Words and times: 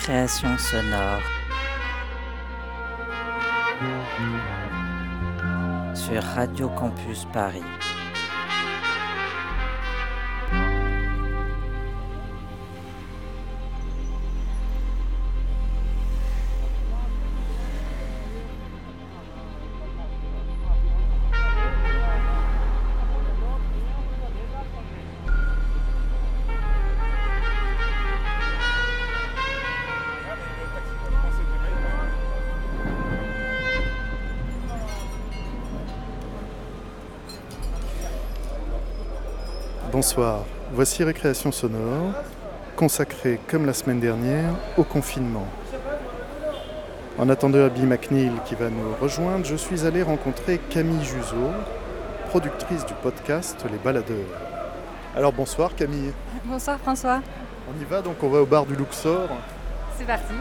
Récréation 0.00 0.56
sonore. 0.56 1.20
Sur 5.94 6.22
Radio 6.22 6.70
Campus 6.70 7.26
Paris. 7.34 7.79
Bonsoir, 40.00 40.46
voici 40.72 41.04
Récréation 41.04 41.52
sonore, 41.52 42.14
consacrée 42.74 43.38
comme 43.48 43.66
la 43.66 43.74
semaine 43.74 44.00
dernière 44.00 44.54
au 44.78 44.82
confinement. 44.82 45.46
En 47.18 47.28
attendant 47.28 47.62
Abby 47.62 47.82
McNeil 47.82 48.32
qui 48.46 48.54
va 48.54 48.70
nous 48.70 48.94
rejoindre, 48.98 49.44
je 49.44 49.56
suis 49.56 49.84
allé 49.84 50.02
rencontrer 50.02 50.58
Camille 50.70 51.04
Juseau, 51.04 51.50
productrice 52.30 52.86
du 52.86 52.94
podcast 52.94 53.62
Les 53.70 53.76
Baladeurs. 53.76 54.16
Alors 55.14 55.34
bonsoir 55.34 55.74
Camille, 55.74 56.14
Bonsoir 56.46 56.78
François, 56.78 57.20
on 57.68 57.78
y 57.78 57.84
va 57.84 58.00
donc 58.00 58.22
on 58.22 58.30
va 58.30 58.40
au 58.40 58.46
bar 58.46 58.64
du 58.64 58.76
Luxor. 58.76 59.28
c'est 59.98 60.06
parti. 60.06 60.32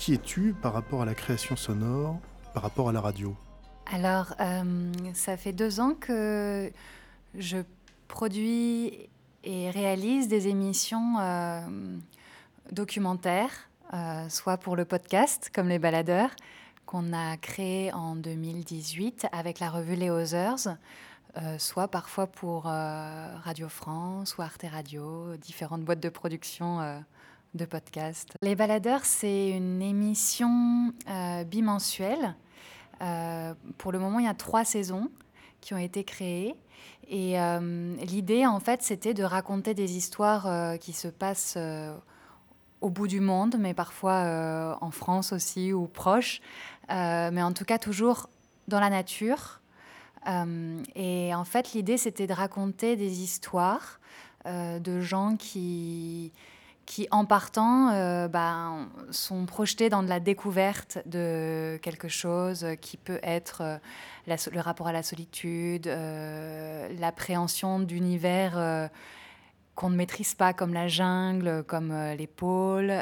Qui 0.00 0.14
es-tu 0.14 0.54
par 0.54 0.72
rapport 0.72 1.02
à 1.02 1.04
la 1.04 1.14
création 1.14 1.56
sonore, 1.56 2.18
par 2.54 2.62
rapport 2.62 2.88
à 2.88 2.92
la 2.92 3.02
radio? 3.02 3.36
Alors, 3.92 4.32
euh, 4.40 4.90
ça 5.12 5.36
fait 5.36 5.52
deux 5.52 5.78
ans 5.78 5.92
que 5.92 6.72
je 7.34 7.58
produis 8.08 9.10
et 9.44 9.68
réalise 9.68 10.26
des 10.26 10.48
émissions 10.48 11.18
euh, 11.20 11.60
documentaires, 12.72 13.68
euh, 13.92 14.26
soit 14.30 14.56
pour 14.56 14.74
le 14.74 14.86
podcast, 14.86 15.50
comme 15.54 15.68
Les 15.68 15.78
Baladeurs, 15.78 16.30
qu'on 16.86 17.12
a 17.12 17.36
créé 17.36 17.92
en 17.92 18.16
2018 18.16 19.26
avec 19.32 19.60
la 19.60 19.68
revue 19.68 19.96
Les 19.96 20.08
Others, 20.08 20.78
soit 21.58 21.88
parfois 21.88 22.26
pour 22.26 22.62
Radio 22.64 23.68
France 23.68 24.38
ou 24.38 24.42
Arte 24.42 24.64
Radio, 24.72 25.36
différentes 25.36 25.82
boîtes 25.82 26.00
de 26.00 26.08
production 26.08 27.02
de 27.54 27.64
podcasts. 27.64 28.34
Les 28.42 28.54
Baladeurs, 28.54 29.04
c'est 29.04 29.50
une 29.50 29.82
émission 29.82 30.92
euh, 31.08 31.44
bimensuelle. 31.44 32.34
Euh, 33.02 33.54
pour 33.78 33.92
le 33.92 33.98
moment, 33.98 34.18
il 34.18 34.26
y 34.26 34.28
a 34.28 34.34
trois 34.34 34.64
saisons 34.64 35.10
qui 35.60 35.74
ont 35.74 35.78
été 35.78 36.04
créées. 36.04 36.54
Et 37.08 37.40
euh, 37.40 37.96
l'idée, 37.96 38.46
en 38.46 38.60
fait, 38.60 38.82
c'était 38.82 39.14
de 39.14 39.24
raconter 39.24 39.74
des 39.74 39.96
histoires 39.96 40.78
qui 40.78 40.92
se 40.92 41.08
passent 41.08 41.58
au 42.80 42.88
bout 42.88 43.08
du 43.08 43.20
monde, 43.20 43.56
mais 43.58 43.74
parfois 43.74 44.78
en 44.80 44.90
France 44.92 45.32
aussi 45.32 45.72
ou 45.72 45.86
proche. 45.88 46.40
Mais 46.88 47.42
en 47.42 47.52
tout 47.52 47.64
cas, 47.64 47.78
toujours 47.78 48.28
dans 48.68 48.78
la 48.78 48.90
nature. 48.90 49.60
Et 50.94 51.34
en 51.34 51.44
fait, 51.44 51.72
l'idée, 51.72 51.96
c'était 51.96 52.28
de 52.28 52.32
raconter 52.32 52.94
des 52.94 53.22
histoires 53.22 53.98
de 54.46 55.00
gens 55.00 55.36
qui, 55.36 56.32
qui 56.90 57.06
en 57.12 57.24
partant, 57.24 57.90
euh, 57.90 58.26
ben, 58.26 58.88
sont 59.12 59.46
projetés 59.46 59.90
dans 59.90 60.02
de 60.02 60.08
la 60.08 60.18
découverte 60.18 60.98
de 61.06 61.78
quelque 61.82 62.08
chose 62.08 62.66
qui 62.80 62.96
peut 62.96 63.20
être 63.22 63.62
euh, 63.62 64.36
le 64.50 64.58
rapport 64.58 64.88
à 64.88 64.92
la 64.92 65.04
solitude, 65.04 65.86
euh, 65.86 66.88
l'appréhension 66.98 67.78
d'univers 67.78 68.90
qu'on 69.76 69.90
ne 69.90 69.94
maîtrise 69.94 70.34
pas, 70.34 70.52
comme 70.52 70.74
la 70.74 70.88
jungle, 70.88 71.62
comme 71.62 71.94
les 72.18 72.26
pôles, 72.26 72.92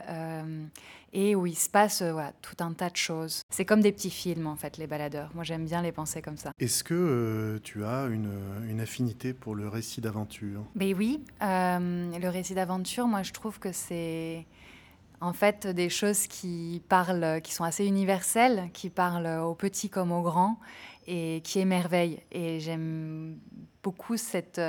et 1.13 1.35
où 1.35 1.47
il 1.47 1.57
se 1.57 1.69
passe 1.69 2.03
euh, 2.03 2.13
voilà, 2.13 2.33
tout 2.43 2.57
un 2.61 2.73
tas 2.73 2.91
de 2.91 2.97
choses. 2.97 3.43
C'est 3.51 3.65
comme 3.65 3.81
des 3.81 3.93
petits 3.93 4.11
films, 4.11 4.47
en 4.47 4.57
fait, 4.57 4.77
les 4.77 4.87
baladeurs. 4.87 5.31
Moi, 5.35 5.45
j'aime 5.45 5.65
bien 5.65 5.83
les 5.83 5.93
penser 5.93 6.23
comme 6.23 6.37
ça. 6.37 6.53
Est-ce 6.59 6.85
que 6.85 6.95
euh, 6.95 7.59
tu 7.63 7.85
as 7.85 8.07
une, 8.07 8.31
une 8.69 8.81
affinité 8.81 9.33
pour 9.33 9.55
le 9.55 9.69
récit 9.69 10.01
d'aventure? 10.01 10.65
Mais 10.75 10.95
oui, 10.95 11.25
euh, 11.43 12.19
le 12.19 12.29
récit 12.29 12.55
d'aventure, 12.55 13.07
moi 13.07 13.23
je 13.23 13.33
trouve 13.33 13.59
que 13.59 13.73
c'est 13.73 14.47
en 15.21 15.33
fait 15.33 15.67
des 15.67 15.89
choses 15.89 16.27
qui 16.27 16.83
parlent, 16.89 17.41
qui 17.43 17.53
sont 17.53 17.65
assez 17.65 17.87
universelles, 17.87 18.71
qui 18.73 18.91
parlent 18.91 19.41
aux 19.43 19.55
petits 19.55 19.89
comme 19.89 20.13
aux 20.13 20.23
grands 20.23 20.59
et 21.07 21.41
qui 21.43 21.59
émerveillent. 21.59 22.21
Et 22.31 22.61
j'aime 22.61 23.37
beaucoup 23.83 24.17
cette, 24.17 24.61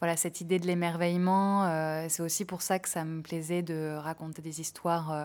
voilà, 0.00 0.16
cette 0.16 0.40
idée 0.40 0.58
de 0.58 0.66
l'émerveillement. 0.66 1.64
Euh, 1.64 2.06
c'est 2.08 2.22
aussi 2.22 2.44
pour 2.44 2.62
ça 2.62 2.78
que 2.78 2.88
ça 2.88 3.04
me 3.04 3.22
plaisait 3.22 3.62
de 3.62 3.96
raconter 3.96 4.42
des 4.42 4.60
histoires. 4.60 5.12
euh, 5.12 5.24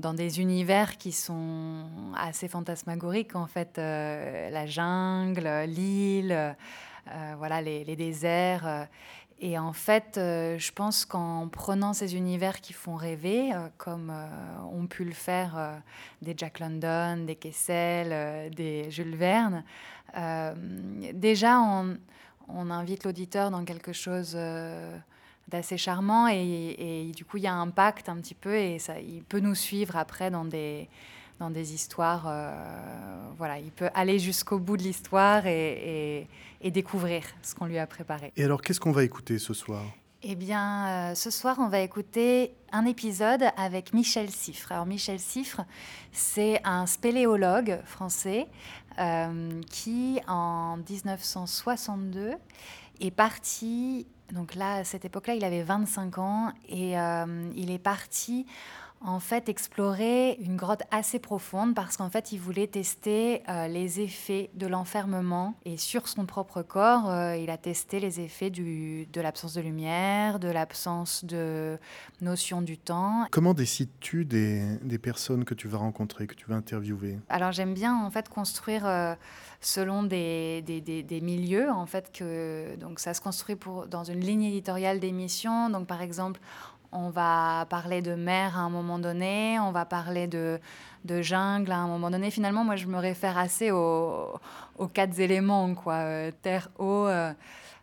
dans 0.00 0.14
des 0.14 0.40
univers 0.40 0.96
qui 0.96 1.12
sont 1.12 1.84
assez 2.16 2.48
fantasmagoriques, 2.48 3.36
en 3.36 3.46
fait, 3.46 3.78
euh, 3.78 4.50
la 4.50 4.66
jungle, 4.66 5.48
l'île, 5.66 6.56
voilà, 7.36 7.60
les, 7.60 7.94
déserts. 7.94 8.88
et 9.38 9.58
en 9.58 9.72
fait, 9.72 10.12
je 10.16 10.72
pense 10.72 11.04
qu'en 11.04 11.46
prenant 11.46 11.92
ces 11.92 12.16
univers 12.16 12.60
qui 12.62 12.72
font 12.72 12.96
rêver, 12.96 13.52
comme 13.76 14.12
ont 14.72 14.86
pu 14.86 15.04
le 15.04 15.12
faire 15.12 15.82
des 16.22 16.34
Jack 16.36 16.58
London, 16.58 17.24
des 17.24 17.36
Kessel, 17.36 18.50
des 18.50 18.90
Jules 18.90 19.14
Verne, 19.14 19.62
déjà 21.12 21.60
on, 21.60 21.96
on 22.54 22.70
invite 22.70 23.04
l'auditeur 23.04 23.50
dans 23.50 23.64
quelque 23.64 23.92
chose 23.92 24.32
euh, 24.34 24.96
d'assez 25.48 25.76
charmant 25.76 26.28
et, 26.28 27.10
du 27.14 27.24
coup 27.24 27.36
il 27.36 27.44
y 27.44 27.46
a 27.46 27.54
un 27.54 27.68
pacte 27.68 28.08
un 28.08 28.16
petit 28.16 28.34
peu 28.34 28.54
et 28.54 28.78
ça, 28.78 28.98
il 29.00 29.22
peut 29.22 29.40
nous 29.40 29.54
suivre 29.54 29.96
après 29.96 30.30
dans 30.30 30.44
des, 30.44 30.88
dans 31.38 31.50
des 31.50 31.74
histoires. 31.74 32.26
euh, 32.26 32.52
voilà, 33.38 33.58
il 33.58 33.70
peut 33.70 33.90
aller 33.94 34.18
jusqu'au 34.18 34.58
bout 34.58 34.76
de 34.76 34.82
l'histoire 34.82 35.46
et 35.46 36.26
découvrir 36.64 37.24
ce 37.42 37.54
qu'on 37.54 37.66
lui 37.66 37.78
a 37.78 37.86
préparé. 37.86 38.32
Et 38.36 38.44
alors 38.44 38.62
qu'est-ce 38.62 38.80
qu'on 38.80 38.92
va 38.92 39.04
écouter 39.04 39.38
ce 39.38 39.54
soir? 39.54 39.82
Eh 40.24 40.36
bien, 40.36 40.86
euh, 40.86 41.14
ce 41.16 41.30
soir, 41.30 41.56
on 41.58 41.66
va 41.66 41.80
écouter 41.80 42.54
un 42.70 42.84
épisode 42.84 43.42
avec 43.56 43.92
Michel 43.92 44.30
Siffre. 44.30 44.70
Alors, 44.70 44.86
Michel 44.86 45.18
Siffre, 45.18 45.62
c'est 46.12 46.60
un 46.62 46.86
spéléologue 46.86 47.80
français 47.84 48.46
euh, 49.00 49.60
qui, 49.68 50.20
en 50.28 50.76
1962, 50.88 52.34
est 53.00 53.10
parti. 53.10 54.06
Donc 54.32 54.54
là, 54.54 54.74
à 54.76 54.84
cette 54.84 55.04
époque-là, 55.04 55.34
il 55.34 55.44
avait 55.44 55.64
25 55.64 56.18
ans 56.18 56.52
et 56.68 56.96
euh, 56.96 57.50
il 57.56 57.72
est 57.72 57.80
parti 57.80 58.46
en 59.04 59.20
fait 59.20 59.48
explorer 59.48 60.36
une 60.40 60.56
grotte 60.56 60.82
assez 60.90 61.18
profonde 61.18 61.74
parce 61.74 61.96
qu'en 61.96 62.08
fait 62.10 62.32
il 62.32 62.38
voulait 62.38 62.66
tester 62.66 63.42
euh, 63.48 63.66
les 63.68 64.00
effets 64.00 64.50
de 64.54 64.66
l'enfermement 64.66 65.54
et 65.64 65.76
sur 65.76 66.08
son 66.08 66.24
propre 66.26 66.62
corps 66.62 67.10
euh, 67.10 67.36
il 67.36 67.50
a 67.50 67.56
testé 67.56 68.00
les 68.00 68.20
effets 68.20 68.50
du, 68.50 69.06
de 69.12 69.20
l'absence 69.20 69.54
de 69.54 69.60
lumière, 69.60 70.38
de 70.38 70.48
l'absence 70.48 71.24
de 71.24 71.78
notion 72.20 72.62
du 72.62 72.78
temps. 72.78 73.26
Comment 73.30 73.54
décides-tu 73.54 74.24
des, 74.24 74.76
des 74.82 74.98
personnes 74.98 75.44
que 75.44 75.54
tu 75.54 75.68
vas 75.68 75.78
rencontrer, 75.78 76.26
que 76.26 76.34
tu 76.34 76.46
vas 76.48 76.54
interviewer? 76.56 77.18
Alors 77.28 77.52
j'aime 77.52 77.74
bien 77.74 77.96
en 77.96 78.10
fait 78.10 78.28
construire 78.28 78.86
euh, 78.86 79.14
selon 79.60 80.02
des, 80.02 80.62
des, 80.62 80.80
des- 80.80 81.02
des 81.02 81.20
milieux 81.20 81.70
en 81.70 81.86
fait 81.86 82.12
que 82.12 82.76
donc 82.76 83.00
ça 83.00 83.14
se 83.14 83.20
construit 83.20 83.56
pour 83.56 83.86
dans 83.86 84.04
une 84.04 84.20
ligne 84.20 84.44
éditoriale 84.44 85.00
d'émission 85.00 85.70
donc 85.70 85.86
par 85.86 86.02
exemple 86.02 86.40
on 86.92 87.08
va 87.08 87.66
parler 87.68 88.02
de 88.02 88.14
mer 88.14 88.56
à 88.56 88.60
un 88.60 88.70
moment 88.70 88.98
donné, 88.98 89.58
on 89.58 89.72
va 89.72 89.84
parler 89.84 90.26
de, 90.26 90.60
jungle 91.06 91.72
à 91.72 91.78
un 91.78 91.86
moment 91.86 92.10
donné. 92.10 92.30
Finalement, 92.30 92.64
moi, 92.64 92.76
je 92.76 92.86
me 92.86 92.98
réfère 92.98 93.38
assez 93.38 93.70
aux, 93.70 94.38
aux 94.78 94.88
quatre 94.88 95.18
éléments, 95.18 95.74
quoi. 95.74 95.94
Euh, 95.94 96.30
terre, 96.42 96.68
eau, 96.78 97.06
euh, 97.06 97.32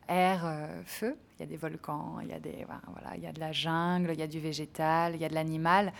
air, 0.07 0.41
euh, 0.45 0.81
feu. 0.85 1.17
Il 1.37 1.43
y 1.43 1.43
a 1.43 1.47
des 1.47 1.57
volcans, 1.57 2.17
il 2.21 2.27
y 2.27 2.33
a, 2.33 2.39
des, 2.39 2.65
voilà, 2.67 3.15
il 3.15 3.23
y 3.23 3.27
a 3.27 3.31
de 3.31 3.39
la 3.39 3.53
jungle, 3.53 4.11
il 4.13 4.19
y 4.19 4.23
a 4.23 4.27
du 4.27 4.41
végétal, 4.41 5.15
il 5.15 5.21
y 5.21 5.25
a 5.25 5.29
de 5.29 5.33
l'animal. 5.33 5.93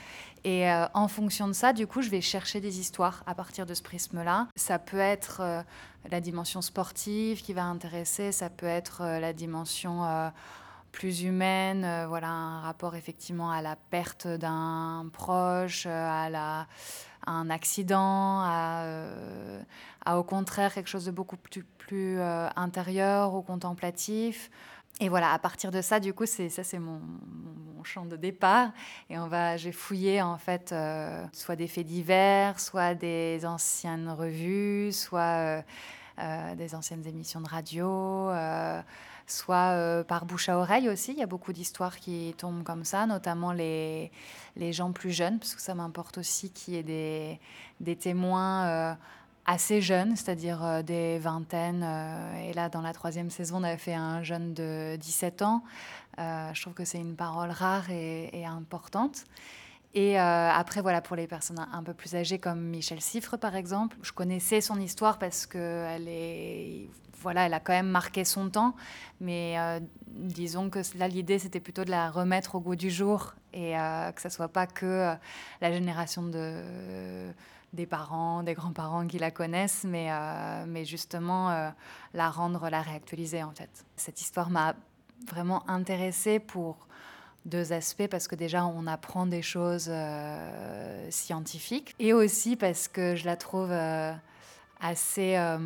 Et 0.43 0.65
en 0.93 1.07
fonction 1.07 1.47
de 1.47 1.53
ça, 1.53 1.71
du 1.71 1.87
coup, 1.87 2.01
je 2.01 2.09
vais 2.09 2.19
chercher 2.19 2.59
des 2.59 2.81
histoires 2.81 3.23
à 3.25 3.33
partir 3.35 3.65
de 3.65 3.73
ce 3.73 3.81
prisme-là. 3.81 4.47
Ça 4.57 4.79
peut 4.79 4.99
être 4.99 5.63
la 6.11 6.19
dimension 6.19 6.61
sportive 6.61 7.41
qui 7.41 7.53
va 7.53 7.63
intéresser, 7.63 8.33
ça 8.33 8.49
peut 8.49 8.65
être 8.65 9.01
la 9.01 9.31
dimension 9.31 10.03
plus 10.91 11.23
humaine, 11.23 11.83
euh, 11.85 12.07
voilà, 12.07 12.29
un 12.29 12.61
rapport 12.61 12.95
effectivement 12.95 13.51
à 13.51 13.61
la 13.61 13.75
perte 13.75 14.27
d'un 14.27 15.09
proche, 15.11 15.85
euh, 15.85 16.09
à, 16.09 16.29
la, 16.29 16.67
un 17.25 17.49
accident, 17.49 18.43
euh, 18.45 19.61
à, 20.05 20.17
au 20.17 20.23
contraire 20.23 20.73
quelque 20.73 20.89
chose 20.89 21.05
de 21.05 21.11
beaucoup 21.11 21.37
plus, 21.37 21.63
plus 21.77 22.19
intérieur 22.55 23.33
ou 23.33 23.41
contemplatif. 23.41 24.49
Et 25.01 25.07
voilà, 25.07 25.31
à 25.31 25.39
partir 25.39 25.71
de 25.71 25.81
ça, 25.81 25.99
du 25.99 26.13
coup, 26.13 26.25
c'est 26.25 26.49
ça, 26.49 26.63
c'est 26.63 26.79
mon, 26.79 26.99
mon, 26.99 27.83
champ 27.85 28.05
de 28.05 28.17
départ. 28.17 28.71
Et 29.09 29.17
on 29.17 29.27
va, 29.27 29.55
j'ai 29.55 29.71
fouillé 29.71 30.21
en 30.21 30.37
fait, 30.37 30.75
soit 31.31 31.55
des 31.55 31.67
faits 31.67 31.87
divers, 31.87 32.59
soit 32.59 32.93
des 32.93 33.45
anciennes 33.45 34.09
revues, 34.09 34.91
soit 34.91 35.63
des 36.57 36.75
anciennes 36.75 37.07
émissions 37.07 37.39
de 37.39 37.47
radio 37.47 38.29
soit 39.31 39.73
euh, 39.73 40.03
par 40.03 40.25
bouche 40.25 40.49
à 40.49 40.57
oreille 40.57 40.89
aussi. 40.89 41.11
Il 41.11 41.17
y 41.17 41.23
a 41.23 41.27
beaucoup 41.27 41.53
d'histoires 41.53 41.97
qui 41.97 42.33
tombent 42.37 42.63
comme 42.63 42.83
ça, 42.83 43.05
notamment 43.05 43.53
les, 43.53 44.11
les 44.55 44.73
gens 44.73 44.91
plus 44.91 45.11
jeunes, 45.11 45.39
parce 45.39 45.55
que 45.55 45.61
ça 45.61 45.75
m'importe 45.75 46.17
aussi 46.17 46.51
qu'il 46.51 46.73
y 46.73 46.77
ait 46.77 46.83
des, 46.83 47.39
des 47.79 47.95
témoins 47.95 48.67
euh, 48.67 48.93
assez 49.45 49.81
jeunes, 49.81 50.15
c'est-à-dire 50.15 50.63
euh, 50.63 50.81
des 50.81 51.19
vingtaines. 51.19 51.85
et 52.43 52.53
là, 52.53 52.69
dans 52.69 52.81
la 52.81 52.93
troisième 52.93 53.29
saison, 53.29 53.57
on 53.57 53.63
avait 53.63 53.77
fait 53.77 53.95
un 53.95 54.23
jeune 54.23 54.53
de 54.53 54.95
17 54.97 55.41
ans. 55.41 55.63
je 56.17 56.61
trouve 56.61 56.73
que 56.73 56.85
c'est 56.85 56.99
une 56.99 57.15
parole 57.15 57.51
rare 57.51 57.89
et, 57.89 58.45
importante. 58.45 59.25
Et 59.95 60.19
après, 60.19 60.81
voilà, 60.81 61.01
pour 61.01 61.15
les 61.15 61.25
personnes 61.25 61.65
un 61.71 61.83
peu 61.83 61.95
plus 61.95 62.15
âgées 62.15 62.37
comme 62.37 62.61
Michel 62.61 63.01
Siffre, 63.01 63.37
par 63.37 63.55
exemple, 63.55 63.97
je 64.03 64.11
connaissais 64.11 64.61
son 64.61 64.79
histoire 64.79 65.17
parce 65.17 65.47
qu'elle 65.47 66.07
est 66.07 66.89
voilà, 67.21 67.45
elle 67.45 67.53
a 67.53 67.59
quand 67.59 67.73
même 67.73 67.89
marqué 67.89 68.23
son 68.25 68.49
temps, 68.49 68.75
mais 69.19 69.55
euh, 69.57 69.79
disons 70.07 70.69
que 70.69 70.79
là, 70.97 71.07
l'idée, 71.07 71.39
c'était 71.39 71.59
plutôt 71.59 71.83
de 71.83 71.91
la 71.91 72.09
remettre 72.09 72.55
au 72.55 72.59
goût 72.59 72.75
du 72.75 72.89
jour 72.89 73.33
et 73.53 73.77
euh, 73.77 74.11
que 74.11 74.21
ça 74.21 74.29
soit 74.29 74.47
pas 74.47 74.67
que 74.67 74.85
euh, 74.85 75.15
la 75.61 75.71
génération 75.71 76.23
de, 76.23 77.31
des 77.73 77.85
parents, 77.85 78.43
des 78.43 78.53
grands-parents 78.53 79.07
qui 79.07 79.19
la 79.19 79.31
connaissent, 79.31 79.83
mais, 79.83 80.09
mais 80.67 80.85
justement 80.85 81.71
la 82.13 82.29
rendre, 82.29 82.69
la 82.69 82.81
réactualiser, 82.81 83.43
en 83.43 83.51
fait. 83.51 83.85
Cette 83.95 84.21
histoire 84.21 84.49
m'a 84.49 84.75
vraiment 85.27 85.69
intéressée 85.69 86.39
pour 86.39 86.87
deux 87.45 87.71
aspects 87.73 88.07
parce 88.07 88.27
que 88.27 88.35
déjà 88.35 88.65
on 88.65 88.85
apprend 88.85 89.25
des 89.25 89.41
choses 89.41 89.91
scientifiques 91.09 91.95
et 91.99 92.13
aussi 92.13 92.55
parce 92.55 92.87
que 92.87 93.15
je 93.15 93.25
la 93.25 93.37
trouve 93.37 93.71
assez 94.79 95.35
euh, 95.35 95.57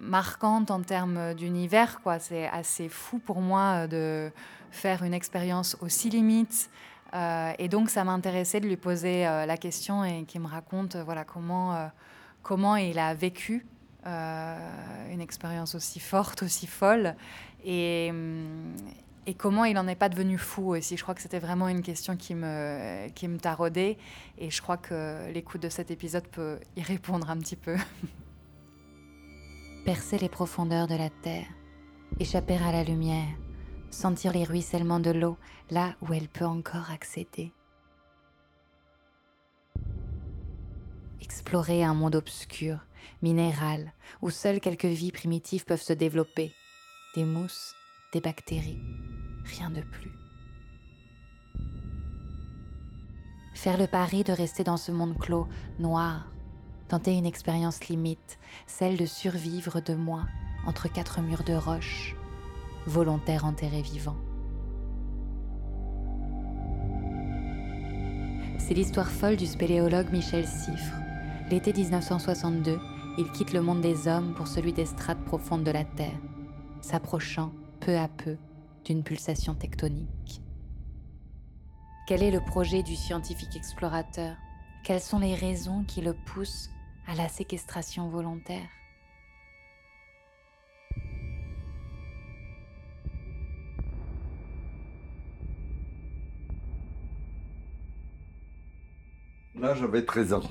marquante 0.00 0.70
en 0.70 0.82
termes 0.82 1.34
d'univers. 1.34 2.00
Quoi. 2.02 2.18
C'est 2.18 2.46
assez 2.48 2.88
fou 2.88 3.18
pour 3.18 3.40
moi 3.40 3.86
euh, 3.86 3.86
de 3.86 4.32
faire 4.70 5.02
une 5.02 5.14
expérience 5.14 5.76
aussi 5.80 6.10
limite. 6.10 6.70
Euh, 7.14 7.52
et 7.58 7.68
donc, 7.68 7.88
ça 7.88 8.04
m'intéressait 8.04 8.60
de 8.60 8.66
lui 8.66 8.76
poser 8.76 9.22
la 9.22 9.56
question 9.56 10.04
et 10.04 10.24
qu'il 10.24 10.42
me 10.42 10.46
raconte 10.46 10.96
voilà, 10.96 11.24
comment, 11.24 11.90
comment 12.42 12.76
il 12.76 12.98
a 12.98 13.14
vécu 13.14 13.64
une 14.04 15.20
expérience 15.20 15.74
aussi 15.74 16.00
forte, 16.00 16.42
aussi 16.42 16.66
folle. 16.66 17.14
Et, 17.64 18.12
comment 19.38 19.64
il 19.64 19.74
n'en 19.74 19.88
est 19.88 19.94
pas 19.94 20.10
devenu 20.10 20.36
fou 20.36 20.74
aussi. 20.74 20.98
Je 20.98 21.02
crois 21.02 21.14
que 21.14 21.22
c'était 21.22 21.38
vraiment 21.38 21.68
une 21.68 21.82
question 21.82 22.14
qui 22.16 22.34
me, 22.34 23.08
qui 23.14 23.26
me 23.26 23.38
taraudait. 23.38 23.96
Et 24.36 24.50
je 24.50 24.60
crois 24.60 24.76
que 24.76 25.32
l'écoute 25.32 25.62
de 25.62 25.70
cet 25.70 25.90
épisode 25.90 26.26
peut 26.28 26.58
y 26.76 26.82
répondre 26.82 27.30
un 27.30 27.38
petit 27.38 27.56
peu. 27.56 27.76
percer 29.88 30.18
les 30.18 30.28
profondeurs 30.28 30.86
de 30.86 30.94
la 30.94 31.08
terre, 31.08 31.46
échapper 32.20 32.58
à 32.58 32.72
la 32.72 32.84
lumière, 32.84 33.34
sentir 33.88 34.34
les 34.34 34.44
ruissellements 34.44 35.00
de 35.00 35.10
l'eau 35.10 35.38
là 35.70 35.94
où 36.02 36.12
elle 36.12 36.28
peut 36.28 36.44
encore 36.44 36.90
accéder. 36.90 37.54
Explorer 41.22 41.84
un 41.84 41.94
monde 41.94 42.16
obscur, 42.16 42.80
minéral, 43.22 43.94
où 44.20 44.28
seules 44.28 44.60
quelques 44.60 44.84
vies 44.84 45.10
primitives 45.10 45.64
peuvent 45.64 45.80
se 45.80 45.94
développer, 45.94 46.52
des 47.14 47.24
mousses, 47.24 47.74
des 48.12 48.20
bactéries, 48.20 48.82
rien 49.46 49.70
de 49.70 49.80
plus. 49.80 50.12
Faire 53.54 53.78
le 53.78 53.86
pari 53.86 54.22
de 54.22 54.34
rester 54.34 54.64
dans 54.64 54.76
ce 54.76 54.92
monde 54.92 55.16
clos, 55.16 55.48
noir, 55.78 56.26
tenter 56.88 57.16
une 57.16 57.26
expérience 57.26 57.88
limite, 57.88 58.38
celle 58.66 58.96
de 58.96 59.06
survivre 59.06 59.80
de 59.80 59.94
moi 59.94 60.22
entre 60.66 60.90
quatre 60.90 61.20
murs 61.20 61.44
de 61.44 61.54
roche, 61.54 62.16
volontaire 62.86 63.44
enterré 63.44 63.82
vivant. 63.82 64.16
C'est 68.58 68.74
l'histoire 68.74 69.10
folle 69.10 69.36
du 69.36 69.46
spéléologue 69.46 70.10
Michel 70.12 70.46
Siffre. 70.46 70.96
L'été 71.50 71.72
1962, 71.72 72.78
il 73.18 73.30
quitte 73.32 73.52
le 73.52 73.62
monde 73.62 73.80
des 73.80 74.08
hommes 74.08 74.34
pour 74.34 74.46
celui 74.46 74.72
des 74.72 74.84
strates 74.84 75.24
profondes 75.24 75.64
de 75.64 75.70
la 75.70 75.84
Terre, 75.84 76.18
s'approchant 76.80 77.52
peu 77.80 77.96
à 77.96 78.08
peu 78.08 78.36
d'une 78.84 79.02
pulsation 79.02 79.54
tectonique. 79.54 80.42
Quel 82.06 82.22
est 82.22 82.30
le 82.30 82.40
projet 82.40 82.82
du 82.82 82.96
scientifique 82.96 83.56
explorateur? 83.56 84.34
Quelles 84.84 85.00
sont 85.00 85.18
les 85.18 85.34
raisons 85.34 85.84
qui 85.84 86.00
le 86.00 86.14
poussent 86.14 86.70
à 87.08 87.14
la 87.14 87.28
séquestration 87.28 88.10
volontaire. 88.10 88.68
Là, 99.54 99.74
j'avais 99.74 100.04
13 100.04 100.34
ans. 100.34 100.42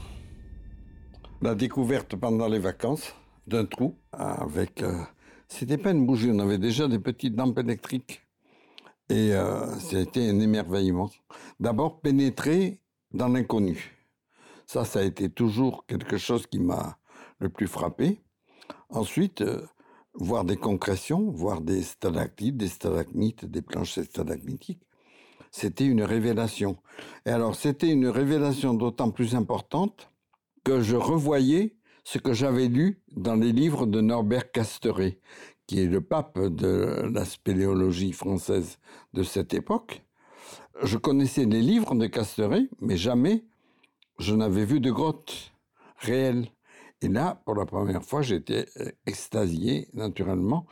La 1.42 1.54
découverte 1.54 2.16
pendant 2.16 2.48
les 2.48 2.60
vacances 2.60 3.14
d'un 3.46 3.66
trou 3.66 3.96
avec. 4.12 4.82
Euh, 4.82 5.04
c'était 5.48 5.78
pas 5.78 5.92
une 5.92 6.06
bougie, 6.06 6.30
on 6.34 6.40
avait 6.40 6.58
déjà 6.58 6.88
des 6.88 7.00
petites 7.00 7.38
lampes 7.38 7.60
électriques. 7.60 8.22
Et 9.10 9.34
euh, 9.34 9.80
c'était 9.80 10.28
un 10.28 10.40
émerveillement. 10.40 11.10
D'abord, 11.60 12.02
pénétrer 12.02 12.82
dans 13.14 13.30
l'inconnu. 13.30 13.97
Ça, 14.68 14.84
ça 14.84 15.00
a 15.00 15.04
été 15.04 15.30
toujours 15.30 15.86
quelque 15.88 16.18
chose 16.18 16.46
qui 16.46 16.60
m'a 16.60 16.98
le 17.40 17.48
plus 17.48 17.68
frappé. 17.68 18.22
Ensuite, 18.90 19.42
euh, 19.42 19.66
voir 20.14 20.44
des 20.44 20.58
concrétions, 20.58 21.32
voir 21.32 21.62
des 21.62 21.82
stalactites, 21.84 22.58
des 22.58 22.68
stalagmites, 22.68 23.46
des 23.46 23.62
planches 23.62 24.00
stalagmitiques, 24.02 24.86
c'était 25.52 25.86
une 25.86 26.04
révélation. 26.04 26.78
Et 27.26 27.30
alors, 27.30 27.56
c'était 27.56 27.90
une 27.90 28.10
révélation 28.10 28.74
d'autant 28.74 29.10
plus 29.10 29.36
importante 29.36 30.12
que 30.66 30.82
je 30.82 30.98
revoyais 30.98 31.78
ce 32.04 32.18
que 32.18 32.34
j'avais 32.34 32.68
lu 32.68 33.02
dans 33.16 33.36
les 33.36 33.54
livres 33.54 33.86
de 33.86 34.02
Norbert 34.02 34.52
Casteret, 34.52 35.22
qui 35.66 35.80
est 35.80 35.88
le 35.88 36.02
pape 36.02 36.40
de 36.40 37.10
la 37.14 37.24
spéléologie 37.24 38.12
française 38.12 38.80
de 39.14 39.24
cette 39.24 39.54
époque. 39.54 40.04
Je 40.84 40.98
connaissais 40.98 41.46
les 41.46 41.62
livres 41.62 41.96
de 41.96 42.08
Casteret, 42.08 42.70
mais 42.82 42.98
jamais 42.98 43.46
je 44.20 44.34
n'avais 44.34 44.66
vu 44.66 44.80
de 44.80 44.92
grotte 44.92 45.54
réelle. 46.00 46.48
Et 47.02 47.08
là, 47.08 47.42
pour 47.46 47.56
la 47.56 47.66
première 47.66 48.04
fois, 48.04 48.22
j'étais 48.22 48.66
euh, 48.80 48.92
extasié, 49.06 49.88
naturellement. 49.94 50.66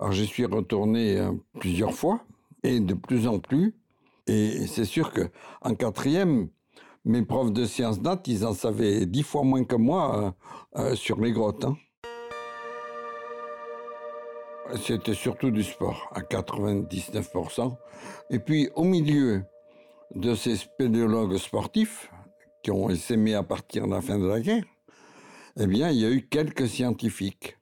Alors, 0.00 0.12
j'y 0.12 0.26
suis 0.26 0.44
retourné 0.44 1.18
euh, 1.18 1.32
plusieurs 1.60 1.92
fois, 1.92 2.20
et 2.64 2.80
de 2.80 2.94
plus 2.94 3.28
en 3.28 3.38
plus. 3.38 3.76
Et 4.26 4.66
c'est 4.66 4.84
sûr 4.84 5.12
que 5.12 5.30
en 5.62 5.74
quatrième, 5.74 6.48
mes 7.04 7.22
profs 7.22 7.52
de 7.52 7.64
sciences 7.64 8.00
nat, 8.02 8.20
ils 8.26 8.44
en 8.44 8.52
savaient 8.52 9.06
dix 9.06 9.22
fois 9.22 9.44
moins 9.44 9.64
que 9.64 9.76
moi 9.76 10.34
euh, 10.76 10.94
sur 10.94 11.20
les 11.20 11.32
grottes. 11.32 11.64
Hein. 11.64 11.76
C'était 14.82 15.14
surtout 15.14 15.50
du 15.50 15.62
sport, 15.62 16.10
à 16.14 16.20
99%. 16.20 17.74
Et 18.30 18.38
puis, 18.38 18.68
au 18.74 18.84
milieu 18.84 19.44
de 20.14 20.34
ces 20.34 20.56
spéléologues 20.56 21.38
sportifs, 21.38 22.10
qui 22.68 22.72
ont 22.72 22.90
essaimé 22.90 23.32
à 23.32 23.42
partir 23.42 23.86
de 23.86 23.92
la 23.92 24.02
fin 24.02 24.18
de 24.18 24.26
la 24.26 24.40
guerre, 24.40 24.62
eh 25.58 25.66
bien, 25.66 25.90
il 25.90 26.00
y 26.00 26.04
a 26.04 26.10
eu 26.10 26.28
quelques 26.28 26.68
scientifiques. 26.68 27.56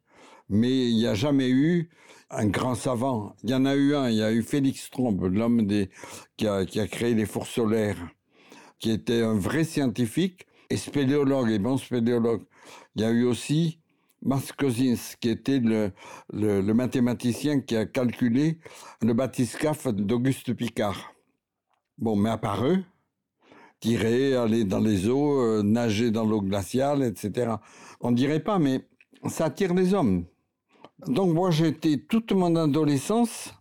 Mais 0.49 0.89
il 0.89 0.97
n'y 0.97 1.07
a 1.07 1.15
jamais 1.15 1.49
eu 1.49 1.91
un 2.29 2.47
grand 2.47 2.75
savant. 2.75 3.37
Il 3.45 3.51
y 3.51 3.55
en 3.55 3.67
a 3.67 3.77
eu 3.77 3.95
un, 3.95 4.11
il 4.11 4.17
y 4.17 4.23
a 4.25 4.33
eu 4.33 4.43
Félix 4.43 4.91
Trombe, 4.91 5.33
l'homme 5.33 5.65
qui 6.37 6.49
a, 6.49 6.87
créé 6.89 7.15
les 7.15 7.25
fours 7.25 7.47
solaires, 7.47 8.05
qui 8.81 8.91
était 8.91 9.23
un 9.23 9.37
vrai 9.37 9.63
scientifique 9.63 10.45
et 10.71 10.77
spéléologue, 10.77 11.51
et 11.51 11.61
bon 11.61 11.77
spéléologue. 11.77 12.43
Il 12.97 13.03
y 13.03 13.05
a 13.05 13.11
eu 13.11 13.23
aussi 13.23 13.79
Max 14.23 14.51
Cousins, 14.51 15.15
qui 15.21 15.29
était 15.29 15.61
le, 15.61 15.93
mathématicien 16.73 17.61
qui 17.61 17.77
a 17.77 17.87
calculé 17.87 18.59
le 19.03 19.15
bathyscaphe 19.15 19.87
d'Auguste 19.87 20.53
Picard. 20.53 21.15
Bon, 21.97 22.17
mais 22.17 22.31
à 22.31 22.39
part 22.39 22.67
eux, 22.67 22.83
tirer, 23.81 24.35
aller 24.35 24.65
dans 24.65 24.81
les 24.81 25.09
eaux, 25.09 25.41
euh, 25.41 25.63
nager 25.63 26.11
dans 26.11 26.25
l'eau 26.25 26.41
glaciale, 26.41 27.03
etc. 27.03 27.57
On 28.01 28.13
dirait 28.13 28.41
pas, 28.41 28.59
mais 28.59 28.87
ça 29.29 29.47
attire 29.47 29.75
les 29.75 29.95
hommes. 29.95 30.25
Donc 31.07 31.35
moi, 31.35 31.51
été 31.51 32.01
toute 32.01 32.33
mon 32.33 32.57
adolescence 32.57 33.55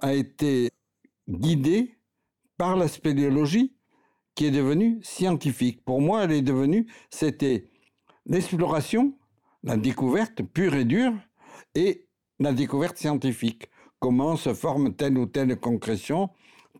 a 0.00 0.14
été 0.14 0.70
guidée 1.28 1.94
par 2.56 2.76
la 2.76 2.88
spéléologie 2.88 3.74
qui 4.34 4.46
est 4.46 4.50
devenue 4.50 4.98
scientifique. 5.02 5.84
Pour 5.84 6.00
moi, 6.00 6.24
elle 6.24 6.32
est 6.32 6.42
devenue, 6.42 6.86
c'était 7.10 7.68
l'exploration, 8.26 9.14
la 9.62 9.76
découverte 9.76 10.42
pure 10.42 10.74
et 10.74 10.84
dure, 10.84 11.12
et 11.74 12.06
la 12.38 12.52
découverte 12.52 12.98
scientifique. 12.98 13.68
Comment 14.00 14.36
se 14.36 14.52
forme 14.54 14.94
telle 14.94 15.18
ou 15.18 15.26
telle 15.26 15.56
concrétion, 15.56 16.30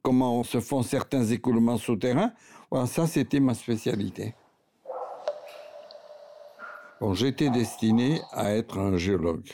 comment 0.03 0.43
se 0.43 0.61
font 0.61 0.83
certains 0.83 1.25
écoulements 1.25 1.79
souterrains. 1.79 2.33
Voilà, 2.73 2.87
ça, 2.87 3.07
c'était 3.07 3.39
ma 3.39 3.53
spécialité. 3.53 4.35
Bon, 7.03 7.13
j'étais 7.13 7.51
destiné 7.51 8.23
à 8.31 8.55
être 8.55 8.79
un 8.79 8.97
géologue. 8.97 9.51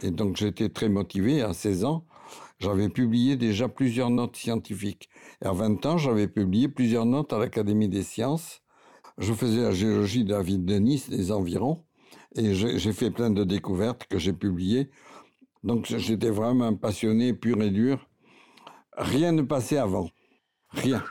Et 0.00 0.10
donc 0.10 0.38
j'étais 0.38 0.70
très 0.70 0.88
motivé. 0.88 1.42
À 1.42 1.52
16 1.52 1.84
ans, 1.84 2.06
j'avais 2.58 2.88
publié 2.88 3.36
déjà 3.36 3.68
plusieurs 3.68 4.08
notes 4.08 4.36
scientifiques. 4.36 5.10
Et 5.42 5.46
à 5.46 5.52
20 5.52 5.84
ans, 5.84 5.98
j'avais 5.98 6.26
publié 6.26 6.68
plusieurs 6.68 7.04
notes 7.04 7.34
à 7.34 7.38
l'Académie 7.38 7.90
des 7.90 8.02
sciences. 8.02 8.62
Je 9.18 9.34
faisais 9.34 9.60
la 9.60 9.72
géologie 9.72 10.24
de 10.24 10.32
la 10.32 10.40
ville 10.40 10.64
de 10.64 10.76
Nice, 10.76 11.10
des 11.10 11.30
environs. 11.30 11.84
Et 12.34 12.54
j'ai 12.54 12.92
fait 12.94 13.10
plein 13.10 13.28
de 13.28 13.44
découvertes 13.44 14.06
que 14.06 14.18
j'ai 14.18 14.32
publiées. 14.32 14.90
Donc 15.64 15.84
j'étais 15.84 16.30
vraiment 16.30 16.68
un 16.68 16.74
passionné 16.76 17.34
pur 17.34 17.60
et 17.60 17.70
dur. 17.70 18.08
Rien 18.96 19.32
ne 19.32 19.42
passait 19.42 19.76
avant. 19.76 20.08
Rien. 20.70 21.04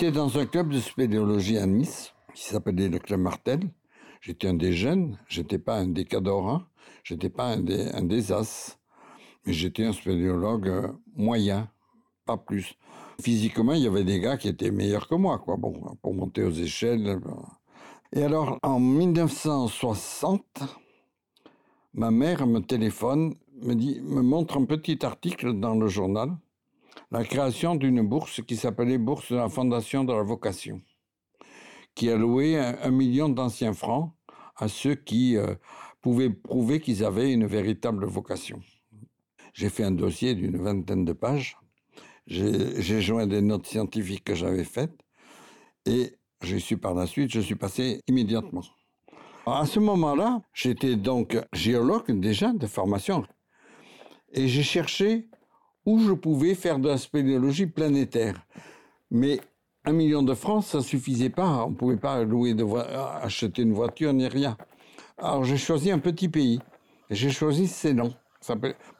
J'étais 0.00 0.12
dans 0.12 0.38
un 0.38 0.46
club 0.46 0.70
de 0.70 0.80
spéléologie 0.80 1.58
à 1.58 1.66
Nice 1.66 2.14
qui 2.34 2.44
s'appelait 2.44 2.88
le 2.88 2.98
Club 2.98 3.20
Martel. 3.20 3.60
J'étais 4.22 4.48
un 4.48 4.54
des 4.54 4.72
jeunes, 4.72 5.18
j'étais 5.28 5.58
pas 5.58 5.76
un 5.76 5.88
des 5.88 6.06
cadors, 6.06 6.62
j'étais 7.04 7.28
pas 7.28 7.44
un 7.44 7.58
des, 7.58 7.90
un 7.92 8.04
des 8.04 8.32
as, 8.32 8.78
mais 9.44 9.52
j'étais 9.52 9.84
un 9.84 9.92
spéléologue 9.92 10.68
euh, 10.68 10.88
moyen, 11.16 11.68
pas 12.24 12.38
plus. 12.38 12.78
Physiquement, 13.20 13.74
il 13.74 13.82
y 13.82 13.86
avait 13.86 14.04
des 14.04 14.20
gars 14.20 14.38
qui 14.38 14.48
étaient 14.48 14.70
meilleurs 14.70 15.06
que 15.06 15.16
moi, 15.16 15.38
quoi. 15.38 15.58
Bon, 15.58 15.74
pour 16.00 16.14
monter 16.14 16.44
aux 16.44 16.50
échelles. 16.50 17.06
Euh. 17.06 17.20
Et 18.14 18.22
alors, 18.22 18.58
en 18.62 18.80
1960, 18.80 20.62
ma 21.92 22.10
mère 22.10 22.46
me 22.46 22.60
téléphone, 22.60 23.34
me 23.60 23.74
dit, 23.74 24.00
me 24.00 24.22
montre 24.22 24.56
un 24.56 24.64
petit 24.64 25.04
article 25.04 25.60
dans 25.60 25.74
le 25.74 25.88
journal 25.88 26.38
la 27.10 27.24
création 27.24 27.74
d'une 27.74 28.02
bourse 28.02 28.40
qui 28.42 28.56
s'appelait 28.56 28.98
Bourse 28.98 29.32
de 29.32 29.36
la 29.36 29.48
Fondation 29.48 30.04
de 30.04 30.12
la 30.12 30.22
Vocation, 30.22 30.80
qui 31.94 32.08
allouait 32.10 32.56
un, 32.56 32.78
un 32.82 32.90
million 32.90 33.28
d'anciens 33.28 33.72
francs 33.72 34.12
à 34.56 34.68
ceux 34.68 34.94
qui 34.94 35.36
euh, 35.36 35.54
pouvaient 36.02 36.30
prouver 36.30 36.80
qu'ils 36.80 37.04
avaient 37.04 37.32
une 37.32 37.46
véritable 37.46 38.06
vocation. 38.06 38.60
J'ai 39.52 39.70
fait 39.70 39.84
un 39.84 39.90
dossier 39.90 40.34
d'une 40.34 40.56
vingtaine 40.56 41.04
de 41.04 41.12
pages, 41.12 41.56
j'ai 42.26 43.00
joint 43.00 43.26
des 43.26 43.40
notes 43.40 43.66
scientifiques 43.66 44.24
que 44.24 44.34
j'avais 44.34 44.64
faites, 44.64 44.94
et 45.86 46.14
je 46.42 46.56
suis 46.56 46.76
par 46.76 46.94
la 46.94 47.06
suite, 47.06 47.32
je 47.32 47.40
suis 47.40 47.56
passé 47.56 48.00
immédiatement. 48.06 48.62
À 49.46 49.66
ce 49.66 49.80
moment-là, 49.80 50.42
j'étais 50.52 50.94
donc 50.94 51.36
géologue 51.52 52.12
déjà 52.20 52.52
de 52.52 52.66
formation, 52.66 53.24
et 54.32 54.46
j'ai 54.46 54.62
cherché 54.62 55.29
où 55.90 55.98
je 55.98 56.12
pouvais 56.12 56.54
faire 56.54 56.78
de 56.78 56.88
la 56.88 56.98
spéléologie 56.98 57.66
planétaire. 57.66 58.36
Mais 59.10 59.40
un 59.84 59.92
million 59.92 60.22
de 60.22 60.34
francs, 60.34 60.64
ça 60.64 60.82
suffisait 60.82 61.30
pas. 61.30 61.64
On 61.64 61.72
pouvait 61.72 61.96
pas 61.96 62.22
louer 62.22 62.54
acheter 63.22 63.62
une 63.62 63.72
voiture 63.72 64.12
ni 64.12 64.28
rien. 64.28 64.56
Alors 65.18 65.44
j'ai 65.44 65.56
choisi 65.56 65.90
un 65.90 65.98
petit 65.98 66.28
pays. 66.28 66.60
J'ai 67.10 67.30
choisi 67.30 67.66
Ceylan. 67.66 68.10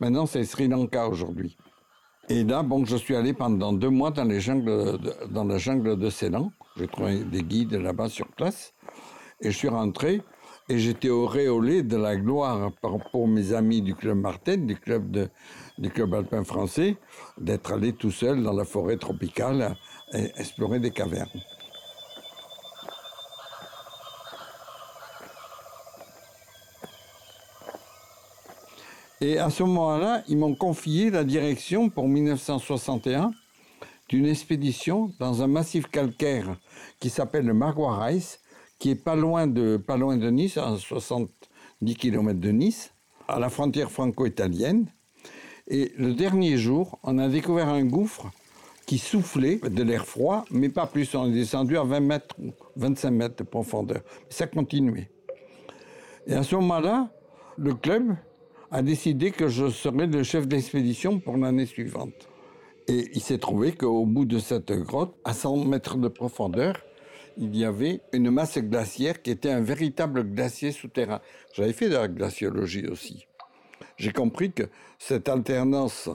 Maintenant, 0.00 0.26
c'est 0.26 0.44
Sri 0.44 0.66
Lanka 0.66 1.08
aujourd'hui. 1.08 1.56
Et 2.28 2.42
là, 2.44 2.62
bon, 2.62 2.84
je 2.84 2.96
suis 2.96 3.14
allé 3.14 3.32
pendant 3.32 3.72
deux 3.72 3.88
mois 3.88 4.10
dans, 4.10 4.24
la 4.24 4.38
jungle 5.58 5.96
de 5.96 6.10
Ceylan. 6.10 6.50
J'ai 6.76 6.88
trouvé 6.88 7.18
des 7.18 7.42
guides 7.42 7.74
là-bas 7.74 8.08
sur 8.08 8.26
place. 8.28 8.74
Et 9.40 9.52
je 9.52 9.56
suis 9.56 9.68
rentré 9.68 10.22
et 10.68 10.78
j'étais 10.78 11.08
auréolé 11.08 11.82
de 11.82 11.96
la 11.96 12.16
gloire 12.16 12.70
pour 13.10 13.26
mes 13.26 13.52
amis 13.52 13.82
du 13.82 13.94
club 13.94 14.18
Martel, 14.18 14.66
du 14.66 14.76
club, 14.76 15.10
de, 15.10 15.28
du 15.80 15.90
club 15.90 16.14
alpin 16.14 16.44
français, 16.44 16.96
d'être 17.38 17.72
allé 17.72 17.92
tout 17.92 18.10
seul 18.12 18.42
dans 18.42 18.52
la 18.52 18.64
forêt 18.64 18.98
tropicale 18.98 19.76
et 20.12 20.30
explorer 20.36 20.78
des 20.78 20.90
cavernes. 20.90 21.28
Et 29.22 29.38
à 29.38 29.50
ce 29.50 29.62
moment-là, 29.64 30.22
ils 30.28 30.38
m'ont 30.38 30.54
confié 30.54 31.10
la 31.10 31.24
direction 31.24 31.90
pour 31.90 32.08
1961 32.08 33.32
d'une 34.08 34.26
expédition 34.26 35.12
dans 35.18 35.42
un 35.42 35.46
massif 35.46 35.86
calcaire 35.88 36.56
qui 37.00 37.10
s'appelle 37.10 37.44
le 37.44 37.52
Marguarais, 37.52 38.20
qui 38.78 38.90
est 38.90 39.04
pas 39.04 39.16
loin 39.16 39.46
de, 39.46 39.76
pas 39.76 39.98
loin 39.98 40.16
de 40.16 40.30
Nice, 40.30 40.56
à 40.56 40.76
70 40.76 41.96
km 41.96 42.40
de 42.40 42.50
Nice, 42.50 42.94
à 43.28 43.38
la 43.38 43.50
frontière 43.50 43.90
franco-italienne. 43.90 44.86
Et 45.70 45.92
le 45.96 46.14
dernier 46.14 46.58
jour, 46.58 46.98
on 47.04 47.16
a 47.18 47.28
découvert 47.28 47.68
un 47.68 47.84
gouffre 47.84 48.28
qui 48.86 48.98
soufflait 48.98 49.58
de 49.58 49.82
l'air 49.84 50.04
froid, 50.04 50.44
mais 50.50 50.68
pas 50.68 50.86
plus. 50.86 51.14
On 51.14 51.28
est 51.28 51.32
descendu 51.32 51.78
à 51.78 51.84
20 51.84 52.00
mètres, 52.00 52.34
25 52.74 53.10
mètres 53.12 53.36
de 53.36 53.44
profondeur. 53.44 54.00
Ça 54.28 54.48
continuait. 54.48 55.08
Et 56.26 56.34
à 56.34 56.42
ce 56.42 56.56
moment-là, 56.56 57.10
le 57.56 57.74
club 57.74 58.16
a 58.72 58.82
décidé 58.82 59.30
que 59.30 59.46
je 59.46 59.70
serais 59.70 60.08
le 60.08 60.24
chef 60.24 60.48
d'expédition 60.48 61.20
pour 61.20 61.36
l'année 61.36 61.66
suivante. 61.66 62.28
Et 62.88 63.08
il 63.14 63.20
s'est 63.20 63.38
trouvé 63.38 63.70
qu'au 63.70 64.04
bout 64.06 64.24
de 64.24 64.40
cette 64.40 64.72
grotte, 64.72 65.14
à 65.24 65.34
100 65.34 65.66
mètres 65.66 65.98
de 65.98 66.08
profondeur, 66.08 66.80
il 67.36 67.56
y 67.56 67.64
avait 67.64 68.00
une 68.12 68.32
masse 68.32 68.58
glaciaire 68.58 69.22
qui 69.22 69.30
était 69.30 69.50
un 69.50 69.60
véritable 69.60 70.24
glacier 70.24 70.72
souterrain. 70.72 71.20
J'avais 71.54 71.72
fait 71.72 71.88
de 71.88 71.94
la 71.94 72.08
glaciologie 72.08 72.88
aussi. 72.88 73.28
J'ai 74.00 74.12
compris 74.12 74.50
que 74.50 74.62
cette 74.98 75.28
alternance 75.28 76.08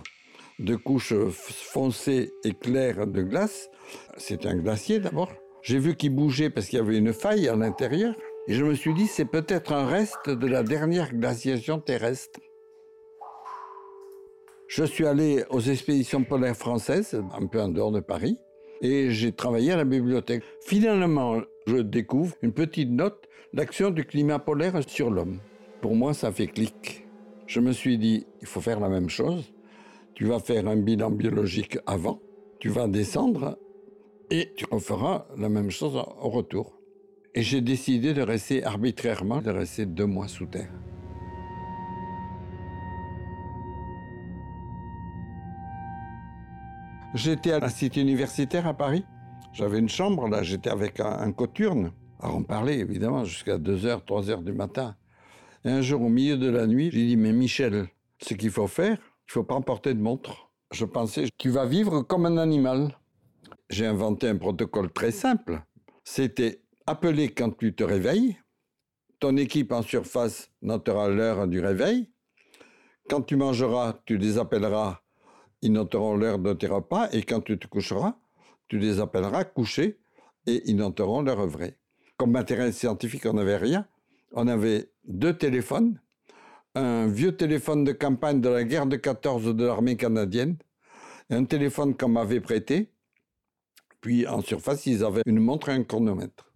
de 0.57 0.75
couches 0.75 1.13
foncées 1.29 2.33
et 2.43 2.53
claires 2.53 3.05
de 3.05 3.21
glace, 3.21 3.69
c'est 4.17 4.47
un 4.47 4.55
glacier 4.55 4.99
d'abord. 4.99 5.31
J'ai 5.61 5.77
vu 5.77 5.95
qu'il 5.95 6.15
bougeait 6.15 6.49
parce 6.49 6.65
qu'il 6.65 6.79
y 6.79 6.81
avait 6.81 6.97
une 6.97 7.13
faille 7.13 7.47
à 7.47 7.55
l'intérieur. 7.55 8.15
Et 8.47 8.55
je 8.55 8.65
me 8.65 8.73
suis 8.73 8.95
dit, 8.95 9.05
c'est 9.05 9.25
peut-être 9.25 9.71
un 9.71 9.85
reste 9.85 10.31
de 10.31 10.47
la 10.47 10.63
dernière 10.63 11.13
glaciation 11.13 11.79
terrestre. 11.79 12.39
Je 14.67 14.83
suis 14.83 15.05
allé 15.05 15.43
aux 15.51 15.61
expéditions 15.61 16.23
polaires 16.23 16.57
françaises, 16.57 17.21
un 17.39 17.45
peu 17.45 17.61
en 17.61 17.69
dehors 17.69 17.91
de 17.91 17.99
Paris 17.99 18.39
et 18.81 19.11
j'ai 19.11 19.31
travaillé 19.31 19.73
à 19.73 19.77
la 19.77 19.85
bibliothèque. 19.85 20.41
Finalement, 20.61 21.39
je 21.67 21.77
découvre 21.77 22.35
une 22.41 22.51
petite 22.51 22.89
note, 22.89 23.29
l'action 23.53 23.91
du 23.91 24.05
climat 24.05 24.39
polaire 24.39 24.79
sur 24.87 25.11
l'homme. 25.11 25.39
Pour 25.81 25.95
moi, 25.95 26.15
ça 26.15 26.31
fait 26.31 26.47
clic. 26.47 27.04
Je 27.47 27.59
me 27.59 27.71
suis 27.71 27.97
dit, 27.97 28.25
il 28.41 28.47
faut 28.47 28.61
faire 28.61 28.79
la 28.79 28.89
même 28.89 29.09
chose. 29.09 29.53
Tu 30.15 30.25
vas 30.25 30.39
faire 30.39 30.67
un 30.67 30.77
bilan 30.77 31.11
biologique 31.11 31.77
avant, 31.85 32.21
tu 32.59 32.69
vas 32.69 32.87
descendre 32.87 33.59
et 34.31 34.53
tu 34.55 34.65
referas 34.71 35.27
la 35.37 35.49
même 35.49 35.69
chose 35.69 35.95
au 35.95 36.29
retour. 36.29 36.79
Et 37.35 37.41
j'ai 37.41 37.61
décidé 37.61 38.13
de 38.13 38.21
rester 38.21 38.63
arbitrairement, 38.63 39.41
de 39.41 39.51
rester 39.51 39.85
deux 39.85 40.05
mois 40.05 40.27
sous 40.27 40.45
terre. 40.45 40.71
J'étais 47.13 47.51
à 47.51 47.59
la 47.59 47.69
cité 47.69 48.01
universitaire 48.01 48.67
à 48.67 48.73
Paris. 48.73 49.05
J'avais 49.53 49.79
une 49.79 49.89
chambre, 49.89 50.27
là, 50.27 50.43
j'étais 50.43 50.69
avec 50.69 50.99
un, 50.99 51.31
coturne. 51.31 51.91
Alors 52.19 52.37
on 52.37 52.43
parlait 52.43 52.79
évidemment 52.79 53.23
jusqu'à 53.23 53.57
2h, 53.57 54.05
3h 54.05 54.43
du 54.43 54.51
matin. 54.51 54.95
Et 55.65 55.69
un 55.69 55.81
jour, 55.81 56.03
au 56.03 56.09
milieu 56.09 56.37
de 56.37 56.47
la 56.47 56.67
nuit, 56.67 56.91
j'ai 56.91 57.07
dit, 57.07 57.17
mais 57.17 57.33
Michel, 57.33 57.87
ce 58.21 58.35
qu'il 58.35 58.51
faut 58.51 58.67
faire, 58.67 58.97
il 59.27 59.31
faut 59.31 59.43
pas 59.43 59.55
emporter 59.55 59.95
de 59.95 59.99
montre. 59.99 60.51
Je 60.71 60.85
pensais, 60.85 61.25
tu 61.39 61.49
vas 61.49 61.65
vivre 61.65 62.03
comme 62.03 62.27
un 62.27 62.37
animal. 62.37 62.95
J'ai 63.71 63.87
inventé 63.87 64.27
un 64.27 64.37
protocole 64.37 64.91
très 64.91 65.09
simple. 65.09 65.63
C'était 66.03 66.61
appeler 66.85 67.29
quand 67.29 67.57
tu 67.57 67.73
te 67.73 67.83
réveilles. 67.83 68.37
Ton 69.19 69.37
équipe 69.37 69.71
en 69.71 69.81
surface 69.81 70.51
notera 70.61 71.09
l'heure 71.09 71.47
du 71.47 71.59
réveil. 71.59 72.11
Quand 73.09 73.23
tu 73.23 73.35
mangeras, 73.35 74.01
tu 74.05 74.19
les 74.19 74.37
appelleras, 74.37 75.01
ils 75.63 75.71
noteront 75.71 76.15
l'heure 76.15 76.37
de 76.37 76.53
tes 76.53 76.67
repas. 76.67 77.09
Et 77.11 77.23
quand 77.23 77.41
tu 77.41 77.57
te 77.57 77.65
coucheras, 77.65 78.19
tu 78.67 78.77
les 78.77 78.99
appelleras 78.99 79.45
couchés 79.45 79.97
et 80.45 80.61
ils 80.69 80.75
noteront 80.75 81.23
l'heure 81.23 81.47
vraie. 81.47 81.79
Comme 82.17 82.31
matériel 82.31 82.71
scientifique, 82.71 83.25
on 83.25 83.33
n'avait 83.33 83.57
rien. 83.57 83.87
On 84.37 84.47
avait 84.47 84.91
deux 85.05 85.37
téléphones, 85.37 86.01
un 86.75 87.07
vieux 87.07 87.37
téléphone 87.37 87.85
de 87.85 87.93
campagne 87.93 88.41
de 88.41 88.49
la 88.49 88.65
guerre 88.65 88.85
de 88.85 88.97
14 88.97 89.55
de 89.55 89.65
l'armée 89.65 89.95
canadienne, 89.95 90.57
un 91.29 91.45
téléphone 91.45 91.95
qu'on 91.95 92.09
m'avait 92.09 92.41
prêté. 92.41 92.91
Puis 94.01 94.27
en 94.27 94.41
surface, 94.41 94.87
ils 94.87 95.05
avaient 95.05 95.21
une 95.25 95.39
montre 95.39 95.69
et 95.69 95.71
un 95.71 95.83
chronomètre. 95.85 96.51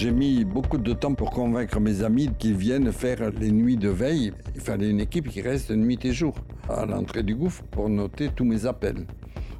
J'ai 0.00 0.12
mis 0.12 0.44
beaucoup 0.44 0.78
de 0.78 0.92
temps 0.92 1.14
pour 1.14 1.30
convaincre 1.30 1.80
mes 1.80 2.04
amis 2.04 2.30
qu'ils 2.38 2.54
viennent 2.54 2.92
faire 2.92 3.32
les 3.32 3.50
nuits 3.50 3.76
de 3.76 3.88
veille. 3.88 4.32
Il 4.54 4.60
fallait 4.60 4.90
une 4.90 5.00
équipe 5.00 5.28
qui 5.28 5.40
reste 5.40 5.72
nuit 5.72 5.98
et 6.04 6.12
jour 6.12 6.36
à 6.68 6.86
l'entrée 6.86 7.24
du 7.24 7.34
gouffre 7.34 7.64
pour 7.64 7.88
noter 7.88 8.28
tous 8.28 8.44
mes 8.44 8.64
appels. 8.64 9.08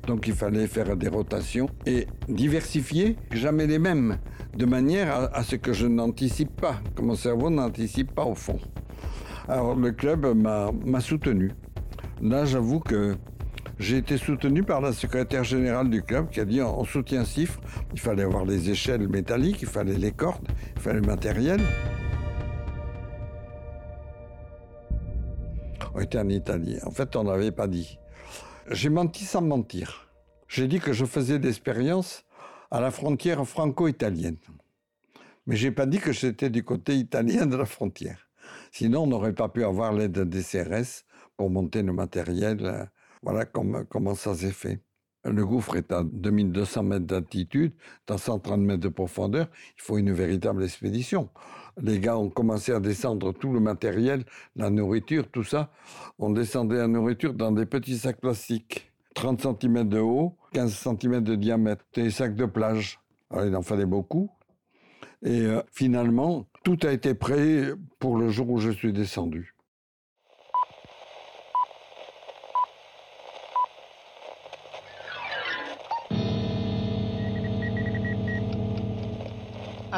Donc 0.07 0.29
il 0.29 0.35
fallait 0.35 0.69
faire 0.69 0.97
des 0.97 1.09
rotations 1.09 1.69
et 1.87 2.07
diversifier, 2.29 3.17
jamais 3.33 3.67
les 3.67 3.81
mêmes, 3.81 4.19
de 4.57 4.65
manière 4.65 5.29
à, 5.35 5.43
ce 5.43 5.57
que 5.57 5.73
je 5.73 5.89
n'anticipe 5.89 6.55
pas, 6.61 6.77
que 6.95 7.03
mon 7.03 7.17
cerveau 7.17 7.51
n'anticipe 7.51 8.15
pas 8.15 8.25
au 8.25 8.37
fond. 8.37 8.61
Alors 9.49 9.75
le 9.75 9.91
club 9.91 10.25
m'a 10.37 11.01
soutenu. 11.01 11.51
Là, 12.23 12.45
j'avoue 12.45 12.79
que 12.79 13.17
j'ai 13.79 13.99
été 13.99 14.19
soutenu 14.19 14.65
par 14.65 14.81
la 14.81 14.93
secrétaire 14.93 15.45
générale 15.45 15.89
du 15.89 16.03
club 16.03 16.31
qui 16.31 16.41
a 16.41 16.45
dit 16.45 16.61
on 16.61 16.85
soutient 16.85 17.25
CIFRE, 17.25 17.61
il 17.93 18.01
fallait 18.01 18.25
avoir 18.25 18.45
les 18.45 18.71
échelles 18.71 19.09
métalliques, 19.09 19.63
il 19.63 19.69
fallait 19.69 19.97
les 19.97 20.11
cordes, 20.11 20.49
il 20.77 20.83
fallait 20.83 21.01
le 21.01 21.07
matériel. 21.07 21.61
On 25.95 26.01
était 26.01 26.19
en 26.19 26.29
Italie. 26.29 26.79
En 26.85 26.91
fait, 26.91 27.17
on 27.17 27.25
n'avait 27.25 27.53
pas 27.53 27.67
dit. 27.67 27.99
J'ai 28.71 28.89
menti 28.89 29.25
sans 29.25 29.43
mentir. 29.43 30.09
J'ai 30.49 30.69
dit 30.69 30.81
que 30.81 30.93
je 30.93 31.05
faisais 31.05 31.39
l'expérience 31.39 32.25
à 32.71 32.81
la 32.81 32.91
frontière 32.91 33.47
franco-italienne. 33.47 34.37
Mais 35.47 35.57
j'ai 35.57 35.71
pas 35.71 35.87
dit 35.87 35.99
que 35.99 36.13
j'étais 36.13 36.51
du 36.51 36.63
côté 36.63 36.95
italien 36.97 37.47
de 37.47 37.57
la 37.57 37.65
frontière. 37.65 38.29
Sinon, 38.71 39.05
on 39.05 39.07
n'aurait 39.07 39.33
pas 39.33 39.49
pu 39.49 39.65
avoir 39.65 39.93
l'aide 39.93 40.19
des 40.19 40.43
CRS 40.43 41.05
pour 41.37 41.49
monter 41.49 41.83
le 41.83 41.93
matériel 41.93 42.91
voilà 43.23 43.45
comment 43.45 44.15
ça 44.15 44.35
s'est 44.35 44.53
fait. 44.53 44.81
Le 45.25 45.45
gouffre 45.45 45.77
est 45.77 45.93
à 45.93 46.05
2200 46.05 46.83
mètres 46.85 47.07
d'altitude, 47.07 47.73
dans 48.07 48.19
130 48.19 48.61
mètres 48.61 48.81
de 48.81 48.89
profondeur. 48.89 49.49
Il 49.77 49.83
faut 49.83 49.99
une 49.99 50.13
véritable 50.13 50.63
expédition. 50.63 51.29
Les 51.81 51.99
gars 51.99 52.17
ont 52.17 52.31
commencé 52.31 52.73
à 52.73 52.81
descendre 52.81 53.33
tout 53.33 53.53
le 53.53 53.61
matériel, 53.61 54.25
la 54.57 54.71
nourriture, 54.71 55.29
tout 55.31 55.45
ça. 55.45 55.71
On 56.19 56.31
descendait 56.31 56.77
la 56.77 56.89
nourriture 56.89 57.35
dans 57.35 57.53
des 57.53 57.67
petits 57.67 57.99
sacs 57.99 58.21
plastiques. 58.21 58.93
30 59.15 59.43
cm 59.61 59.89
de 59.89 59.99
haut, 59.99 60.37
15 60.53 60.73
cm 60.73 61.21
de 61.23 61.35
diamètre. 61.35 61.85
Des 61.95 62.11
sacs 62.11 62.37
de 62.37 62.47
plage. 62.47 63.01
Alors, 63.31 63.47
il 63.47 63.57
en 63.57 63.63
fallait 63.63 63.87
beaucoup. 63.87 64.31
Et 65.25 65.41
euh, 65.41 65.61
finalement, 65.73 66.47
tout 66.63 66.79
a 66.85 66.93
été 66.93 67.15
prêt 67.15 67.73
pour 67.99 68.17
le 68.17 68.31
jour 68.31 68.49
où 68.51 68.59
je 68.59 68.71
suis 68.71 68.93
descendu. 68.93 69.55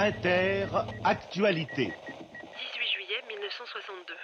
Inter-Actualité. 0.00 1.92
18 1.92 2.88
juillet 2.88 3.22
1962. 3.28 4.16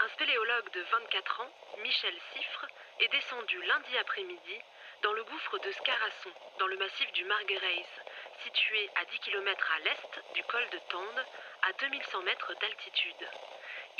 Un 0.00 0.08
spéléologue 0.08 0.72
de 0.74 0.80
24 0.90 1.40
ans, 1.40 1.52
Michel 1.84 2.14
Siffre, 2.34 2.66
est 2.98 3.12
descendu 3.12 3.62
lundi 3.62 3.96
après-midi 3.96 4.58
dans 5.04 5.12
le 5.12 5.22
gouffre 5.22 5.58
de 5.60 5.70
Scarasson, 5.70 6.34
dans 6.58 6.66
le 6.66 6.76
massif 6.78 7.12
du 7.12 7.24
Marguerite, 7.26 8.02
situé 8.42 8.90
à 8.96 9.04
10 9.04 9.20
km 9.20 9.70
à 9.70 9.78
l'est 9.84 10.34
du 10.34 10.42
col 10.50 10.68
de 10.72 10.78
Tende, 10.90 11.24
à 11.70 11.72
2100 11.78 12.22
mètres 12.22 12.54
d'altitude. 12.60 13.24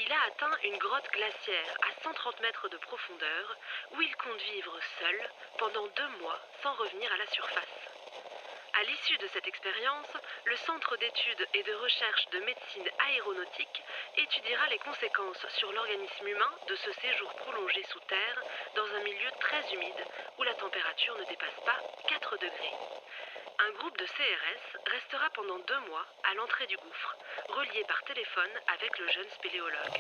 Il 0.01 0.11
a 0.11 0.21
atteint 0.27 0.57
une 0.65 0.79
grotte 0.79 1.13
glaciaire 1.13 1.79
à 1.87 2.03
130 2.03 2.41
mètres 2.41 2.69
de 2.69 2.79
profondeur, 2.79 3.57
où 3.95 4.03
il 4.03 4.17
compte 4.17 4.43
vivre 4.51 4.81
seul 4.99 5.31
pendant 5.59 5.87
deux 5.87 6.11
mois 6.21 6.41
sans 6.65 6.75
revenir 6.75 7.13
à 7.13 7.19
la 7.19 7.27
surface. 7.29 7.98
À 8.79 8.85
l'issue 8.85 9.19
de 9.19 9.27
cette 9.35 9.49
expérience, 9.49 10.07
le 10.45 10.55
Centre 10.59 10.97
d'études 10.99 11.49
et 11.53 11.65
de 11.65 11.75
recherche 11.83 12.31
de 12.31 12.39
médecine 12.47 12.89
aéronautique 13.11 13.83
étudiera 14.17 14.69
les 14.71 14.79
conséquences 14.79 15.45
sur 15.59 15.73
l'organisme 15.73 16.29
humain 16.29 16.55
de 16.69 16.77
ce 16.77 16.93
séjour 17.03 17.35
prolongé 17.43 17.83
sous 17.91 17.99
terre 18.07 18.39
dans 18.77 18.87
un 18.87 19.03
milieu 19.03 19.31
très 19.41 19.67
humide 19.75 20.05
où 20.39 20.45
la 20.45 20.55
température 20.55 21.19
ne 21.19 21.25
dépasse 21.25 21.59
pas 21.67 21.75
4 22.07 22.37
degrés. 22.39 22.77
Un 23.67 23.73
groupe 23.83 23.99
de 23.99 24.07
CRS 24.07 24.79
restera 24.87 25.29
pendant 25.35 25.59
deux 25.59 25.81
mois 25.91 26.07
à 26.31 26.35
l'entrée 26.35 26.69
du 26.69 26.77
gouffre, 26.77 27.17
relié 27.49 27.83
par 27.89 28.01
téléphone 28.05 28.55
avec 28.79 28.97
le 28.97 29.09
jeune 29.09 29.31
spéléologue. 29.43 29.99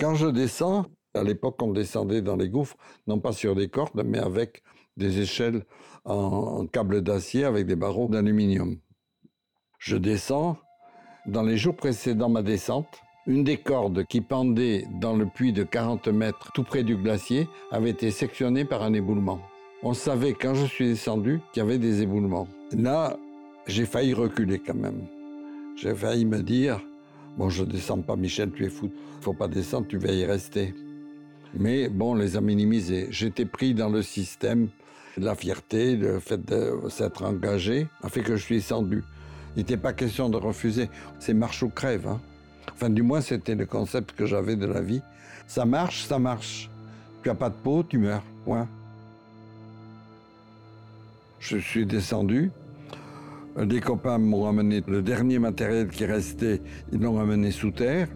Quand 0.00 0.14
je 0.14 0.28
descends, 0.28 0.86
à 1.14 1.22
l'époque, 1.22 1.60
on 1.62 1.72
descendait 1.72 2.22
dans 2.22 2.36
les 2.36 2.48
gouffres, 2.48 2.76
non 3.06 3.18
pas 3.18 3.32
sur 3.32 3.54
des 3.54 3.68
cordes, 3.68 4.02
mais 4.04 4.18
avec 4.18 4.62
des 4.96 5.20
échelles 5.20 5.64
en, 6.04 6.66
câble 6.66 7.02
d'acier 7.02 7.44
avec 7.44 7.66
des 7.66 7.76
barreaux 7.76 8.08
d'aluminium. 8.08 8.76
Je 9.78 9.96
descends. 9.96 10.56
Dans 11.26 11.42
les 11.42 11.56
jours 11.56 11.76
précédents 11.76 12.30
ma 12.30 12.42
descente, 12.42 13.02
une 13.26 13.44
des 13.44 13.58
cordes 13.58 14.04
qui 14.06 14.20
pendait 14.20 14.86
dans 15.00 15.14
le 15.14 15.26
puits 15.26 15.52
de 15.52 15.64
40 15.64 16.08
mètres 16.08 16.50
tout 16.52 16.64
près 16.64 16.82
du 16.82 16.96
glacier 16.96 17.46
avait 17.70 17.90
été 17.90 18.10
sectionnée 18.10 18.64
par 18.64 18.82
un 18.82 18.94
éboulement. 18.94 19.40
On 19.82 19.94
savait 19.94 20.32
quand 20.32 20.54
je 20.54 20.66
suis 20.66 20.88
descendu 20.88 21.40
qu'il 21.52 21.62
y 21.62 21.66
avait 21.66 21.78
des 21.78 22.02
éboulements. 22.02 22.48
Là, 22.72 23.16
j'ai 23.66 23.84
failli 23.84 24.14
reculer 24.14 24.58
quand 24.58 24.74
même. 24.74 25.06
J'ai 25.76 25.94
failli 25.94 26.24
me 26.24 26.42
dire, 26.42 26.80
bon, 27.36 27.48
je 27.48 27.64
descends 27.64 28.00
pas, 28.00 28.16
Michel, 28.16 28.50
tu 28.52 28.64
es 28.64 28.70
fou. 28.70 28.90
Faut 29.20 29.34
pas 29.34 29.48
descendre, 29.48 29.86
tu 29.86 29.98
vas 29.98 30.12
y 30.12 30.24
rester. 30.24 30.74
Mais 31.54 31.88
bon, 31.88 32.14
les 32.14 32.36
a 32.36 32.40
minimisés. 32.40 33.08
J'étais 33.10 33.44
pris 33.44 33.74
dans 33.74 33.88
le 33.88 34.02
système. 34.02 34.68
La 35.16 35.34
fierté, 35.34 35.96
le 35.96 36.20
fait 36.20 36.44
de 36.44 36.72
s'être 36.88 37.24
engagé, 37.24 37.88
a 38.02 38.08
fait 38.08 38.22
que 38.22 38.36
je 38.36 38.42
suis 38.42 38.56
descendu. 38.56 39.02
Il 39.56 39.60
n'était 39.60 39.76
pas 39.76 39.92
question 39.92 40.28
de 40.28 40.36
refuser. 40.36 40.88
C'est 41.18 41.34
marche 41.34 41.62
ou 41.62 41.68
crève. 41.68 42.06
Hein. 42.06 42.20
Enfin, 42.72 42.90
du 42.90 43.02
moins, 43.02 43.20
c'était 43.20 43.56
le 43.56 43.66
concept 43.66 44.12
que 44.12 44.26
j'avais 44.26 44.54
de 44.56 44.66
la 44.66 44.80
vie. 44.80 45.02
Ça 45.48 45.64
marche, 45.64 46.04
ça 46.04 46.18
marche. 46.18 46.70
Tu 47.22 47.28
n'as 47.28 47.34
pas 47.34 47.50
de 47.50 47.54
peau, 47.54 47.82
tu 47.82 47.98
meurs. 47.98 48.22
Point. 48.44 48.68
Je 51.40 51.56
suis 51.56 51.84
descendu. 51.84 52.52
Des 53.60 53.80
copains 53.80 54.18
m'ont 54.18 54.44
ramené 54.44 54.82
le 54.86 55.02
dernier 55.02 55.40
matériel 55.40 55.88
qui 55.88 56.04
restait. 56.04 56.62
Ils 56.92 57.00
l'ont 57.00 57.14
ramené 57.14 57.50
sous 57.50 57.72
terre, 57.72 58.08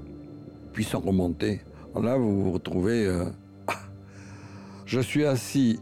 puis 0.73 0.85
sont 0.85 1.01
remontés. 1.01 1.61
Là, 2.03 2.17
vous 2.17 2.43
vous 2.43 2.53
retrouvez. 2.53 3.07
Euh, 3.07 3.25
je 4.85 5.01
suis 5.01 5.25
assis 5.25 5.79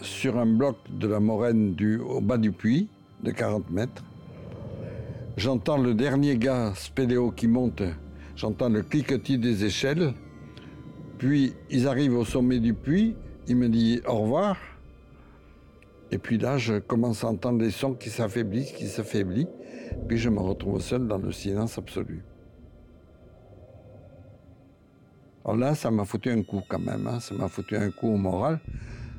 sur 0.00 0.38
un 0.38 0.46
bloc 0.46 0.76
de 0.90 1.06
la 1.06 1.20
moraine 1.20 1.76
au 2.02 2.20
bas 2.20 2.38
du 2.38 2.50
puits, 2.50 2.88
de 3.22 3.30
40 3.30 3.70
mètres. 3.70 4.02
J'entends 5.36 5.78
le 5.78 5.94
dernier 5.94 6.36
gars 6.38 6.72
spéléo 6.74 7.30
qui 7.30 7.46
monte. 7.46 7.82
J'entends 8.36 8.68
le 8.68 8.82
cliquetis 8.82 9.38
des 9.38 9.64
échelles. 9.64 10.14
Puis 11.18 11.54
ils 11.70 11.86
arrivent 11.86 12.16
au 12.16 12.24
sommet 12.24 12.58
du 12.58 12.72
puits. 12.72 13.14
Il 13.46 13.56
me 13.56 13.68
dit 13.68 14.00
au 14.08 14.20
revoir. 14.20 14.56
Et 16.10 16.18
puis 16.18 16.38
là, 16.38 16.56
je 16.56 16.78
commence 16.78 17.22
à 17.22 17.28
entendre 17.28 17.58
des 17.58 17.70
sons 17.70 17.94
qui 17.94 18.08
s'affaiblissent, 18.08 18.72
qui 18.72 18.86
s'affaiblissent. 18.86 19.46
Puis 20.08 20.16
je 20.18 20.30
me 20.30 20.40
retrouve 20.40 20.80
seul 20.80 21.06
dans 21.06 21.18
le 21.18 21.32
silence 21.32 21.76
absolu. 21.76 22.24
Alors 25.44 25.56
là, 25.56 25.74
ça 25.74 25.90
m'a 25.90 26.04
foutu 26.04 26.30
un 26.30 26.42
coup 26.42 26.62
quand 26.66 26.78
même. 26.78 27.06
Hein. 27.06 27.20
Ça 27.20 27.34
m'a 27.34 27.48
foutu 27.48 27.76
un 27.76 27.90
coup 27.90 28.08
au 28.08 28.16
moral. 28.16 28.60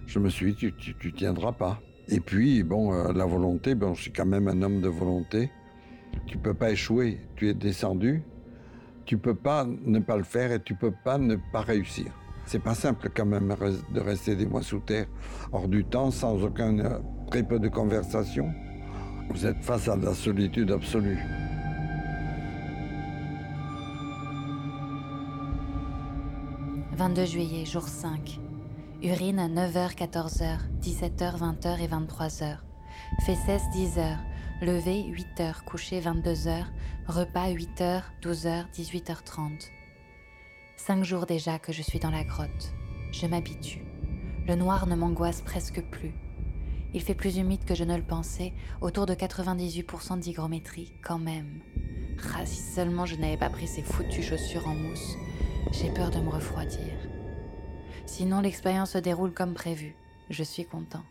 Je 0.07 0.19
me 0.19 0.29
suis 0.29 0.53
dit, 0.53 0.73
tu, 0.77 0.95
tu, 0.95 1.13
tiendras 1.13 1.51
pas. 1.51 1.79
Et 2.07 2.19
puis, 2.19 2.63
bon, 2.63 2.93
euh, 2.93 3.13
la 3.13 3.25
volonté, 3.25 3.75
bon, 3.75 3.93
je 3.93 4.03
suis 4.03 4.11
quand 4.11 4.25
même 4.25 4.47
un 4.47 4.61
homme 4.61 4.81
de 4.81 4.87
volonté. 4.87 5.51
Tu 6.25 6.37
peux 6.37 6.53
pas 6.53 6.71
échouer. 6.71 7.19
Tu 7.35 7.49
es 7.49 7.53
descendu. 7.53 8.23
Tu 9.05 9.17
peux 9.17 9.35
pas 9.35 9.67
ne 9.85 9.99
pas 9.99 10.17
le 10.17 10.23
faire 10.23 10.51
et 10.51 10.59
tu 10.59 10.73
peux 10.73 10.93
pas 11.03 11.19
ne 11.19 11.35
pas 11.51 11.61
réussir. 11.61 12.11
C'est 12.47 12.61
pas 12.61 12.75
simple 12.75 13.09
quand 13.15 13.25
même 13.25 13.55
de 13.93 13.99
rester 13.99 14.35
des 14.35 14.45
mois 14.45 14.61
sous 14.61 14.79
terre, 14.79 15.07
hors 15.51 15.67
du 15.67 15.83
temps, 15.83 16.11
sans 16.11 16.43
aucun, 16.43 16.77
euh, 16.79 16.99
très 17.29 17.43
peu 17.43 17.59
de 17.59 17.67
conversation. 17.67 18.51
Vous 19.29 19.45
êtes 19.45 19.63
face 19.63 19.87
à 19.87 19.95
la 19.95 20.13
solitude 20.13 20.71
absolue. 20.71 21.19
22 26.95 27.25
juillet, 27.25 27.65
jour 27.65 27.85
5. 27.85 28.39
Urine 29.03 29.39
à 29.39 29.49
9h, 29.49 29.95
14h, 29.95 30.59
17h, 30.81 31.37
20h 31.37 31.81
et 31.81 31.87
23h. 31.89 32.59
Fesses 33.25 33.63
10h. 33.75 34.15
Levé 34.61 35.03
8h, 35.03 35.65
couché 35.65 35.99
22h. 35.99 36.63
Repas 37.07 37.49
8h, 37.49 38.01
12h, 38.23 38.71
18h30. 38.73 39.71
Cinq 40.77 41.03
jours 41.03 41.25
déjà 41.25 41.59
que 41.59 41.73
je 41.73 41.81
suis 41.81 41.99
dans 41.99 42.11
la 42.11 42.23
grotte. 42.23 42.73
Je 43.11 43.27
m'habitue. 43.27 43.83
Le 44.47 44.55
noir 44.55 44.87
ne 44.87 44.95
m'angoisse 44.95 45.41
presque 45.41 45.81
plus. 45.91 46.13
Il 46.93 47.01
fait 47.01 47.13
plus 47.13 47.35
humide 47.35 47.65
que 47.65 47.75
je 47.75 47.83
ne 47.83 47.97
le 47.97 48.03
pensais, 48.03 48.53
autour 48.79 49.05
de 49.05 49.15
98% 49.15 50.19
d'hygrométrie 50.19 50.93
quand 51.03 51.19
même. 51.19 51.59
Ah, 52.37 52.45
si 52.45 52.61
seulement 52.61 53.05
je 53.05 53.17
n'avais 53.17 53.35
pas 53.35 53.49
pris 53.49 53.67
ces 53.67 53.81
foutues 53.81 54.23
chaussures 54.23 54.69
en 54.69 54.75
mousse. 54.75 55.17
J'ai 55.71 55.91
peur 55.91 56.09
de 56.09 56.19
me 56.19 56.29
refroidir. 56.29 56.93
Sinon, 58.05 58.39
l'expérience 58.41 58.91
se 58.91 58.97
déroule 58.97 59.33
comme 59.33 59.53
prévu. 59.53 59.95
Je 60.29 60.43
suis 60.43 60.65
content. 60.65 61.03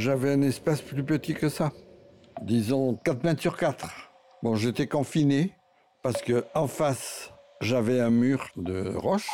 J'avais 0.00 0.32
un 0.32 0.40
espace 0.40 0.80
plus 0.80 1.04
petit 1.04 1.34
que 1.34 1.48
ça. 1.50 1.72
Disons 2.40 2.94
4 3.04 3.22
mètres 3.22 3.42
sur 3.42 3.56
4. 3.56 3.86
Bon, 4.42 4.54
j'étais 4.54 4.86
confiné 4.86 5.54
parce 6.02 6.22
que 6.22 6.46
en 6.54 6.66
face, 6.66 7.30
j'avais 7.60 8.00
un 8.00 8.08
mur 8.08 8.48
de 8.56 8.94
roche. 8.96 9.28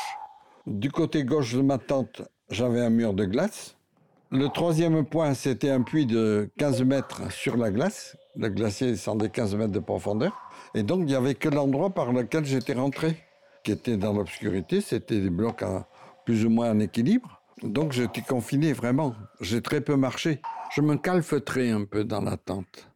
Du 0.67 0.91
côté 0.91 1.23
gauche 1.23 1.55
de 1.55 1.62
ma 1.62 1.79
tente, 1.79 2.23
j'avais 2.51 2.81
un 2.81 2.91
mur 2.91 3.15
de 3.15 3.25
glace. 3.25 3.77
Le 4.31 4.49
troisième 4.49 5.05
point, 5.05 5.35
c'était 5.35 5.71
un 5.71 5.83
puits 5.83 6.07
de 6.07 6.51
15 6.59 6.83
mètres 6.83 7.33
sur 7.33 7.57
la 7.57 7.71
glace. 7.71 8.17
Le 8.37 8.49
glacier 8.49 8.89
descendait 8.89 9.29
15 9.29 9.55
mètres 9.55 9.73
de 9.73 9.79
profondeur. 9.79 10.37
Et 10.75 10.83
donc, 10.83 11.01
il 11.01 11.07
n'y 11.07 11.15
avait 11.15 11.35
que 11.35 11.49
l'endroit 11.49 11.91
par 11.91 12.13
lequel 12.13 12.45
j'étais 12.45 12.75
rentré, 12.75 13.17
qui 13.63 13.73
était 13.73 13.97
dans 13.97 14.13
l'obscurité. 14.13 14.81
C'était 14.81 15.21
des 15.21 15.31
blocs 15.31 15.63
à 15.63 15.89
plus 16.25 16.45
ou 16.45 16.51
moins 16.51 16.71
en 16.71 16.81
équilibre. 16.81 17.41
Donc, 17.63 17.93
j'étais 17.93 18.21
confiné 18.21 18.73
vraiment. 18.73 19.15
J'ai 19.41 19.63
très 19.63 19.81
peu 19.81 19.97
marché. 19.97 20.41
Je 20.75 20.81
me 20.83 20.97
calfeutrais 20.97 21.71
un 21.71 21.85
peu 21.85 22.05
dans 22.05 22.21
la 22.21 22.37
tente. 22.37 22.89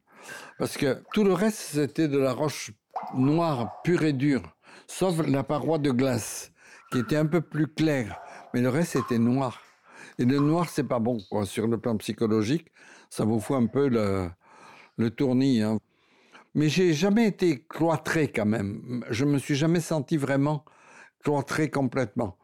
Parce 0.58 0.76
que 0.76 1.02
tout 1.14 1.24
le 1.24 1.32
reste, 1.32 1.58
c'était 1.58 2.08
de 2.08 2.18
la 2.18 2.32
roche 2.32 2.72
noire, 3.14 3.80
pure 3.82 4.02
et 4.02 4.12
dure. 4.12 4.42
Sauf 4.86 5.26
la 5.26 5.44
paroi 5.44 5.78
de 5.78 5.90
glace, 5.90 6.52
qui 6.90 6.98
était 6.98 7.16
un 7.16 7.26
peu 7.26 7.40
plus 7.40 7.68
claire. 7.68 8.20
Mais 8.54 8.60
le 8.60 8.68
reste 8.68 8.96
était 8.96 9.18
noir. 9.18 9.60
Et 10.18 10.24
le 10.24 10.38
noir, 10.38 10.68
c'est 10.68 10.84
pas 10.84 10.98
bon. 10.98 11.18
Sur 11.44 11.66
le 11.66 11.78
plan 11.78 11.96
psychologique, 11.96 12.68
ça 13.08 13.24
vous 13.24 13.40
fout 13.40 13.56
un 13.56 13.66
peu 13.66 13.88
le, 13.88 14.30
le 14.96 15.10
tournis. 15.10 15.62
Hein. 15.62 15.78
Mais 16.54 16.68
j'ai 16.68 16.92
jamais 16.92 17.26
été 17.26 17.64
cloîtré 17.68 18.30
quand 18.30 18.46
même. 18.46 19.04
Je 19.10 19.24
me 19.24 19.38
suis 19.38 19.54
jamais 19.54 19.80
senti 19.80 20.16
vraiment 20.16 20.64
cloîtré 21.22 21.70
complètement. 21.70 22.36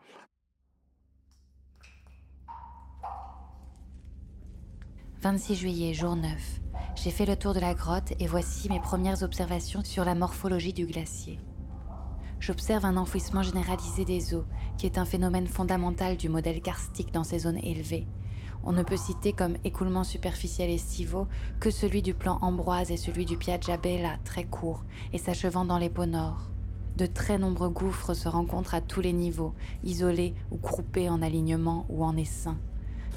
«26 5.22 5.54
juillet, 5.56 5.92
jour 5.92 6.14
9. 6.14 6.30
J'ai 6.94 7.10
fait 7.10 7.26
le 7.26 7.36
tour 7.36 7.52
de 7.52 7.58
la 7.58 7.74
grotte 7.74 8.12
et 8.20 8.26
voici 8.28 8.68
mes 8.68 8.78
premières 8.80 9.22
observations 9.22 9.82
sur 9.82 10.04
la 10.04 10.14
morphologie 10.14 10.72
du 10.72 10.86
glacier 10.86 11.40
j'observe 12.40 12.84
un 12.84 12.96
enfouissement 12.96 13.42
généralisé 13.42 14.04
des 14.04 14.34
eaux, 14.34 14.44
qui 14.78 14.86
est 14.86 14.98
un 14.98 15.04
phénomène 15.04 15.46
fondamental 15.46 16.16
du 16.16 16.28
modèle 16.28 16.60
karstique 16.60 17.12
dans 17.12 17.24
ces 17.24 17.40
zones 17.40 17.58
élevées. 17.58 18.06
On 18.64 18.72
ne 18.72 18.82
peut 18.82 18.96
citer 18.96 19.32
comme 19.32 19.56
écoulement 19.64 20.02
superficiel 20.02 20.70
estivaux 20.70 21.28
que 21.60 21.70
celui 21.70 22.02
du 22.02 22.14
plan 22.14 22.38
Ambroise 22.42 22.90
et 22.90 22.96
celui 22.96 23.24
du 23.24 23.36
Piaggia 23.36 23.76
Bella, 23.76 24.16
très 24.24 24.44
court, 24.44 24.84
et 25.12 25.18
s'achevant 25.18 25.64
dans 25.64 25.78
les 25.78 25.90
pots 25.90 26.06
nord. 26.06 26.50
De 26.96 27.06
très 27.06 27.38
nombreux 27.38 27.68
gouffres 27.68 28.14
se 28.14 28.28
rencontrent 28.28 28.74
à 28.74 28.80
tous 28.80 29.00
les 29.00 29.12
niveaux, 29.12 29.54
isolés 29.84 30.34
ou 30.50 30.56
groupés 30.56 31.08
en 31.08 31.22
alignement 31.22 31.86
ou 31.88 32.04
en 32.04 32.16
essaim. 32.16 32.58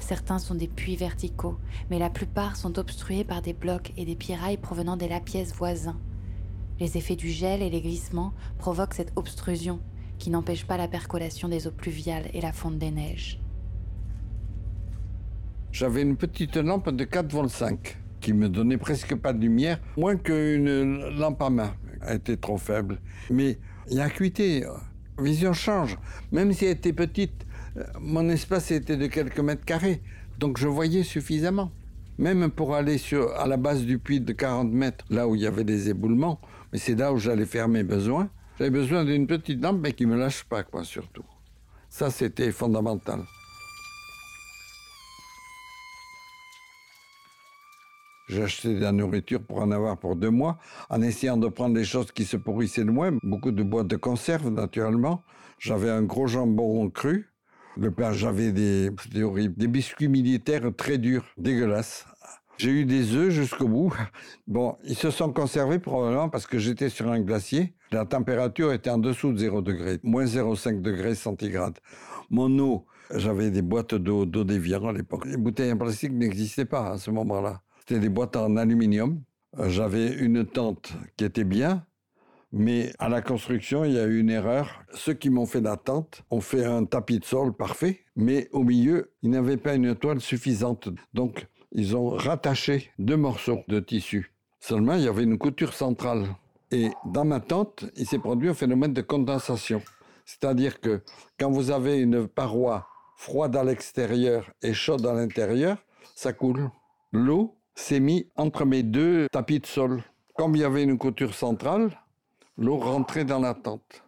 Certains 0.00 0.38
sont 0.38 0.54
des 0.54 0.68
puits 0.68 0.96
verticaux, 0.96 1.58
mais 1.90 1.98
la 1.98 2.10
plupart 2.10 2.56
sont 2.56 2.78
obstrués 2.78 3.24
par 3.24 3.42
des 3.42 3.52
blocs 3.52 3.92
et 3.96 4.04
des 4.04 4.16
pirailles 4.16 4.56
provenant 4.56 4.96
des 4.96 5.08
lapièces 5.08 5.54
voisins. 5.54 5.98
Les 6.80 6.96
effets 6.96 7.16
du 7.16 7.28
gel 7.28 7.60
et 7.60 7.68
les 7.68 7.82
glissements 7.82 8.32
provoquent 8.58 8.94
cette 8.94 9.12
obstrusion 9.16 9.80
qui 10.18 10.30
n'empêche 10.30 10.66
pas 10.66 10.78
la 10.78 10.88
percolation 10.88 11.46
des 11.46 11.66
eaux 11.66 11.72
pluviales 11.72 12.30
et 12.32 12.40
la 12.40 12.52
fonte 12.52 12.78
des 12.78 12.90
neiges. 12.90 13.38
J'avais 15.72 16.00
une 16.00 16.16
petite 16.16 16.56
lampe 16.56 16.88
de 16.90 17.04
4 17.04 17.30
volts 17.32 17.50
5 17.50 17.98
qui 18.20 18.32
me 18.32 18.48
donnait 18.48 18.78
presque 18.78 19.14
pas 19.14 19.34
de 19.34 19.40
lumière, 19.40 19.78
moins 19.98 20.16
qu'une 20.16 21.18
lampe 21.18 21.42
à 21.42 21.50
main. 21.50 21.74
Elle 22.06 22.16
était 22.16 22.38
trop 22.38 22.56
faible. 22.56 22.98
Mais 23.30 23.58
l'acuité, 23.90 24.64
vision 25.18 25.52
change. 25.52 25.98
Même 26.32 26.52
si 26.54 26.64
elle 26.64 26.72
était 26.72 26.94
petite, 26.94 27.46
mon 28.00 28.28
espace 28.30 28.70
était 28.70 28.96
de 28.96 29.06
quelques 29.06 29.40
mètres 29.40 29.66
carrés, 29.66 30.02
donc 30.38 30.58
je 30.58 30.66
voyais 30.66 31.02
suffisamment. 31.02 31.70
Même 32.18 32.50
pour 32.50 32.74
aller 32.74 32.98
sur, 32.98 33.32
à 33.38 33.46
la 33.46 33.56
base 33.56 33.84
du 33.84 33.98
puits 33.98 34.20
de 34.20 34.32
40 34.32 34.72
mètres, 34.72 35.04
là 35.08 35.26
où 35.28 35.34
il 35.34 35.42
y 35.42 35.46
avait 35.46 35.64
des 35.64 35.88
éboulements, 35.88 36.40
mais 36.72 36.78
c'est 36.78 36.94
là 36.94 37.12
où 37.12 37.18
j'allais 37.18 37.46
faire 37.46 37.68
mes 37.68 37.82
besoins. 37.82 38.30
J'avais 38.58 38.70
besoin 38.70 39.04
d'une 39.04 39.26
petite 39.26 39.62
lampe, 39.62 39.80
mais 39.80 39.92
qui 39.92 40.06
ne 40.06 40.12
me 40.12 40.18
lâche 40.18 40.44
pas, 40.44 40.62
quoi, 40.62 40.84
surtout. 40.84 41.24
Ça, 41.88 42.10
c'était 42.10 42.52
fondamental. 42.52 43.20
Acheté 48.42 48.74
de 48.74 48.80
la 48.80 48.92
nourriture 48.92 49.42
pour 49.42 49.58
en 49.58 49.72
avoir 49.72 49.98
pour 49.98 50.14
deux 50.14 50.30
mois, 50.30 50.58
en 50.88 51.02
essayant 51.02 51.36
de 51.36 51.48
prendre 51.48 51.74
des 51.74 51.84
choses 51.84 52.12
qui 52.12 52.24
se 52.24 52.36
pourrissaient 52.36 52.84
de 52.84 52.90
moins. 52.90 53.18
Beaucoup 53.24 53.50
de 53.50 53.64
boîtes 53.64 53.88
de 53.88 53.96
conserve, 53.96 54.50
naturellement. 54.50 55.24
J'avais 55.58 55.90
un 55.90 56.02
gros 56.02 56.28
jambon 56.28 56.88
cru. 56.90 57.28
Le 57.76 57.90
pain, 57.90 58.12
j'avais 58.12 58.52
des, 58.52 58.90
des 59.10 59.66
biscuits 59.66 60.08
militaires 60.08 60.70
très 60.76 60.98
durs, 60.98 61.24
dégueulasses, 61.38 62.06
j'ai 62.60 62.70
eu 62.72 62.84
des 62.84 63.16
œufs 63.16 63.30
jusqu'au 63.30 63.68
bout. 63.68 63.94
Bon, 64.46 64.76
ils 64.84 64.96
se 64.96 65.10
sont 65.10 65.32
conservés 65.32 65.78
probablement 65.78 66.28
parce 66.28 66.46
que 66.46 66.58
j'étais 66.58 66.90
sur 66.90 67.08
un 67.08 67.20
glacier. 67.20 67.72
La 67.90 68.04
température 68.04 68.72
était 68.72 68.90
en 68.90 68.98
dessous 68.98 69.32
de 69.32 69.38
0 69.38 69.62
degré, 69.62 69.98
moins 70.02 70.24
0,5 70.24 70.82
degrés 70.82 71.14
centigrades. 71.14 71.78
Mon 72.28 72.58
eau, 72.58 72.84
j'avais 73.14 73.50
des 73.50 73.62
boîtes 73.62 73.94
d'eau, 73.94 74.26
d'eau 74.26 74.44
d'évian 74.44 74.86
à 74.88 74.92
l'époque. 74.92 75.24
Les 75.24 75.38
bouteilles 75.38 75.72
en 75.72 75.78
plastique 75.78 76.12
n'existaient 76.12 76.66
pas 76.66 76.90
à 76.90 76.98
ce 76.98 77.10
moment-là. 77.10 77.62
C'était 77.78 77.98
des 77.98 78.10
boîtes 78.10 78.36
en 78.36 78.56
aluminium. 78.56 79.22
Euh, 79.58 79.70
j'avais 79.70 80.12
une 80.12 80.44
tente 80.44 80.92
qui 81.16 81.24
était 81.24 81.44
bien, 81.44 81.86
mais 82.52 82.92
à 82.98 83.08
la 83.08 83.22
construction, 83.22 83.84
il 83.84 83.92
y 83.92 83.98
a 83.98 84.04
eu 84.04 84.18
une 84.18 84.30
erreur. 84.30 84.82
Ceux 84.92 85.14
qui 85.14 85.30
m'ont 85.30 85.46
fait 85.46 85.62
la 85.62 85.76
tente 85.76 86.24
ont 86.30 86.42
fait 86.42 86.64
un 86.64 86.84
tapis 86.84 87.20
de 87.20 87.24
sol 87.24 87.54
parfait, 87.54 88.00
mais 88.16 88.48
au 88.52 88.64
milieu, 88.64 89.12
ils 89.22 89.30
n'avaient 89.30 89.56
pas 89.56 89.74
une 89.74 89.94
toile 89.94 90.20
suffisante. 90.20 90.90
Donc, 91.14 91.46
ils 91.72 91.96
ont 91.96 92.10
rattaché 92.10 92.90
deux 92.98 93.16
morceaux 93.16 93.60
de 93.68 93.80
tissu. 93.80 94.32
Seulement, 94.58 94.94
il 94.94 95.02
y 95.02 95.08
avait 95.08 95.22
une 95.22 95.38
couture 95.38 95.72
centrale. 95.72 96.26
Et 96.70 96.90
dans 97.04 97.24
ma 97.24 97.40
tente, 97.40 97.84
il 97.96 98.06
s'est 98.06 98.18
produit 98.18 98.48
un 98.48 98.54
phénomène 98.54 98.92
de 98.92 99.02
condensation. 99.02 99.82
C'est-à-dire 100.24 100.80
que 100.80 101.02
quand 101.38 101.50
vous 101.50 101.70
avez 101.70 101.98
une 101.98 102.28
paroi 102.28 102.86
froide 103.16 103.56
à 103.56 103.64
l'extérieur 103.64 104.50
et 104.62 104.72
chaude 104.72 105.06
à 105.06 105.12
l'intérieur, 105.12 105.78
ça 106.14 106.32
coule. 106.32 106.70
L'eau 107.12 107.56
s'est 107.74 108.00
mise 108.00 108.26
entre 108.36 108.64
mes 108.64 108.82
deux 108.82 109.26
tapis 109.32 109.60
de 109.60 109.66
sol. 109.66 110.02
Comme 110.34 110.54
il 110.54 110.62
y 110.62 110.64
avait 110.64 110.84
une 110.84 110.98
couture 110.98 111.34
centrale, 111.34 111.90
l'eau 112.56 112.78
rentrait 112.78 113.24
dans 113.24 113.40
la 113.40 113.54
tente. 113.54 114.04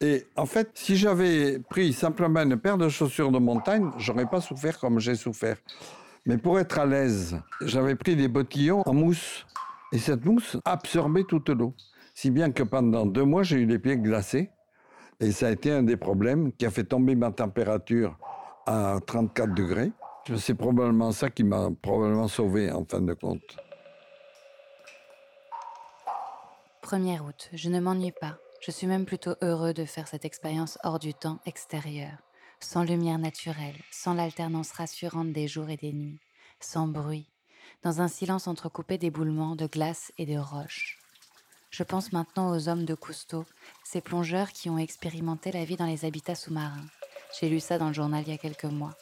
Et 0.00 0.26
en 0.36 0.44
fait, 0.44 0.70
si 0.74 0.96
j'avais 0.96 1.58
pris 1.58 1.92
simplement 1.92 2.42
une 2.42 2.58
paire 2.58 2.76
de 2.76 2.88
chaussures 2.88 3.32
de 3.32 3.38
montagne, 3.38 3.90
j'aurais 3.96 4.26
pas 4.26 4.42
souffert 4.42 4.78
comme 4.78 5.00
j'ai 5.00 5.14
souffert. 5.14 5.56
Mais 6.26 6.38
pour 6.38 6.58
être 6.58 6.80
à 6.80 6.86
l'aise, 6.86 7.40
j'avais 7.60 7.94
pris 7.94 8.16
des 8.16 8.26
bottillons 8.26 8.82
en 8.84 8.92
mousse. 8.92 9.46
Et 9.92 9.98
cette 9.98 10.24
mousse 10.24 10.56
absorbait 10.64 11.22
toute 11.22 11.48
l'eau. 11.50 11.72
Si 12.14 12.32
bien 12.32 12.50
que 12.50 12.64
pendant 12.64 13.06
deux 13.06 13.24
mois, 13.24 13.44
j'ai 13.44 13.58
eu 13.58 13.66
les 13.66 13.78
pieds 13.78 13.96
glacés. 13.96 14.50
Et 15.20 15.30
ça 15.30 15.46
a 15.46 15.50
été 15.50 15.70
un 15.70 15.84
des 15.84 15.96
problèmes 15.96 16.52
qui 16.52 16.66
a 16.66 16.70
fait 16.70 16.82
tomber 16.82 17.14
ma 17.14 17.30
température 17.30 18.18
à 18.66 18.98
34 19.06 19.54
degrés. 19.54 19.92
C'est 20.36 20.56
probablement 20.56 21.12
ça 21.12 21.30
qui 21.30 21.44
m'a 21.44 21.70
probablement 21.80 22.26
sauvé 22.26 22.72
en 22.72 22.84
fin 22.84 23.00
de 23.00 23.14
compte. 23.14 23.56
1er 26.82 27.20
août, 27.20 27.50
je 27.52 27.70
ne 27.70 27.78
m'ennuie 27.78 28.12
pas. 28.20 28.36
Je 28.60 28.72
suis 28.72 28.88
même 28.88 29.04
plutôt 29.06 29.34
heureux 29.42 29.72
de 29.72 29.84
faire 29.84 30.08
cette 30.08 30.24
expérience 30.24 30.78
hors 30.82 30.98
du 30.98 31.14
temps 31.14 31.38
extérieur 31.46 32.25
sans 32.60 32.82
lumière 32.82 33.18
naturelle, 33.18 33.76
sans 33.90 34.14
l'alternance 34.14 34.72
rassurante 34.72 35.32
des 35.32 35.48
jours 35.48 35.70
et 35.70 35.76
des 35.76 35.92
nuits, 35.92 36.20
sans 36.60 36.88
bruit, 36.88 37.26
dans 37.82 38.00
un 38.00 38.08
silence 38.08 38.48
entrecoupé 38.48 38.98
d'éboulements, 38.98 39.56
de 39.56 39.66
glace 39.66 40.12
et 40.18 40.26
de 40.26 40.38
roches. 40.38 40.98
Je 41.70 41.82
pense 41.82 42.12
maintenant 42.12 42.56
aux 42.56 42.68
hommes 42.68 42.84
de 42.84 42.94
Cousteau, 42.94 43.44
ces 43.84 44.00
plongeurs 44.00 44.52
qui 44.52 44.70
ont 44.70 44.78
expérimenté 44.78 45.52
la 45.52 45.64
vie 45.64 45.76
dans 45.76 45.86
les 45.86 46.04
habitats 46.04 46.34
sous-marins. 46.34 46.86
J'ai 47.38 47.48
lu 47.48 47.60
ça 47.60 47.78
dans 47.78 47.88
le 47.88 47.92
journal 47.92 48.24
il 48.26 48.30
y 48.30 48.34
a 48.34 48.38
quelques 48.38 48.64
mois. 48.64 48.94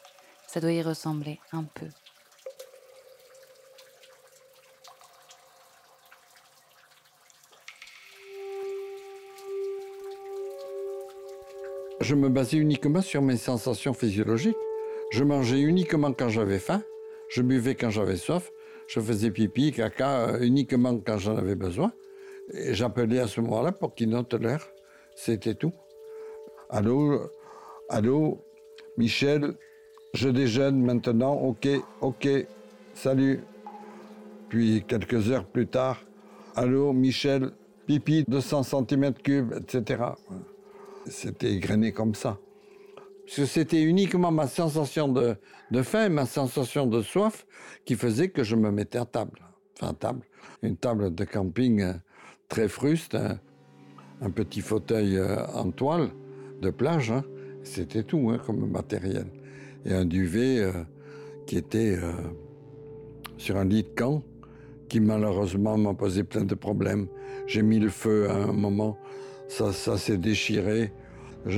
Ça 0.47 0.59
doit 0.59 0.73
y 0.73 0.81
ressembler 0.81 1.39
un 1.51 1.63
peu. 1.63 1.87
Je 12.05 12.13
me 12.13 12.29
basais 12.29 12.57
uniquement 12.57 13.01
sur 13.01 13.23
mes 13.23 13.35
sensations 13.35 13.95
physiologiques. 13.95 14.55
Je 15.09 15.23
mangeais 15.23 15.59
uniquement 15.59 16.13
quand 16.13 16.29
j'avais 16.29 16.59
faim, 16.59 16.83
je 17.29 17.41
buvais 17.41 17.73
quand 17.73 17.89
j'avais 17.89 18.15
soif, 18.15 18.51
je 18.85 18.99
faisais 18.99 19.31
pipi, 19.31 19.71
caca 19.71 20.27
euh, 20.27 20.39
uniquement 20.41 20.99
quand 20.99 21.17
j'en 21.17 21.35
avais 21.35 21.55
besoin. 21.55 21.93
Et 22.53 22.75
j'appelais 22.75 23.17
à 23.17 23.25
ce 23.25 23.41
moment-là 23.41 23.71
pour 23.71 23.95
qu'ils 23.95 24.09
notent 24.09 24.35
l'heure. 24.35 24.69
C'était 25.15 25.55
tout. 25.55 25.73
Allô, 26.69 27.21
allô, 27.89 28.37
Michel, 28.97 29.55
je 30.13 30.29
déjeune 30.29 30.79
maintenant, 30.79 31.33
ok, 31.33 31.67
ok, 32.01 32.27
salut. 32.93 33.39
Puis 34.49 34.83
quelques 34.87 35.31
heures 35.31 35.47
plus 35.47 35.65
tard, 35.65 36.03
allô, 36.55 36.93
Michel, 36.93 37.49
pipi 37.87 38.25
200 38.27 38.61
cm3, 38.61 39.57
etc. 39.59 40.03
C'était 41.07 41.53
égrené 41.53 41.91
comme 41.91 42.15
ça. 42.15 42.39
Parce 43.25 43.37
que 43.37 43.45
c'était 43.45 43.81
uniquement 43.81 44.31
ma 44.31 44.47
sensation 44.47 45.07
de, 45.07 45.35
de, 45.71 45.81
faim, 45.81 46.09
ma 46.09 46.25
sensation 46.25 46.85
de 46.85 47.01
soif 47.01 47.45
qui 47.83 47.95
faisait 47.95 48.29
que 48.29 48.43
je 48.43 48.55
me 48.55 48.71
mettais 48.71 48.99
à 48.99 49.05
table. 49.05 49.39
Enfin, 49.75 49.91
à 49.91 49.93
table. 49.93 50.21
Une 50.61 50.77
table 50.77 51.13
de 51.13 51.23
camping 51.23 51.81
euh, 51.81 51.93
très 52.49 52.67
fruste, 52.67 53.15
un, 53.15 53.39
un 54.21 54.29
petit 54.29 54.61
fauteuil 54.61 55.17
euh, 55.17 55.45
en 55.47 55.71
toile 55.71 56.09
de 56.61 56.69
plage. 56.69 57.11
Hein. 57.11 57.23
C'était 57.63 58.03
tout 58.03 58.29
hein, 58.29 58.39
comme 58.45 58.69
matériel. 58.69 59.25
Et 59.85 59.93
un 59.93 60.05
duvet 60.05 60.59
euh, 60.59 60.71
qui 61.47 61.57
était 61.57 61.99
sur 63.37 63.57
un 63.57 63.65
lit 63.65 63.83
de 63.83 63.89
camp 63.95 64.23
qui 64.89 64.99
malheureusement 64.99 65.77
m'a 65.77 65.93
posé 65.93 66.23
plein 66.23 66.43
de 66.43 66.55
problèmes. 66.55 67.07
J'ai 67.47 67.61
mis 67.61 67.79
le 67.79 67.89
feu 67.89 68.29
à 68.29 68.35
un 68.35 68.53
moment, 68.53 68.97
ça, 69.47 69.71
ça 69.71 69.97
s'est 69.97 70.17
déchiré. 70.17 70.91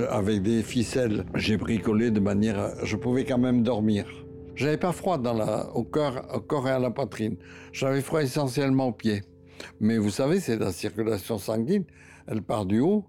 Avec 0.10 0.42
des 0.42 0.64
ficelles, 0.64 1.26
j'ai 1.36 1.56
bricolé 1.56 2.12
de 2.12 2.20
manière 2.20 2.74
je 2.84 2.98
pouvais 2.98 3.24
quand 3.24 3.38
même 3.38 3.64
dormir. 3.64 4.06
J'avais 4.56 4.78
pas 4.78 4.92
froid 4.92 5.18
dans 5.18 5.34
la, 5.34 5.70
au, 5.76 5.84
corps, 5.84 6.22
au 6.34 6.40
corps 6.42 6.68
et 6.68 6.72
à 6.72 6.80
la 6.80 6.90
poitrine. 6.90 7.38
J'avais 7.72 8.02
froid 8.02 8.22
essentiellement 8.22 8.88
aux 8.88 8.92
pieds. 8.92 9.22
Mais 9.80 9.98
vous 9.98 10.10
savez, 10.10 10.40
c'est 10.40 10.58
la 10.58 10.72
circulation 10.72 11.38
sanguine. 11.38 11.86
Elle 12.28 12.42
part 12.42 12.66
du 12.66 12.80
haut, 12.80 13.06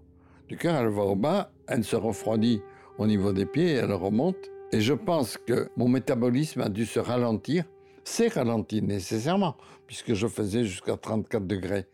du 0.47 0.57
cœur, 0.57 0.75
elle 0.75 0.89
va 0.89 1.03
au 1.03 1.15
bas, 1.15 1.51
elle 1.67 1.83
se 1.83 1.95
refroidit 1.95 2.61
au 2.97 3.07
niveau 3.07 3.33
des 3.33 3.45
pieds, 3.45 3.73
elle 3.73 3.91
remonte. 3.93 4.37
Et 4.71 4.81
je 4.81 4.93
pense 4.93 5.37
que 5.37 5.69
mon 5.75 5.87
métabolisme 5.87 6.61
a 6.61 6.69
dû 6.69 6.85
se 6.85 6.99
ralentir. 6.99 7.65
C'est 8.03 8.33
ralenti 8.33 8.81
nécessairement, 8.81 9.57
puisque 9.87 10.13
je 10.13 10.27
faisais 10.27 10.63
jusqu'à 10.63 10.97
34 10.97 11.45
degrés. 11.45 11.85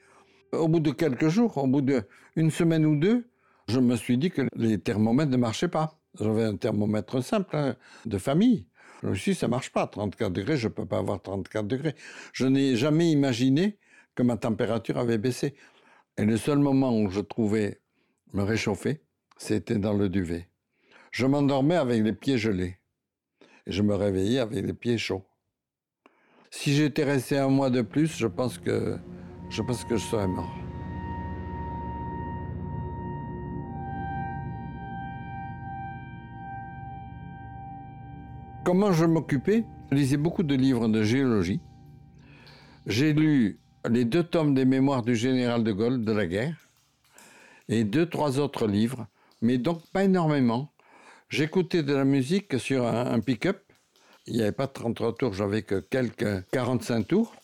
Au 0.52 0.68
bout 0.68 0.80
de 0.80 0.92
quelques 0.92 1.28
jours, 1.28 1.58
au 1.58 1.68
bout 1.68 1.82
d'une 1.82 2.52
semaine 2.52 2.86
ou 2.86 2.96
deux, 2.96 3.28
je 3.68 3.80
me 3.80 3.96
suis 3.96 4.18
dit 4.18 4.30
que 4.30 4.44
les 4.56 4.80
thermomètres 4.80 5.32
ne 5.32 5.38
marchaient 5.38 5.68
pas. 5.68 6.00
J'avais 6.20 6.44
un 6.44 6.56
thermomètre 6.56 7.24
simple, 7.24 7.56
hein, 7.56 7.76
de 8.06 8.18
famille. 8.18 8.68
Dit, 9.04 9.36
ça 9.36 9.48
marche 9.48 9.72
pas, 9.72 9.86
34 9.88 10.32
degrés, 10.32 10.58
je 10.58 10.68
peux 10.68 10.86
pas 10.86 10.98
avoir 10.98 11.22
34 11.22 11.68
degrés. 11.68 11.96
Je 12.34 12.48
n'ai 12.48 12.76
jamais 12.76 13.12
imaginé 13.12 13.78
que 14.16 14.24
ma 14.24 14.38
température 14.38 14.98
avait 14.98 15.18
baissé. 15.18 15.56
Et 16.18 16.26
le 16.26 16.38
seul 16.38 16.60
moment 16.60 16.98
où 16.98 17.10
je 17.10 17.20
trouvais 17.20 17.82
me 18.34 18.44
réchauffer, 18.44 19.02
c'était 19.38 19.78
dans 19.78 19.94
le 19.94 20.10
duvet. 20.10 20.50
Je 21.12 21.26
m'endormais 21.26 21.76
avec 21.76 22.04
les 22.04 22.14
pieds 22.14 22.38
gelés. 22.38 22.78
Et 23.68 23.72
je 23.72 23.82
me 23.82 23.96
réveillais 23.96 24.40
avec 24.40 24.66
les 24.66 24.74
pieds 24.74 24.98
chauds. 24.98 25.26
Si 26.50 26.74
j'étais 26.74 27.04
resté 27.04 27.38
un 27.38 27.50
mois 27.50 27.70
de 27.70 27.82
plus, 27.82 28.16
je 28.18 28.28
pense 28.28 28.58
que 28.58 28.98
je 29.50 29.62
pense 29.62 29.84
que 29.84 29.96
je 29.96 30.04
serais 30.04 30.28
mort. 30.28 30.54
Comment 38.66 38.92
je 38.92 39.06
m'occupais? 39.06 39.64
Je 39.92 39.96
lisais 39.96 40.18
beaucoup 40.18 40.44
de 40.44 40.56
livres 40.56 40.88
de 40.88 41.04
géologie. 41.04 41.62
J'ai 42.88 43.14
lu 43.14 43.60
les 43.88 44.06
deux 44.06 44.24
tomes 44.24 44.54
des 44.56 44.66
mémoires 44.66 45.04
du 45.04 45.16
général 45.16 45.64
de 45.64 45.72
Gaulle 45.72 46.04
de 46.04 46.12
la 46.12 46.26
guerre 46.26 46.68
et 47.70 47.84
deux, 47.84 48.08
trois 48.08 48.40
autres 48.40 48.68
livres, 48.68 49.08
mais 49.42 49.58
donc 49.58 49.82
pas 49.92 50.04
énormément. 50.04 50.72
J'écoutais 51.30 51.84
de 51.84 51.94
la 51.94 52.06
musique 52.06 52.60
sur 52.60 52.86
un, 52.86 53.20
pick-up. 53.20 53.62
Il 54.28 54.36
n'y 54.36 54.42
avait 54.42 54.52
pas 54.52 54.68
33 54.68 55.16
tours, 55.16 55.34
j'avais 55.34 55.62
que 55.62 55.80
quelques 55.80 56.48
45 56.52 57.08
tours. 57.08 57.36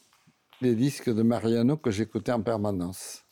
Les 0.62 0.76
disques 0.76 1.10
de 1.10 1.24
Mariano 1.24 1.76
que 1.76 1.90
j'écoutais 1.90 2.32
en 2.32 2.42
permanence. 2.44 3.24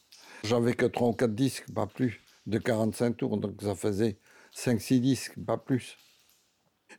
J'avais 0.43 0.73
que 0.73 0.87
3 0.87 1.09
ou 1.09 1.13
4 1.13 1.35
disques, 1.35 1.71
pas 1.71 1.85
plus, 1.85 2.21
de 2.47 2.57
45 2.57 3.17
tours, 3.17 3.37
donc 3.37 3.61
ça 3.61 3.75
faisait 3.75 4.17
5-6 4.55 4.99
disques, 4.99 5.33
pas 5.45 5.57
plus. 5.57 5.95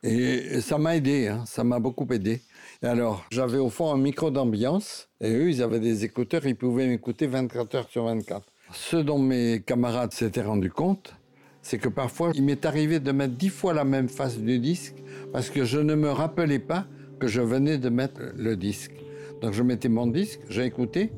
Et 0.05 0.61
ça 0.61 0.79
m'a 0.79 0.97
aidé, 0.97 1.27
hein, 1.27 1.43
ça 1.47 1.65
m'a 1.65 1.81
beaucoup 1.81 2.07
aidé. 2.13 2.43
Et 2.81 2.87
alors, 2.87 3.25
j'avais 3.33 3.59
au 3.59 3.71
fond 3.71 3.93
un 3.93 3.99
micro 3.99 4.31
d'ambiance, 4.31 5.09
et 5.21 5.33
eux, 5.33 5.51
ils 5.51 5.65
avaient 5.65 5.81
des 5.81 6.05
écouteurs, 6.05 6.47
ils 6.47 6.55
pouvaient 6.55 6.87
m'écouter 6.87 7.27
24 7.27 7.75
heures 7.75 7.91
sur 7.91 8.05
24. 8.05 8.47
Ce 8.73 8.99
dont 8.99 9.19
mes 9.19 9.65
camarades 9.67 10.13
s'étaient 10.13 10.43
rendus 10.43 10.71
compte, 10.71 11.13
c'est 11.61 11.79
que 11.79 11.89
parfois, 11.89 12.31
il 12.37 12.45
m'est 12.45 12.65
arrivé 12.67 13.01
de 13.01 13.11
mettre 13.11 13.35
dix 13.35 13.49
fois 13.51 13.75
la 13.75 13.85
même 13.85 14.09
face 14.09 14.39
du 14.39 14.61
disque, 14.61 14.95
parce 15.33 15.51
que 15.51 15.65
je 15.65 15.81
ne 15.81 15.97
me 15.97 16.11
rappelais 16.11 16.61
pas 16.61 16.87
que 17.19 17.27
je 17.27 17.41
venais 17.41 17.79
de 17.79 17.89
mettre 17.89 18.21
le 18.37 18.55
disque. 18.57 18.93
Donc 19.41 19.53
je 19.53 19.63
mettais 19.63 19.89
mon 19.89 20.07
disque, 20.07 20.41
j'ai 20.49 20.65
écouté, 20.65 21.13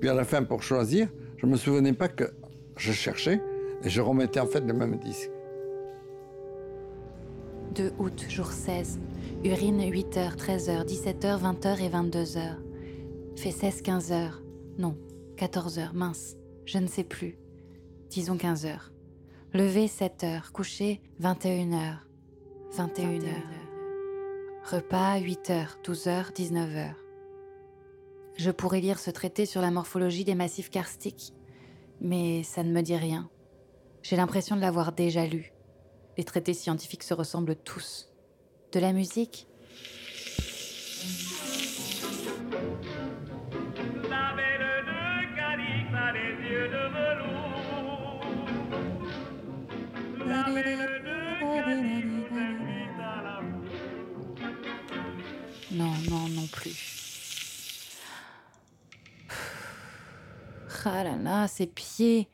puis 0.00 0.08
à 0.08 0.14
la 0.14 0.24
fin, 0.24 0.42
pour 0.42 0.62
choisir, 0.62 1.08
je 1.36 1.46
me 1.46 1.56
souvenais 1.56 1.92
pas 1.92 2.08
que 2.08 2.24
je 2.76 2.92
cherchais, 2.92 3.40
et 3.84 3.88
je 3.88 4.00
remettais 4.00 4.40
en 4.40 4.46
fait 4.46 4.60
le 4.60 4.72
même 4.72 4.96
disque. 4.98 5.30
2 7.74 7.92
août, 7.98 8.24
jour 8.28 8.46
16. 8.46 9.00
Urine 9.44 9.80
8h, 9.80 10.36
13h, 10.36 10.84
17h, 10.86 11.40
20h 11.40 11.80
et 11.80 11.88
22h. 11.88 12.56
Fesses 13.36 13.82
15h. 13.82 14.30
Non, 14.78 14.96
14h, 15.36 15.92
mince. 15.94 16.36
Je 16.64 16.78
ne 16.78 16.86
sais 16.86 17.04
plus. 17.04 17.38
Disons 18.08 18.36
15h. 18.36 18.74
Levé 19.54 19.86
7h, 19.86 20.50
couché 20.52 21.00
21h. 21.20 21.96
21h. 22.76 23.24
Repas 24.70 25.18
8h, 25.18 25.66
12h, 25.84 26.32
19h. 26.32 27.01
Je 28.36 28.50
pourrais 28.50 28.80
lire 28.80 28.98
ce 28.98 29.10
traité 29.10 29.46
sur 29.46 29.60
la 29.60 29.70
morphologie 29.70 30.24
des 30.24 30.34
massifs 30.34 30.70
karstiques, 30.70 31.34
mais 32.00 32.42
ça 32.42 32.62
ne 32.62 32.72
me 32.72 32.80
dit 32.80 32.96
rien. 32.96 33.28
J'ai 34.02 34.16
l'impression 34.16 34.56
de 34.56 34.60
l'avoir 34.60 34.92
déjà 34.92 35.26
lu. 35.26 35.52
Les 36.16 36.24
traités 36.24 36.54
scientifiques 36.54 37.04
se 37.04 37.14
ressemblent 37.14 37.56
tous. 37.56 38.08
De 38.72 38.80
la 38.80 38.92
musique 38.92 39.46
Ah 60.84 61.04
là 61.04 61.16
là, 61.16 61.48
ces 61.48 61.66
pieds. 61.66 62.28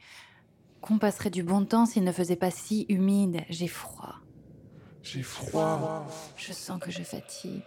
Qu'on 0.80 0.98
passerait 0.98 1.30
du 1.30 1.42
bon 1.42 1.64
temps 1.64 1.86
s'il 1.86 2.04
ne 2.04 2.12
faisait 2.12 2.36
pas 2.36 2.50
si 2.52 2.86
humide. 2.88 3.40
J'ai 3.48 3.66
froid. 3.66 4.14
J'ai 5.02 5.22
froid. 5.22 6.06
Je 6.36 6.52
sens 6.52 6.80
que 6.80 6.90
je 6.90 7.02
fatigue. 7.02 7.62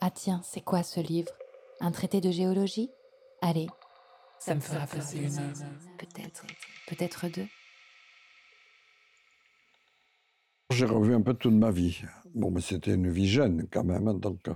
Ah 0.00 0.10
tiens, 0.10 0.40
c'est 0.44 0.60
quoi 0.60 0.82
ce 0.84 1.00
livre? 1.00 1.32
Un 1.80 1.90
traité 1.90 2.20
de 2.20 2.30
géologie? 2.30 2.90
Allez. 3.42 3.66
Ça 4.38 4.54
me 4.54 4.60
fera 4.60 4.86
passer 4.86 5.18
une 5.18 5.36
heure. 5.38 5.52
Peut-être. 5.98 6.44
Peut-être 6.86 7.28
deux. 7.28 7.48
J'ai 10.70 10.84
revu 10.84 11.14
un 11.14 11.22
peu 11.22 11.34
toute 11.34 11.54
ma 11.54 11.70
vie. 11.70 12.02
Bon, 12.34 12.50
mais 12.50 12.60
c'était 12.60 12.94
une 12.94 13.10
vie 13.10 13.28
jeune 13.28 13.66
quand 13.70 13.84
même. 13.84 14.06
hein, 14.06 14.14
Donc, 14.14 14.46
euh, 14.48 14.54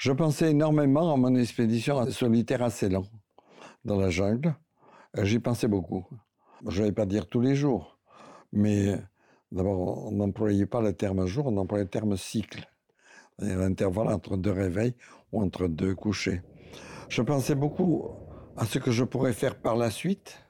je 0.00 0.12
pensais 0.12 0.52
énormément 0.52 1.12
à 1.12 1.16
mon 1.18 1.34
expédition 1.34 2.10
solitaire 2.10 2.62
à 2.62 2.70
Ceylan, 2.70 3.04
dans 3.84 3.98
la 3.98 4.08
jungle. 4.08 4.56
Euh, 5.18 5.26
J'y 5.26 5.40
pensais 5.40 5.68
beaucoup. 5.68 6.06
Je 6.66 6.80
ne 6.80 6.86
vais 6.86 6.92
pas 6.92 7.04
dire 7.04 7.28
tous 7.28 7.42
les 7.42 7.54
jours, 7.54 7.98
mais 8.50 8.98
d'abord, 9.52 10.06
on 10.06 10.12
n'employait 10.12 10.64
pas 10.64 10.80
le 10.80 10.94
terme 10.94 11.26
jour, 11.26 11.48
on 11.48 11.56
employait 11.58 11.84
le 11.84 11.90
terme 11.90 12.16
cycle. 12.16 12.66
L'intervalle 13.40 14.08
entre 14.08 14.38
deux 14.38 14.52
réveils 14.52 14.94
ou 15.32 15.42
entre 15.42 15.68
deux 15.68 15.94
couchers. 15.94 16.40
Je 17.10 17.20
pensais 17.20 17.54
beaucoup 17.54 18.08
à 18.56 18.64
ce 18.64 18.78
que 18.78 18.90
je 18.90 19.04
pourrais 19.04 19.34
faire 19.34 19.56
par 19.56 19.76
la 19.76 19.90
suite. 19.90 20.46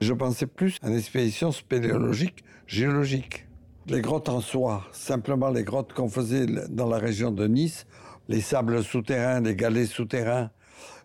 Je 0.00 0.14
pensais 0.14 0.46
plus 0.46 0.78
à 0.80 0.88
une 0.88 0.96
expédition 0.96 1.52
spéléologique, 1.52 2.42
géologique. 2.66 3.46
les 3.86 4.00
grottes 4.00 4.30
en 4.30 4.40
soi, 4.40 4.84
simplement 4.92 5.50
les 5.50 5.64
grottes 5.64 5.92
qu'on 5.92 6.08
faisait 6.08 6.46
dans 6.68 6.88
la 6.88 6.98
région 6.98 7.30
de 7.30 7.46
Nice, 7.46 7.86
les 8.28 8.40
sables 8.40 8.82
souterrains, 8.84 9.40
les 9.40 9.56
galets 9.56 9.86
souterrains. 9.86 10.50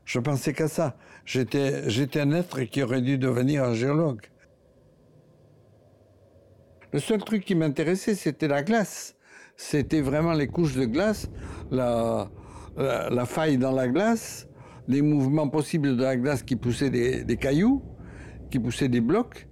Je 0.05 0.19
pensais 0.19 0.53
qu'à 0.53 0.67
ça. 0.67 0.97
J'étais, 1.25 1.89
j'étais 1.89 2.19
un 2.19 2.31
être 2.31 2.61
qui 2.63 2.83
aurait 2.83 3.01
dû 3.01 3.17
devenir 3.17 3.63
un 3.63 3.73
géologue. 3.73 4.21
Le 6.91 6.99
seul 6.99 7.23
truc 7.23 7.45
qui 7.45 7.55
m'intéressait, 7.55 8.13
c'était 8.13 8.47
la 8.47 8.61
glace. 8.61 9.15
C'était 9.55 10.01
vraiment 10.01 10.33
les 10.33 10.47
couches 10.47 10.75
de 10.75 10.85
glace, 10.85 11.29
la, 11.71 12.29
la, 12.77 13.25
faille 13.25 13.57
dans 13.57 13.71
la 13.71 13.87
glace, 13.87 14.47
les 14.87 15.01
mouvements 15.01 15.47
possibles 15.47 15.95
de 15.95 16.03
la 16.03 16.17
glace 16.17 16.43
qui 16.43 16.55
poussaient 16.55 16.89
des, 16.89 17.23
des 17.23 17.37
cailloux, 17.37 17.81
qui 18.51 18.59
poussaient 18.59 18.89
des 18.89 19.01
blocs. 19.01 19.47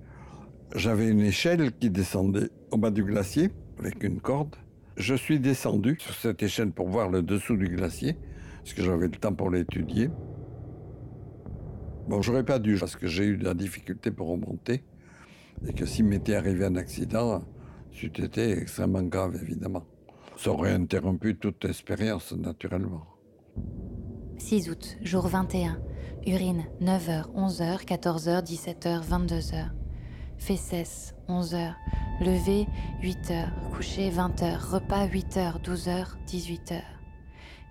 J'avais 0.76 1.08
une 1.08 1.22
échelle 1.22 1.72
qui 1.72 1.90
descendait 1.90 2.50
au 2.72 2.78
bas 2.78 2.92
du 2.92 3.04
glacier 3.04 3.50
avec 3.80 4.04
une 4.04 4.20
corde. 4.20 4.56
Je 4.98 5.16
suis 5.16 5.40
descendu 5.40 5.98
sur 6.00 6.14
cette 6.14 6.44
échelle 6.44 6.72
pour 6.72 6.90
voir 6.90 7.10
le 7.10 7.22
dessous 7.22 7.56
du 7.56 7.68
glacier, 7.68 8.18
parce 8.58 8.74
que 8.74 8.84
j'avais 8.84 9.08
le 9.08 9.18
temps 9.18 9.34
pour 9.34 9.50
l'étudier. 9.50 10.10
Bon, 12.08 12.22
j'aurais 12.22 12.44
pas 12.44 12.60
dû, 12.60 12.78
parce 12.78 12.96
que 12.96 13.08
j'ai 13.08 13.26
eu 13.26 13.38
de 13.38 13.46
la 13.46 13.54
difficulté 13.54 14.12
pour 14.12 14.28
remonter, 14.28 14.84
et 15.66 15.74
que 15.74 15.86
s'il 15.86 16.06
m'était 16.06 16.36
arrivé 16.36 16.66
un 16.66 16.76
accident, 16.76 17.44
c'eût 17.92 18.12
été 18.22 18.52
extrêmement 18.52 19.04
grave, 19.04 19.38
évidemment. 19.42 19.84
Ça 20.38 20.52
aurait 20.52 20.74
interrompu 20.74 21.38
toute 21.38 21.64
expérience, 21.66 22.34
naturellement. 22.34 23.06
6 24.38 24.70
août, 24.70 24.98
jour 25.02 25.28
21. 25.28 25.80
Urine, 26.26 26.66
9h, 26.82 27.32
11h, 27.34 27.86
14h, 27.86 28.44
17h, 28.44 29.08
22h. 29.08 29.81
Fesses, 30.42 31.14
11h. 31.30 31.76
Lever, 32.20 32.68
8h. 33.04 33.48
Coucher, 33.76 34.10
20h. 34.10 34.58
Repas, 34.58 35.06
8h, 35.06 35.62
12h, 35.62 36.08
18h. 36.28 36.82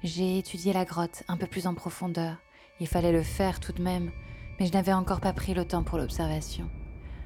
J'ai 0.05 0.39
étudié 0.39 0.73
la 0.73 0.85
grotte 0.85 1.25
un 1.27 1.37
peu 1.37 1.49
plus 1.49 1.67
en 1.67 1.75
profondeur. 1.75 2.37
Il 2.79 2.87
fallait 2.87 3.11
le 3.11 3.25
faire 3.25 3.59
tout 3.59 3.73
de 3.73 3.83
même, 3.83 4.13
mais 4.59 4.67
je 4.67 4.73
n'avais 4.73 4.93
encore 4.93 5.21
pas 5.21 5.33
pris 5.33 5.53
le 5.53 5.65
temps 5.65 5.83
pour 5.83 5.99
l'observation. 5.99 6.71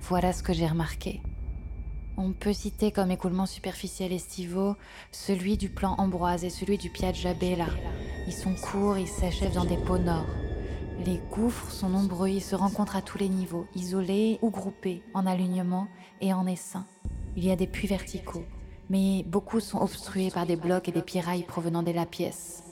Voilà 0.00 0.32
ce 0.32 0.42
que 0.42 0.54
j'ai 0.54 0.66
remarqué. 0.66 1.20
On 2.16 2.32
peut 2.32 2.54
citer 2.54 2.90
comme 2.90 3.10
écoulement 3.10 3.46
superficiel 3.46 4.12
estivaux 4.12 4.76
celui 5.12 5.58
du 5.58 5.68
plan 5.68 5.94
Ambroise 5.98 6.44
et 6.44 6.50
celui 6.50 6.78
du 6.78 6.88
Piaggia 6.88 7.34
Bella. 7.34 7.68
Ils 8.26 8.32
sont 8.32 8.54
courts, 8.54 8.96
ils 8.96 9.06
s'achèvent 9.06 9.54
dans 9.54 9.66
des 9.66 9.76
pots 9.76 9.98
nord. 9.98 10.26
Les 11.04 11.20
gouffres 11.30 11.70
sont 11.70 11.90
nombreux, 11.90 12.30
ils 12.30 12.42
se 12.42 12.56
rencontrent 12.56 12.96
à 12.96 13.02
tous 13.02 13.18
les 13.18 13.28
niveaux, 13.28 13.66
isolés 13.74 14.38
ou 14.40 14.48
groupés, 14.48 15.02
en 15.12 15.26
alignement 15.26 15.86
et 16.22 16.32
en 16.32 16.46
essaim. 16.46 16.86
Il 17.36 17.44
y 17.44 17.50
a 17.50 17.56
des 17.56 17.66
puits 17.66 17.88
verticaux, 17.88 18.46
mais 18.88 19.22
beaucoup 19.24 19.60
sont 19.60 19.82
obstrués 19.82 20.30
par 20.30 20.46
des 20.46 20.56
blocs 20.56 20.88
et 20.88 20.92
des 20.92 21.02
pirailles 21.02 21.44
provenant 21.44 21.82
des 21.82 21.92
la 21.92 22.06
pièce. 22.06 22.62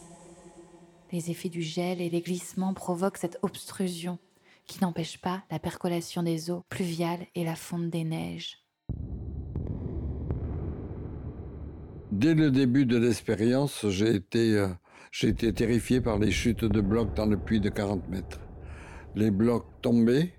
Les 1.13 1.31
effets 1.31 1.51
du 1.51 1.61
gel 1.61 2.01
et 2.01 2.09
les 2.09 2.23
glissements 2.23 2.73
provoquent 2.73 3.19
cette 3.19 3.39
obstrusion 3.43 4.19
qui 4.67 4.81
n'empêche 4.81 5.19
pas 5.19 5.43
la 5.51 5.59
percolation 5.59 6.23
des 6.23 6.51
eaux 6.51 6.65
pluviales 6.71 7.27
et 7.35 7.45
la 7.45 7.55
fonte 7.55 7.91
des 7.91 8.05
neiges. 8.05 8.65
Dès 12.11 12.33
le 12.33 12.51
début 12.51 12.87
de 12.87 12.97
l'expérience, 12.97 13.87
j'ai 13.89 14.15
été, 14.15 14.67
été 15.23 15.53
terrifié 15.53 16.01
par 16.01 16.19
les 16.19 16.31
chutes 16.31 16.65
de 16.65 16.81
blocs 16.81 17.15
dans 17.15 17.27
le 17.27 17.37
puits 17.37 17.61
de 17.61 17.69
40 17.69 18.09
mètres. 18.09 18.41
Les 19.15 19.31
blocs 19.31 19.67
tombaient, 19.83 20.33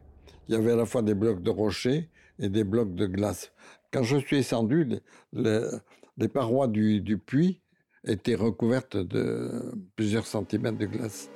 il 0.48 0.56
y 0.56 0.58
avait 0.58 0.72
à 0.72 0.76
la 0.76 0.86
fois 0.86 1.02
des 1.02 1.14
blocs 1.14 1.42
de 1.42 1.50
rochers 1.50 2.10
et 2.40 2.50
des 2.50 2.64
blocs 2.64 2.96
de 2.96 3.06
glace. 3.06 3.52
Quand 3.92 4.04
je 4.04 4.18
suis 4.18 4.38
descendu, 4.38 4.88
les 5.34 6.28
parois 6.28 6.68
du, 6.68 7.02
du, 7.02 7.18
puits 7.18 7.62
étaient 8.06 8.36
recouvertes 8.36 8.98
de 8.98 9.74
plusieurs 9.96 10.26
centimètres 10.26 10.78
de 10.78 10.88
glace. 10.88 11.30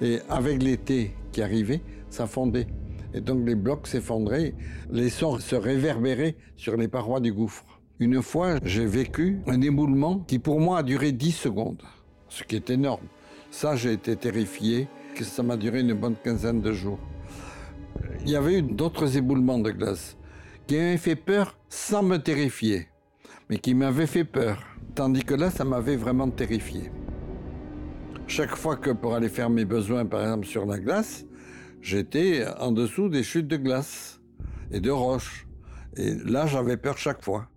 Et 0.00 0.18
avec 0.28 0.62
l'été 0.62 1.12
qui 1.32 1.42
arrivait, 1.42 1.80
ça 2.10 2.26
fondait. 2.26 2.66
Et 3.14 3.20
donc 3.20 3.46
les 3.46 3.54
blocs 3.54 3.86
s'effondraient, 3.86 4.54
les 4.90 5.10
sons 5.10 5.38
se 5.38 5.56
réverbéraient 5.56 6.36
sur 6.56 6.76
les 6.76 6.88
parois 6.88 7.20
du 7.20 7.32
gouffre. 7.32 7.64
Une 7.98 8.22
fois, 8.22 8.58
j'ai 8.64 8.86
vécu 8.86 9.40
un 9.46 9.60
éboulement 9.60 10.20
qui 10.20 10.38
pour 10.38 10.60
moi 10.60 10.78
a 10.78 10.82
duré 10.82 11.12
10 11.12 11.32
secondes, 11.32 11.82
ce 12.32 12.44
qui 12.44 12.56
est 12.56 12.70
énorme. 12.70 13.06
Ça, 13.50 13.76
j'ai 13.76 13.92
été 13.92 14.16
terrifié, 14.16 14.88
que 15.14 15.22
ça 15.22 15.42
m'a 15.42 15.58
duré 15.58 15.80
une 15.80 15.92
bonne 15.92 16.16
quinzaine 16.16 16.62
de 16.62 16.72
jours. 16.72 16.98
Il 18.22 18.30
y 18.30 18.36
avait 18.36 18.58
eu 18.58 18.62
d'autres 18.62 19.18
éboulements 19.18 19.58
de 19.58 19.70
glace 19.70 20.16
qui 20.66 20.76
m'avaient 20.76 20.96
fait 20.96 21.16
peur 21.16 21.58
sans 21.68 22.02
me 22.02 22.16
terrifier, 22.16 22.88
mais 23.50 23.58
qui 23.58 23.74
m'avaient 23.74 24.06
fait 24.06 24.24
peur. 24.24 24.64
Tandis 24.94 25.24
que 25.24 25.34
là, 25.34 25.50
ça 25.50 25.64
m'avait 25.64 25.96
vraiment 25.96 26.30
terrifié. 26.30 26.90
Chaque 28.26 28.56
fois 28.56 28.76
que 28.76 28.90
pour 28.90 29.14
aller 29.14 29.28
faire 29.28 29.50
mes 29.50 29.66
besoins, 29.66 30.06
par 30.06 30.22
exemple 30.22 30.46
sur 30.46 30.64
la 30.64 30.78
glace, 30.78 31.26
j'étais 31.82 32.46
en 32.58 32.72
dessous 32.72 33.10
des 33.10 33.22
chutes 33.22 33.48
de 33.48 33.58
glace 33.58 34.20
et 34.70 34.80
de 34.80 34.90
roches. 34.90 35.46
Et 35.96 36.14
là, 36.14 36.46
j'avais 36.46 36.78
peur 36.78 36.96
chaque 36.96 37.22
fois. 37.22 37.48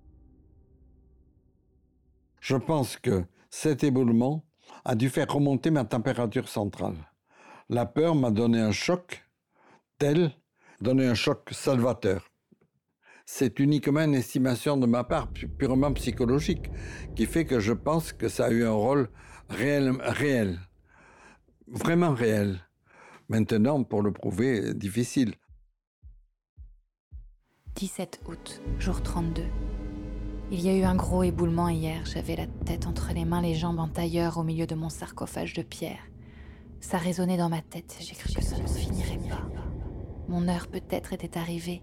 Je 2.41 2.57
pense 2.57 2.97
que 2.97 3.23
cet 3.49 3.85
éboulement 3.85 4.44
a 4.85 4.95
dû 4.95 5.09
faire 5.09 5.27
remonter 5.27 5.71
ma 5.71 5.83
température 5.83 6.47
centrale. 6.47 6.95
La 7.69 7.85
peur 7.85 8.15
m'a 8.15 8.31
donné 8.31 8.59
un 8.59 8.71
choc 8.71 9.23
tel, 9.97 10.31
donné 10.79 11.07
un 11.07 11.15
choc 11.15 11.49
salvateur. 11.51 12.29
C'est 13.25 13.59
uniquement 13.59 14.01
une 14.01 14.13
estimation 14.13 14.77
de 14.77 14.85
ma 14.85 15.03
part, 15.03 15.29
purement 15.57 15.91
psychologique, 15.93 16.69
qui 17.15 17.25
fait 17.25 17.45
que 17.45 17.59
je 17.59 17.73
pense 17.73 18.13
que 18.13 18.29
ça 18.29 18.45
a 18.45 18.51
eu 18.51 18.63
un 18.63 18.71
rôle 18.71 19.09
réel, 19.49 19.93
réel 20.01 20.59
vraiment 21.67 22.13
réel. 22.13 22.59
Maintenant, 23.29 23.83
pour 23.83 24.03
le 24.03 24.11
prouver, 24.11 24.73
difficile. 24.75 25.33
17 27.75 28.21
août, 28.27 28.61
jour 28.79 29.01
32. 29.01 29.43
Il 30.51 30.62
y 30.62 30.69
a 30.69 30.75
eu 30.75 30.84
un 30.84 30.95
gros 30.95 31.23
éboulement 31.23 31.69
hier. 31.69 32.05
J'avais 32.05 32.36
la 32.36 32.45
tête 32.45 32.86
entre 32.86 33.13
les 33.13 33.25
mains, 33.25 33.41
les 33.41 33.55
jambes 33.55 33.79
en 33.79 33.88
tailleur 33.88 34.38
au 34.38 34.43
milieu 34.43 34.67
de 34.67 34.75
mon 34.75 34.89
sarcophage 34.89 35.53
de 35.53 35.63
pierre. 35.63 35.99
Ça 36.81 36.99
résonnait 36.99 37.38
dans 37.38 37.49
ma 37.49 37.62
tête. 37.62 37.97
J'ai 37.99 38.13
cru 38.13 38.31
que 38.31 38.43
ça 38.43 38.58
ne 38.58 38.67
finirait 38.67 39.17
pas. 39.27 39.41
Mon 40.27 40.47
heure 40.47 40.67
peut-être 40.67 41.13
était 41.13 41.38
arrivée, 41.38 41.81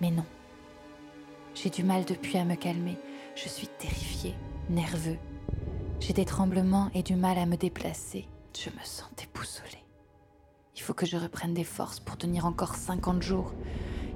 mais 0.00 0.10
non. 0.10 0.24
J'ai 1.54 1.68
du 1.68 1.84
mal 1.84 2.06
depuis 2.06 2.38
à 2.38 2.44
me 2.44 2.54
calmer. 2.54 2.96
Je 3.34 3.48
suis 3.48 3.68
terrifié, 3.78 4.34
nerveux. 4.70 5.18
J'ai 6.00 6.14
des 6.14 6.24
tremblements 6.24 6.90
et 6.94 7.02
du 7.02 7.14
mal 7.14 7.36
à 7.36 7.44
me 7.44 7.56
déplacer. 7.56 8.26
Je 8.56 8.70
me 8.70 8.84
sens 8.84 9.10
déboussolée. 9.18 9.84
Il 10.76 10.80
faut 10.80 10.94
que 10.94 11.06
je 11.06 11.16
reprenne 11.16 11.52
des 11.52 11.64
forces 11.64 12.00
pour 12.00 12.16
tenir 12.16 12.46
encore 12.46 12.74
50 12.74 13.22
jours. 13.22 13.52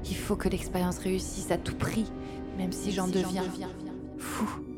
Il 0.08 0.16
faut 0.16 0.36
que 0.36 0.48
l'expérience 0.48 0.98
réussisse 0.98 1.50
à 1.50 1.58
tout 1.58 1.76
prix, 1.76 2.10
même 2.56 2.72
si 2.72 2.92
j'en 2.92 3.08
deviens 3.08 3.44
fou. 4.22 4.71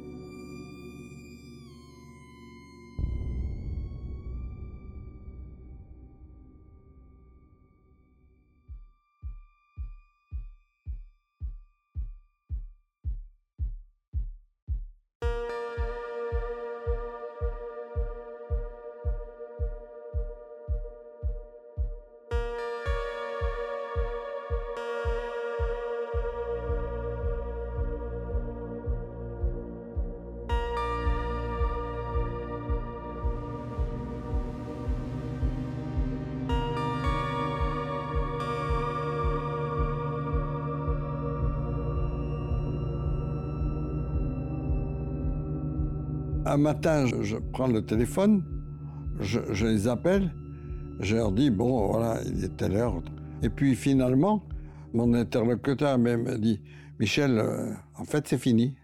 Matin, 46.64 47.04
je, 47.20 47.36
prends 47.36 47.66
le 47.66 47.84
téléphone, 47.84 48.42
je, 49.20 49.66
les 49.66 49.86
appelle, 49.86 50.34
je 50.98 51.14
leur 51.14 51.30
dis, 51.30 51.50
bon, 51.50 51.88
voilà, 51.88 52.22
il 52.24 52.42
est 52.42 52.56
telle 52.56 52.74
heure. 52.74 53.02
Et 53.42 53.50
puis 53.50 53.76
finalement, 53.76 54.42
mon 54.94 55.12
interlocuteur 55.12 55.98
me 55.98 56.38
dit, 56.38 56.62
Michel, 56.98 57.38
euh, 57.38 57.74
en 57.96 58.04
fait, 58.04 58.26
c'est 58.26 58.38
fini. 58.38 58.76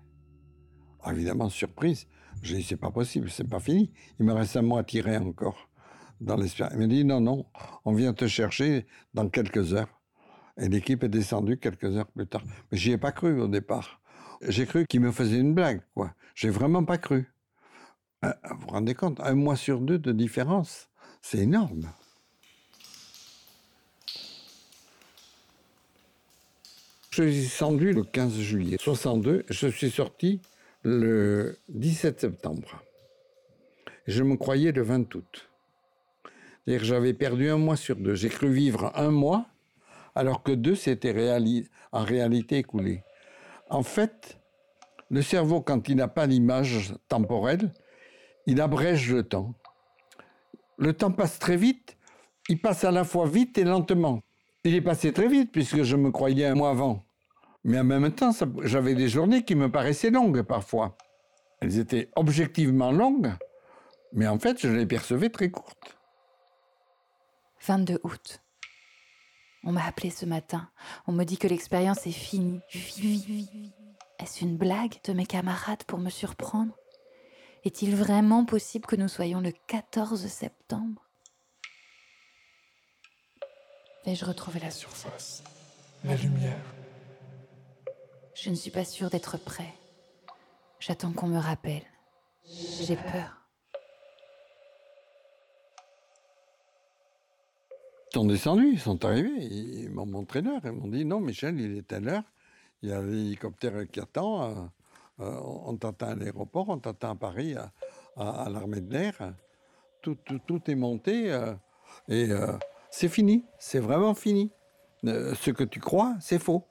Alors, 1.01 1.17
évidemment, 1.17 1.49
surprise. 1.49 2.07
Je 2.43 2.57
dis, 2.57 2.63
c'est 2.63 2.77
pas 2.77 2.91
possible, 2.91 3.31
c'est 3.31 3.49
pas 3.49 3.61
fini. 3.61 3.91
Il 4.19 4.27
me 4.27 4.35
reste 4.35 4.59
un 4.59 4.69
encore 4.69 5.71
dans 6.21 6.37
l'espérance. 6.37 6.75
Il 6.75 6.81
me 6.81 6.87
dit, 6.87 7.03
non, 7.07 7.23
non, 7.23 7.47
on 7.87 7.95
vient 7.95 8.13
te 8.13 8.27
chercher 8.27 8.87
dans 9.15 9.27
quelques 9.31 9.73
heures. 9.73 9.89
Et 10.59 10.69
l'équipe 10.69 11.03
est 11.03 11.09
descendue 11.09 11.57
quelques 11.57 11.97
heures 11.97 12.11
plus 12.11 12.27
tard. 12.27 12.43
Mais 12.71 12.77
j'y 12.77 12.93
ai 12.93 12.99
pas 12.99 13.13
cru 13.13 13.41
au 13.41 13.49
départ. 13.49 14.03
J'ai 14.47 14.67
cru 14.67 14.85
qu'il 14.87 15.01
me 15.01 15.13
faisait 15.13 15.39
une 15.39 15.55
blague, 15.55 15.81
quoi. 15.95 16.13
J'ai 16.35 16.51
vraiment 16.51 16.85
pas 16.85 16.99
cru. 16.99 17.33
Euh, 18.25 18.33
Vous 18.51 18.61
vous 18.61 18.69
rendez 18.69 18.95
compte 18.95 19.21
Un 19.21 19.35
mois 19.35 19.57
sur 19.57 19.81
deux 19.81 19.99
de 19.99 20.13
différence. 20.13 20.89
C'est 21.23 21.39
énorme. 21.39 21.91
Je 27.11 27.23
suis 27.25 27.33
descendu 27.33 27.93
le 27.93 28.05
15 28.05 28.39
juillet 28.39 28.77
62. 28.79 29.45
Je 29.49 29.67
suis 29.67 29.91
sorti 29.91 30.41
le 30.83 31.59
17 31.69 32.21
septembre. 32.21 32.83
Je 34.07 34.23
me 34.23 34.37
croyais 34.37 34.73
le 34.73 34.83
20 34.83 35.15
août. 35.15 35.49
C'est-à-dire 36.65 36.85
j'avais 36.85 37.15
perdu 37.15 37.49
un 37.51 37.59
mois 37.59 37.77
sur 37.77 37.97
deux. 37.97 38.15
J'ai 38.15 38.29
cru 38.29 38.53
vivre 38.53 38.93
un 38.95 39.11
mois, 39.11 39.47
alors 40.15 40.43
que 40.43 40.53
deux 40.53 40.77
s'étaient 40.77 41.15
en 41.93 42.05
réalité 42.05 42.59
écoulés. 42.59 43.03
En 43.69 43.83
fait, 43.83 44.39
le 45.11 45.23
cerveau, 45.23 45.61
quand 45.61 45.89
il 45.89 45.97
n'a 45.97 46.09
pas 46.09 46.27
l'image 46.27 46.95
temporelle, 47.09 47.73
il 48.47 48.61
abrège 48.61 49.13
le 49.13 49.23
temps. 49.23 49.55
Le 50.79 50.93
temps 50.93 51.13
passe 51.13 51.39
très 51.39 51.57
vite, 51.57 51.97
il 52.49 52.61
passe 52.61 52.85
à 52.85 52.91
la 52.91 53.05
fois 53.05 53.27
vite 53.27 53.59
et 53.59 53.65
lentement. 53.65 54.23
Il 54.65 54.75
est 54.75 54.81
passé 54.81 55.13
très 55.13 55.29
vite 55.29 55.53
puisque 55.53 55.83
je 55.83 55.97
me 55.97 56.11
croyais 56.11 56.47
un 56.47 56.55
mois 56.55 56.71
avant. 56.71 57.05
Mais 57.65 57.79
en 57.79 57.85
même 57.85 58.11
temps, 58.13 58.33
j'avais 58.63 58.95
des 58.95 59.09
journées 59.09 59.45
qui 59.45 59.55
me 59.55 59.71
paraissaient 59.71 60.11
longues 60.11 60.43
parfois. 60.43 60.97
Elles 61.61 61.79
étaient 61.79 62.09
objectivement 62.17 62.91
longues, 62.91 63.33
mais 64.13 64.27
en 64.27 64.39
fait, 64.39 64.59
je 64.61 64.69
les 64.69 64.87
percevais 64.87 65.29
très 65.29 65.51
courtes. 65.51 65.99
22 67.67 68.01
août. 68.03 68.43
On 69.65 69.73
m'a 69.73 69.85
appelé 69.85 70.09
ce 70.09 70.25
matin. 70.25 70.71
On 71.07 71.13
me 71.13 71.25
dit 71.25 71.37
que 71.37 71.47
l'expérience 71.47 72.07
est 72.07 72.13
finie. 72.13 72.61
Est-ce 74.19 74.43
une 74.43 74.57
blague 74.57 74.95
de 75.05 75.13
mes 75.13 75.27
camarades 75.27 75.85
pour 75.85 75.99
me 75.99 76.09
surprendre? 76.09 76.75
Est-il 77.65 77.95
vraiment 77.95 78.47
possible 78.47 78.87
que 78.87 78.97
nous 78.97 79.09
soyons 79.09 79.41
le 79.41 79.53
14 79.67 80.27
septembre? 80.27 81.07
Vais-je 84.07 84.25
retrouver 84.25 84.61
la 84.61 84.71
surface 84.71 85.45
La 86.05 86.17
lumière. 86.17 86.59
Je 88.35 88.49
ne 88.49 88.55
suis 88.55 88.71
pas 88.71 88.87
sûre 88.87 89.11
d'être 89.11 89.37
prêt. 89.37 89.75
J'attends 90.79 91.13
qu'on 91.13 91.27
me 91.27 91.39
rappelle. 91.39 91.83
J'ai 92.47 92.97
peur. 92.97 93.37
Ils 98.13 98.15
sont 98.15 98.25
descendus, 98.25 98.71
ils 98.73 98.81
sont 98.81 99.05
arrivés, 99.05 99.45
ils 99.45 99.91
m'ont 99.91 100.07
montré 100.07 100.41
l'heure. 100.41 100.63
Ils 100.65 100.73
m'ont 100.73 100.89
dit 100.89 101.05
non, 101.05 101.21
Michel, 101.21 101.61
il 101.61 101.77
est 101.77 101.93
à 101.93 102.01
l'heure. 102.01 102.25
Il 102.83 102.89
y 102.89 102.93
a 102.93 103.03
l'hélicoptère 103.03 103.87
qui 103.93 104.01
attend. 104.01 104.71
Euh, 105.21 105.41
on 105.43 105.77
t'attend 105.77 106.09
à 106.09 106.15
l'aéroport, 106.15 106.69
on 106.69 106.79
t'attend 106.79 107.13
à 107.13 107.15
Paris, 107.15 107.55
à, 108.17 108.49
l'armée 108.51 108.81
de 108.81 108.93
l'air. 108.93 109.35
Tout, 110.03 110.15
tout- 110.25 110.41
tout 110.47 110.71
est 110.71 110.75
monté 110.75 111.31
euh, 111.33 111.53
et 112.09 112.31
euh, 112.31 112.53
c'est 112.91 113.09
fini. 113.09 113.45
C'est 113.59 113.81
vraiment 113.81 114.15
fini. 114.15 114.51
Ce 115.05 115.51
que 115.51 115.65
tu 115.65 115.81
crois, 115.81 116.17
c'est 116.21 116.39
faux. 116.39 116.67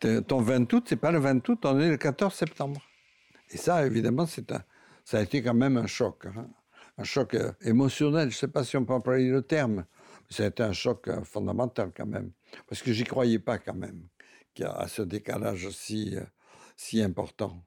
Ton 0.00 0.40
20 0.40 0.72
août, 0.72 0.84
c'est 0.88 0.96
pas 0.96 1.10
le 1.12 1.18
20 1.18 1.48
août, 1.48 1.60
on 1.64 1.80
est 1.80 1.88
le 1.88 1.96
14 1.96 2.34
septembre. 2.34 2.82
Et 3.50 3.56
ça, 3.56 3.86
évidemment, 3.86 4.26
c'est 4.26 4.52
un, 4.52 4.62
ça 5.04 5.18
a 5.18 5.22
été 5.22 5.42
quand 5.42 5.54
même 5.54 5.76
un 5.76 5.86
choc. 5.86 6.26
hein. 6.26 6.48
Un 6.98 7.04
choc 7.04 7.36
émotionnel, 7.62 8.30
je 8.30 8.36
ne 8.36 8.38
sais 8.38 8.48
pas 8.48 8.64
si 8.64 8.76
on 8.76 8.84
peut 8.84 8.92
employer 8.94 9.28
le 9.30 9.42
terme. 9.42 9.84
mais 10.28 10.36
Ça 10.36 10.44
a 10.44 10.46
été 10.46 10.62
un 10.62 10.72
choc 10.72 11.08
fondamental 11.24 11.92
quand 11.96 12.06
même. 12.06 12.30
Parce 12.68 12.82
que 12.82 12.92
j'y 12.92 13.04
croyais 13.04 13.38
pas 13.38 13.58
quand 13.58 13.74
même, 13.74 14.02
qu'il 14.54 14.64
y 14.64 14.68
a 14.68 14.72
à 14.72 14.88
ce 14.88 15.02
décalage 15.02 15.68
si, 15.70 16.16
si 16.76 17.02
important. 17.02 17.64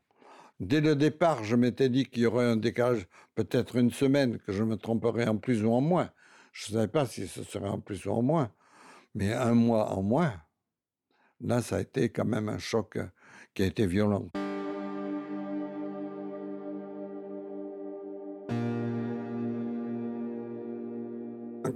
Dès 0.60 0.82
le 0.82 0.96
départ, 0.96 1.44
je 1.44 1.56
m'étais 1.56 1.90
dit 1.90 2.06
qu'il 2.06 2.24
y 2.24 2.26
aurait 2.26 2.46
un 2.46 2.58
décalage, 2.58 3.08
peut-être 3.36 3.78
une 3.78 3.92
semaine, 3.92 4.40
que 4.40 4.52
je 4.52 4.64
me 4.64 4.78
tromperais 4.78 5.28
en 5.28 5.38
plus 5.38 5.64
ou 5.64 5.72
en 5.72 5.82
moins. 5.82 6.12
Je 6.52 6.72
ne 6.72 6.76
savais 6.76 6.88
pas 6.88 7.06
si 7.06 7.28
ce 7.28 7.44
serait 7.44 7.70
en 7.70 7.80
plus 7.80 8.06
ou 8.06 8.12
en 8.12 8.22
moins. 8.22 8.52
Mais 9.16 9.34
un 9.34 9.54
mois 9.54 9.94
en 9.94 10.04
moins, 10.04 10.34
là, 11.42 11.62
ça 11.62 11.78
a 11.78 11.82
été 11.82 12.10
quand 12.10 12.26
même 12.26 12.50
un 12.50 12.58
choc 12.58 12.98
euh, 12.98 13.08
qui 13.54 13.64
a 13.64 13.66
été 13.66 13.88
violent. 13.88 14.28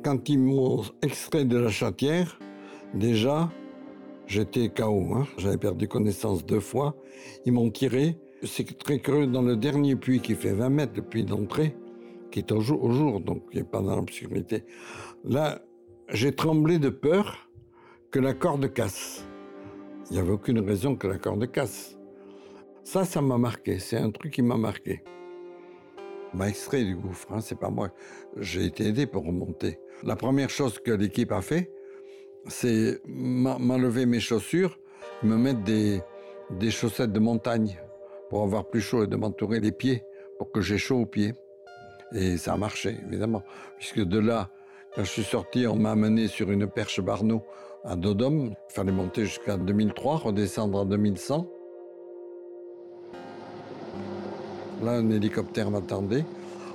Quand 0.03 0.27
ils 0.27 0.39
m'ont 0.39 0.84
extrait 1.01 1.45
de 1.45 1.57
la 1.57 1.69
chatière, 1.69 2.38
déjà, 2.93 3.49
j'étais 4.28 4.69
KO. 4.69 5.15
hein. 5.15 5.28
J'avais 5.38 5.57
perdu 5.57 5.88
connaissance 5.88 6.45
deux 6.45 6.59
fois. 6.59 6.95
Ils 7.45 7.53
m'ont 7.53 7.69
tiré. 7.71 8.17
C'est 8.43 8.78
très 8.78 8.99
creux 8.99 9.28
dans 9.28 9.41
le 9.41 9.55
dernier 9.55 9.95
puits 9.95 10.19
qui 10.19 10.36
fait 10.36 10.53
20 10.53 10.69
mètres, 10.69 10.93
le 10.95 11.01
puits 11.01 11.24
d'entrée, 11.24 11.76
qui 12.32 12.39
est 12.39 12.51
au 12.51 12.59
jour, 12.59 13.19
donc 13.21 13.49
qui 13.51 13.57
n'est 13.57 13.63
pas 13.63 13.82
dans 13.82 13.95
l'obscurité. 13.95 14.65
Là, 15.24 15.61
j'ai 16.09 16.36
tremblé 16.36 16.78
de 16.78 16.89
peur 16.89 17.49
que 18.11 18.19
la 18.19 18.34
corde 18.34 18.71
casse. 18.74 19.26
Il 20.09 20.13
n'y 20.15 20.19
avait 20.19 20.32
aucune 20.32 20.59
raison 20.59 20.95
que 20.95 21.07
la 21.07 21.17
corde 21.17 21.49
casse. 21.49 21.97
Ça, 22.84 23.05
ça 23.05 23.21
m'a 23.21 23.38
marqué. 23.38 23.80
C'est 23.80 23.97
un 23.97 24.11
truc 24.11 24.34
qui 24.34 24.41
m'a 24.41 24.57
marqué. 24.57 25.03
M'a 26.34 26.49
extrait 26.49 26.84
du 26.84 26.95
gouffre, 26.95 27.32
hein, 27.32 27.39
c'est 27.39 27.57
pas 27.57 27.69
moi. 27.69 27.91
J'ai 28.38 28.65
été 28.65 28.88
aidé 28.88 29.05
pour 29.05 29.26
remonter. 29.26 29.80
La 30.03 30.15
première 30.15 30.49
chose 30.49 30.80
que 30.80 30.91
l'équipe 30.91 31.32
a 31.32 31.41
fait, 31.41 31.71
c'est 32.48 33.02
m'enlever 33.06 34.06
mes 34.06 34.20
chaussures, 34.20 34.80
me 35.24 35.38
mettre 35.38 35.64
des, 35.64 36.02
des 36.52 36.72
chaussettes 36.72 37.12
de 37.12 37.20
montagne 37.20 37.80
pour 38.30 38.44
avoir 38.44 38.66
plus 38.66 38.82
chaud 38.82 39.04
et 39.04 39.08
de 39.08 39.16
m'entourer 39.16 39.60
les 39.60 39.72
pieds 39.72 40.04
pour 40.38 40.52
que 40.52 40.62
j'ai 40.62 40.78
chaud 40.78 41.02
aux 41.02 41.06
pieds. 41.06 41.34
Et 42.14 42.38
ça 42.38 42.54
a 42.54 42.58
marché, 42.58 42.98
évidemment, 43.08 43.44
puisque 43.78 44.02
de 44.02 44.20
là, 44.20 44.50
quand 44.96 45.04
je 45.04 45.10
suis 45.10 45.24
sorti, 45.24 45.66
on 45.66 45.76
m'a 45.76 45.91
amené 45.91 46.28
sur 46.28 46.52
une 46.52 46.68
perche 46.68 47.02
Barneau 47.02 47.44
à 47.84 47.96
Dodome. 47.96 48.54
Il 48.70 48.74
fallait 48.74 48.91
monter 48.91 49.26
jusqu'à 49.26 49.58
2003, 49.58 50.18
redescendre 50.18 50.82
à 50.82 50.86
2100. 50.86 51.48
Là, 54.84 54.91
un 54.91 55.10
hélicoptère 55.10 55.72
m'attendait. 55.72 56.26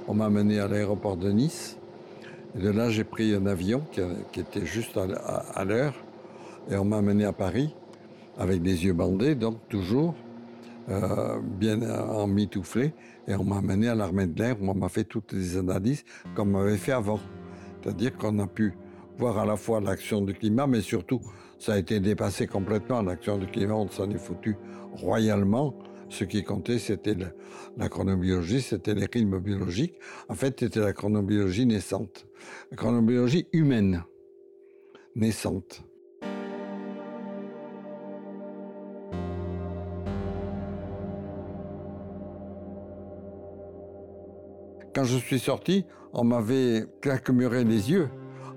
On 0.09 0.15
m'a 0.15 0.27
amené 0.27 0.59
à 0.59 0.67
l'aéroport 0.67 1.17
de 1.17 1.31
Nice. 1.31 1.78
De 2.55 2.71
là, 2.71 2.89
j'ai 2.89 3.05
pris 3.05 3.35
un 3.35 3.47
avion 3.47 3.83
qui, 3.93 4.41
était 4.41 4.65
juste 4.65 4.97
à, 4.97 5.65
l'heure. 5.65 5.95
Et 6.71 6.77
on 6.77 6.85
m'a 6.85 6.99
amené 6.99 7.25
à 7.25 7.33
Paris 7.33 7.75
avec 8.39 8.63
des 8.63 8.85
yeux 8.85 8.93
bandés, 8.93 9.35
donc 9.35 9.57
toujours 9.69 10.15
euh, 10.89 11.39
bien 11.43 11.83
emmitouflé. 11.83 12.93
Et 13.27 13.35
on 13.35 13.45
m'a 13.45 13.59
amené 13.59 13.89
à 13.89 13.95
l'armée 13.95 14.27
de 14.27 14.39
l'air 14.39 14.57
où 14.61 14.69
on 14.69 14.75
m'a 14.75 14.89
fait 14.89 15.05
toutes 15.05 15.33
les 15.33 15.57
analyses 15.57 16.05
comme 16.35 16.55
on 16.55 16.61
avait 16.61 16.79
fait 16.79 16.93
avant. 16.93 17.21
C'est-à-dire 17.83 18.17
qu'on 18.17 18.39
a 18.39 18.47
pu 18.47 18.75
voir 19.19 19.39
à 19.39 19.45
la 19.45 19.57
fois 19.57 19.81
l'action 19.81 20.23
du 20.23 20.33
climat, 20.33 20.67
mais 20.67 20.81
surtout, 20.81 21.21
ça 21.59 21.75
a 21.75 21.79
été 21.79 22.01
dépassé 22.01 22.47
complètement. 22.47 23.03
L'action 23.03 23.37
du 23.37 23.47
climat, 23.47 23.75
on 23.75 23.89
s'en 23.89 24.11
est 24.11 24.19
foutu 24.19 24.57
royalement. 24.93 25.75
Ce 26.11 26.25
qui 26.25 26.43
comptait, 26.43 26.79
c'était 26.79 27.15
la 27.77 27.89
chronobiologie, 27.89 28.63
c'était 28.63 28.95
les 28.95 29.07
rythmes 29.13 29.39
biologiques. 29.41 29.95
En 30.29 30.35
fait, 30.35 30.59
c'était 30.59 30.81
la 30.81 30.93
chronobiologie 30.93 31.67
naissante. 31.67 32.27
La 32.71 32.77
chronobiologie 32.77 33.47
humaine, 33.53 34.05
naissante. 35.15 35.85
Quand 44.95 45.05
je 45.05 45.19
suis 45.19 45.39
sorti, 45.39 45.85
on 46.13 46.25
m'avait 46.25 46.87
claquemuré 47.01 47.65
les 47.65 47.91
yeux. 47.91 48.09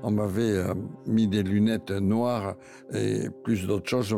On 0.04 0.10
m'avait 0.10 0.58
euh, 0.58 0.74
mis 1.06 1.28
des 1.28 1.44
lunettes 1.44 1.92
noires 1.92 2.56
et 2.92 3.30
plus 3.44 3.68
d'autres 3.68 3.88
choses. 3.88 4.16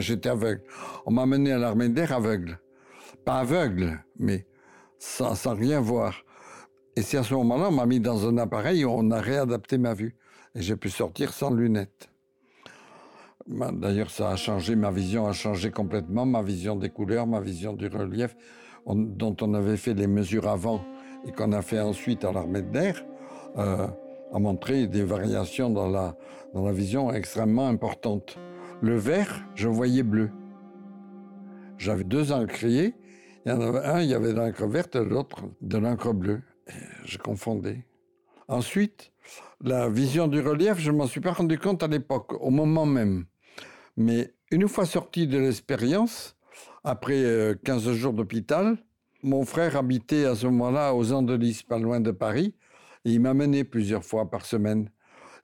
J'étais 0.00 0.30
aveugle. 0.30 0.62
On 1.06 1.12
m'a 1.12 1.26
mené 1.26 1.52
à 1.52 1.58
l'armée 1.58 1.88
d'air 1.88 2.12
aveugle. 2.12 2.58
Pas 3.24 3.40
aveugle, 3.40 4.02
mais 4.18 4.46
sans, 4.98 5.34
rien 5.54 5.80
voir. 5.80 6.24
Et 6.96 7.02
c'est 7.02 7.16
à 7.18 7.22
ce 7.22 7.34
moment-là, 7.34 7.68
on 7.68 7.72
m'a 7.72 7.86
mis 7.86 8.00
dans 8.00 8.26
un 8.28 8.36
appareil 8.38 8.84
où 8.84 8.90
on 8.90 9.10
a 9.10 9.20
réadapté 9.20 9.78
ma 9.78 9.94
vue. 9.94 10.16
Et 10.54 10.62
j'ai 10.62 10.76
pu 10.76 10.90
sortir 10.90 11.32
sans 11.32 11.50
lunettes. 11.50 12.08
Ma- 13.46 13.72
D'ailleurs, 13.72 14.10
ça 14.10 14.30
a 14.30 14.36
changé, 14.36 14.74
ma 14.76 14.90
vision 14.90 15.26
a 15.26 15.32
changé 15.32 15.70
complètement, 15.70 16.26
ma 16.26 16.42
vision 16.42 16.76
des 16.76 16.90
couleurs, 16.90 17.26
ma 17.26 17.40
vision 17.40 17.72
du 17.72 17.86
relief, 17.88 18.36
on- 18.86 18.94
dont 18.96 19.36
on 19.40 19.54
avait 19.54 19.76
fait 19.76 19.94
les 19.94 20.06
mesures 20.06 20.48
avant 20.48 20.84
et 21.26 21.32
qu'on 21.32 21.52
a 21.52 21.62
fait 21.62 21.80
ensuite 21.80 22.24
à 22.24 22.32
l'armée 22.32 22.62
de 22.62 22.72
l'air, 22.72 23.04
euh, 23.58 23.86
a 24.32 24.38
montré 24.38 24.86
des 24.86 25.02
variations 25.04 25.70
dans 25.70 25.88
la, 25.88 26.16
dans 26.54 26.64
la 26.64 26.72
vision 26.72 27.12
extrêmement 27.12 27.68
importantes. 27.68 28.38
Le 28.82 28.96
vert, 28.96 29.44
je 29.54 29.68
voyais 29.68 30.02
bleu. 30.02 30.30
J'avais 31.78 32.04
deux 32.04 32.32
encriers, 32.32 32.94
il 33.44 33.52
y 33.52 33.54
en 33.54 33.60
avait 33.60 33.84
un, 33.86 34.00
il 34.00 34.10
y 34.10 34.14
avait 34.14 34.32
de 34.32 34.38
l'encre 34.38 34.66
verte, 34.66 34.96
l'autre 34.96 35.44
de 35.60 35.78
l'encre 35.78 36.12
bleue. 36.12 36.42
Je 37.04 37.18
confondais. 37.18 37.84
Ensuite, 38.48 39.12
la 39.60 39.88
vision 39.88 40.28
du 40.28 40.40
relief, 40.40 40.78
je 40.78 40.90
m'en 40.90 41.06
suis 41.06 41.20
pas 41.20 41.32
rendu 41.32 41.58
compte 41.58 41.82
à 41.82 41.86
l'époque, 41.86 42.32
au 42.40 42.50
moment 42.50 42.86
même. 42.86 43.26
Mais 43.96 44.34
une 44.50 44.68
fois 44.68 44.86
sorti 44.86 45.26
de 45.26 45.38
l'expérience, 45.38 46.36
après 46.84 47.56
15 47.64 47.88
euh, 47.88 47.94
jours 47.94 48.12
d'hôpital. 48.12 48.78
Mon 49.22 49.44
frère 49.44 49.76
habitait 49.76 50.24
à 50.24 50.34
ce 50.34 50.46
moment-là 50.46 50.94
aux 50.94 51.12
Andelys, 51.12 51.62
pas 51.68 51.78
loin 51.78 52.00
de 52.00 52.10
Paris, 52.10 52.54
et 53.04 53.12
il 53.12 53.20
m'a 53.20 53.34
mené 53.34 53.64
plusieurs 53.64 54.04
fois 54.04 54.30
par 54.30 54.46
semaine. 54.46 54.88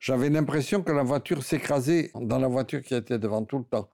J'avais 0.00 0.30
l'impression 0.30 0.82
que 0.82 0.92
la 0.92 1.02
voiture 1.02 1.42
s'écrasait 1.42 2.10
dans 2.14 2.38
la 2.38 2.48
voiture 2.48 2.82
qui 2.82 2.94
était 2.94 3.18
devant 3.18 3.44
tout 3.44 3.58
le 3.58 3.64
temps. 3.64 3.90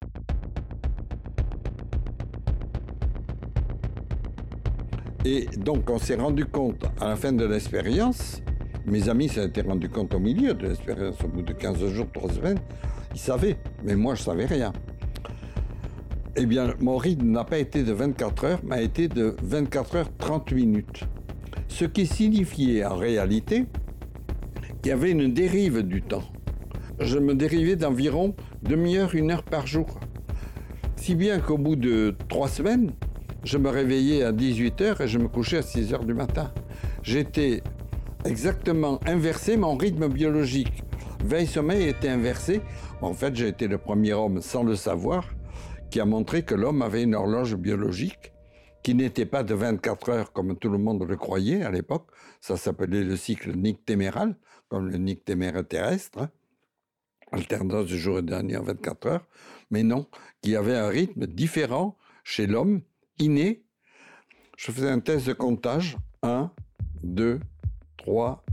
Et 5.24 5.46
donc, 5.56 5.88
on 5.88 5.98
s'est 5.98 6.16
rendu 6.16 6.46
compte 6.46 6.84
à 7.00 7.08
la 7.08 7.16
fin 7.16 7.32
de 7.32 7.44
l'expérience, 7.44 8.42
mes 8.86 9.08
amis 9.08 9.28
s'étaient 9.28 9.62
rendu 9.62 9.88
compte 9.88 10.14
au 10.14 10.18
milieu 10.18 10.54
de 10.54 10.66
l'expérience, 10.66 11.22
au 11.22 11.28
bout 11.28 11.42
de 11.42 11.52
15 11.52 11.86
jours, 11.86 12.06
3 12.12 12.32
semaines, 12.32 12.58
ils 13.14 13.20
savaient, 13.20 13.56
mais 13.84 13.94
moi 13.94 14.16
je 14.16 14.22
savais 14.22 14.46
rien. 14.46 14.72
Eh 16.34 16.46
bien, 16.46 16.74
mon 16.80 16.96
rythme 16.96 17.30
n'a 17.30 17.44
pas 17.44 17.58
été 17.58 17.84
de 17.84 17.92
24 17.92 18.44
heures, 18.44 18.60
mais 18.64 18.76
a 18.76 18.82
été 18.82 19.06
de 19.06 19.36
24 19.42 19.96
heures 19.96 20.10
30 20.18 20.52
minutes. 20.52 21.04
Ce 21.68 21.84
qui 21.84 22.06
signifiait 22.06 22.84
en 22.84 22.96
réalité 22.96 23.66
qu'il 24.82 24.90
y 24.90 24.92
avait 24.92 25.10
une 25.12 25.32
dérive 25.32 25.82
du 25.82 26.02
temps. 26.02 26.24
Je 26.98 27.18
me 27.18 27.34
dérivais 27.34 27.76
d'environ 27.76 28.34
demi-heure, 28.62 29.14
une 29.14 29.30
heure 29.30 29.42
par 29.44 29.66
jour. 29.66 30.00
Si 30.96 31.14
bien 31.14 31.38
qu'au 31.38 31.58
bout 31.58 31.76
de 31.76 32.16
trois 32.28 32.48
semaines, 32.48 32.92
je 33.44 33.58
me 33.58 33.68
réveillais 33.70 34.22
à 34.22 34.32
18 34.32 34.80
heures 34.80 35.00
et 35.00 35.08
je 35.08 35.18
me 35.18 35.28
couchais 35.28 35.58
à 35.58 35.62
6 35.62 35.94
heures 35.94 36.04
du 36.04 36.14
matin. 36.14 36.52
J'étais 37.02 37.62
exactement 38.24 39.00
inversé, 39.06 39.56
mon 39.56 39.76
rythme 39.76 40.08
biologique 40.08 40.82
veille-sommeil 41.24 41.88
était 41.88 42.08
inversé. 42.08 42.60
En 43.00 43.14
fait, 43.14 43.34
j'ai 43.34 43.48
été 43.48 43.68
le 43.68 43.78
premier 43.78 44.12
homme, 44.12 44.40
sans 44.40 44.62
le 44.62 44.76
savoir, 44.76 45.28
qui 45.90 46.00
a 46.00 46.04
montré 46.04 46.44
que 46.44 46.54
l'homme 46.54 46.82
avait 46.82 47.02
une 47.02 47.14
horloge 47.14 47.56
biologique 47.56 48.32
qui 48.82 48.94
n'était 48.94 49.26
pas 49.26 49.44
de 49.44 49.54
24 49.54 50.08
heures 50.08 50.32
comme 50.32 50.56
tout 50.56 50.68
le 50.68 50.78
monde 50.78 51.04
le 51.08 51.16
croyait 51.16 51.62
à 51.62 51.70
l'époque. 51.70 52.08
Ça 52.40 52.56
s'appelait 52.56 53.04
le 53.04 53.16
cycle 53.16 53.56
nictéméral, 53.56 54.36
comme 54.68 54.88
le 54.88 54.98
nictémère 54.98 55.66
terrestre, 55.66 56.18
hein. 56.22 56.30
alternance 57.30 57.86
du 57.86 57.98
jour 57.98 58.18
et 58.18 58.22
de 58.22 58.32
la 58.32 58.42
nuit 58.42 58.56
en 58.56 58.64
24 58.64 59.06
heures. 59.06 59.26
Mais 59.70 59.84
non, 59.84 60.06
qui 60.40 60.56
avait 60.56 60.76
un 60.76 60.88
rythme 60.88 61.26
différent 61.26 61.96
chez 62.24 62.46
l'homme, 62.46 62.82
Je 64.56 64.72
faisais 64.72 64.90
un 64.90 65.00
test 65.00 65.26
de 65.26 65.32
comptage. 65.32 65.96
1, 66.22 66.50
2, 67.02 67.40
3, 67.96 68.44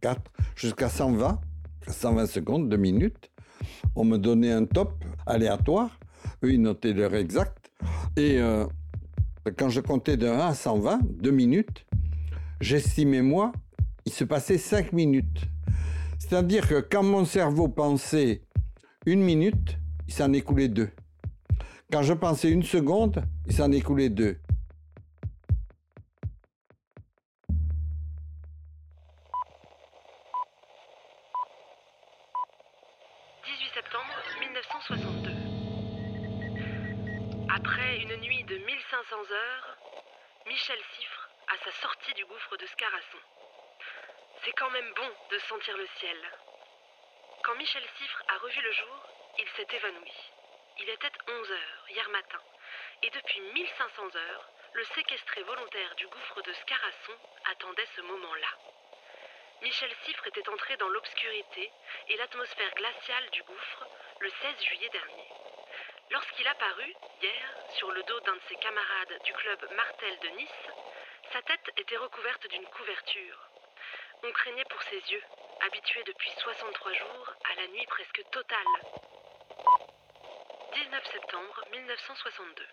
4, 0.00 0.22
jusqu'à 0.56 0.88
120, 0.88 1.40
120 1.86 2.26
secondes, 2.26 2.68
2 2.68 2.76
minutes. 2.76 3.30
On 3.94 4.04
me 4.04 4.18
donnait 4.18 4.52
un 4.52 4.64
top 4.64 5.04
aléatoire. 5.26 5.98
Eux, 6.42 6.52
ils 6.52 6.60
notaient 6.60 6.92
l'heure 6.92 7.14
exacte. 7.14 7.70
Et 8.16 8.38
euh, 8.38 8.66
quand 9.56 9.68
je 9.68 9.80
comptais 9.80 10.16
de 10.16 10.26
1 10.26 10.38
à 10.38 10.54
120, 10.54 11.00
2 11.04 11.30
minutes, 11.30 11.86
j'estimais, 12.60 13.22
moi, 13.22 13.52
il 14.04 14.12
se 14.12 14.24
passait 14.24 14.58
5 14.58 14.92
minutes. 14.92 15.48
C'est-à-dire 16.18 16.66
que 16.66 16.80
quand 16.80 17.02
mon 17.02 17.24
cerveau 17.24 17.68
pensait 17.68 18.42
une 19.06 19.22
minute, 19.22 19.78
il 20.06 20.14
s'en 20.14 20.32
écoulait 20.32 20.68
deux. 20.68 20.90
Quand 21.90 22.02
je 22.02 22.12
pensais 22.12 22.50
une 22.50 22.64
seconde, 22.64 23.24
il 23.46 23.54
s'en 23.54 23.72
écoulait 23.72 24.10
deux. 24.10 24.36
18 33.42 33.72
septembre 33.72 34.12
1962. 34.38 35.32
Après 37.56 37.96
une 38.02 38.20
nuit 38.20 38.44
de 38.44 38.58
1500 38.58 39.16
heures, 39.32 39.78
Michel 40.46 40.76
Siffre 40.92 41.30
à 41.48 41.56
sa 41.64 41.72
sortie 41.80 42.12
du 42.12 42.26
gouffre 42.26 42.58
de 42.60 42.66
Scarasson. 42.66 43.24
C'est 44.44 44.52
quand 44.52 44.70
même 44.70 44.92
bon 44.94 45.08
de 45.32 45.38
sentir 45.38 45.74
le 45.78 45.86
ciel. 45.98 46.18
Quand 47.42 47.56
Michel 47.56 47.84
Siffre 47.96 48.22
a 48.28 48.36
revu 48.44 48.60
le 48.60 48.72
jour, 48.72 49.08
il 49.38 49.48
s'est 49.56 49.74
évanoui. 49.74 50.12
Il 50.80 50.88
était 50.88 51.10
11 51.26 51.50
heures 51.50 51.84
hier 51.90 52.08
matin, 52.10 52.40
et 53.02 53.10
depuis 53.10 53.40
1500 53.40 54.14
heures, 54.14 54.48
le 54.74 54.84
séquestré 54.84 55.42
volontaire 55.42 55.94
du 55.96 56.06
gouffre 56.06 56.40
de 56.42 56.52
Scarasson 56.52 57.12
attendait 57.50 57.88
ce 57.96 58.00
moment-là. 58.02 58.48
Michel 59.62 59.92
Siffre 60.04 60.26
était 60.28 60.48
entré 60.48 60.76
dans 60.76 60.88
l'obscurité 60.88 61.72
et 62.08 62.16
l'atmosphère 62.16 62.72
glaciale 62.74 63.28
du 63.30 63.42
gouffre 63.42 63.86
le 64.20 64.30
16 64.30 64.64
juillet 64.64 64.88
dernier. 64.90 65.28
Lorsqu'il 66.10 66.46
apparut, 66.46 66.94
hier, 67.22 67.54
sur 67.74 67.90
le 67.90 68.02
dos 68.04 68.20
d'un 68.20 68.36
de 68.36 68.42
ses 68.48 68.56
camarades 68.56 69.22
du 69.24 69.32
club 69.32 69.68
Martel 69.72 70.18
de 70.20 70.28
Nice, 70.28 70.68
sa 71.32 71.42
tête 71.42 71.70
était 71.76 71.96
recouverte 71.96 72.46
d'une 72.48 72.66
couverture. 72.66 73.48
On 74.22 74.30
craignait 74.30 74.64
pour 74.70 74.82
ses 74.82 75.00
yeux, 75.10 75.24
habitués 75.66 76.04
depuis 76.04 76.30
63 76.38 76.92
jours 76.92 77.34
à 77.50 77.54
la 77.56 77.66
nuit 77.66 77.86
presque 77.86 78.22
totale. 78.30 78.58
19 80.78 81.04
septembre 81.10 81.64
1962. 81.72 82.66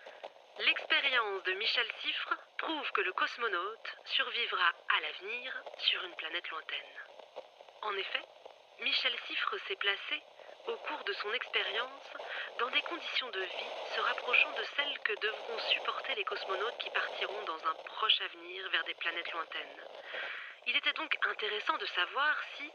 L'expérience 0.60 1.42
de 1.42 1.52
Michel 1.54 1.86
Siffre 2.02 2.34
prouve 2.56 2.92
que 2.92 3.00
le 3.00 3.12
cosmonaute 3.12 3.96
survivra 4.04 4.68
à 4.96 5.00
l'avenir 5.00 5.52
sur 5.78 6.04
une 6.04 6.14
planète 6.14 6.48
lointaine. 6.50 6.94
En 7.82 7.92
effet, 7.96 8.22
Michel 8.78 9.12
Siffre 9.26 9.56
s'est 9.66 9.74
placé, 9.74 10.22
au 10.68 10.76
cours 10.76 11.02
de 11.02 11.12
son 11.14 11.32
expérience, 11.32 12.12
dans 12.60 12.70
des 12.70 12.82
conditions 12.82 13.30
de 13.30 13.40
vie 13.40 13.74
se 13.96 14.00
rapprochant 14.00 14.52
de 14.52 14.64
celles 14.76 14.98
que 15.00 15.20
devront 15.20 15.58
supporter 15.74 16.14
les 16.14 16.24
cosmonautes 16.24 16.78
qui 16.78 16.90
partiront 16.90 17.42
dans 17.42 17.66
un 17.66 17.74
proche 17.74 18.20
avenir 18.20 18.70
vers 18.70 18.84
des 18.84 18.94
planètes 18.94 19.32
lointaines. 19.32 19.82
Il 20.68 20.76
était 20.76 20.92
donc 20.92 21.12
intéressant 21.22 21.76
de 21.76 21.86
savoir 21.86 22.36
si, 22.56 22.70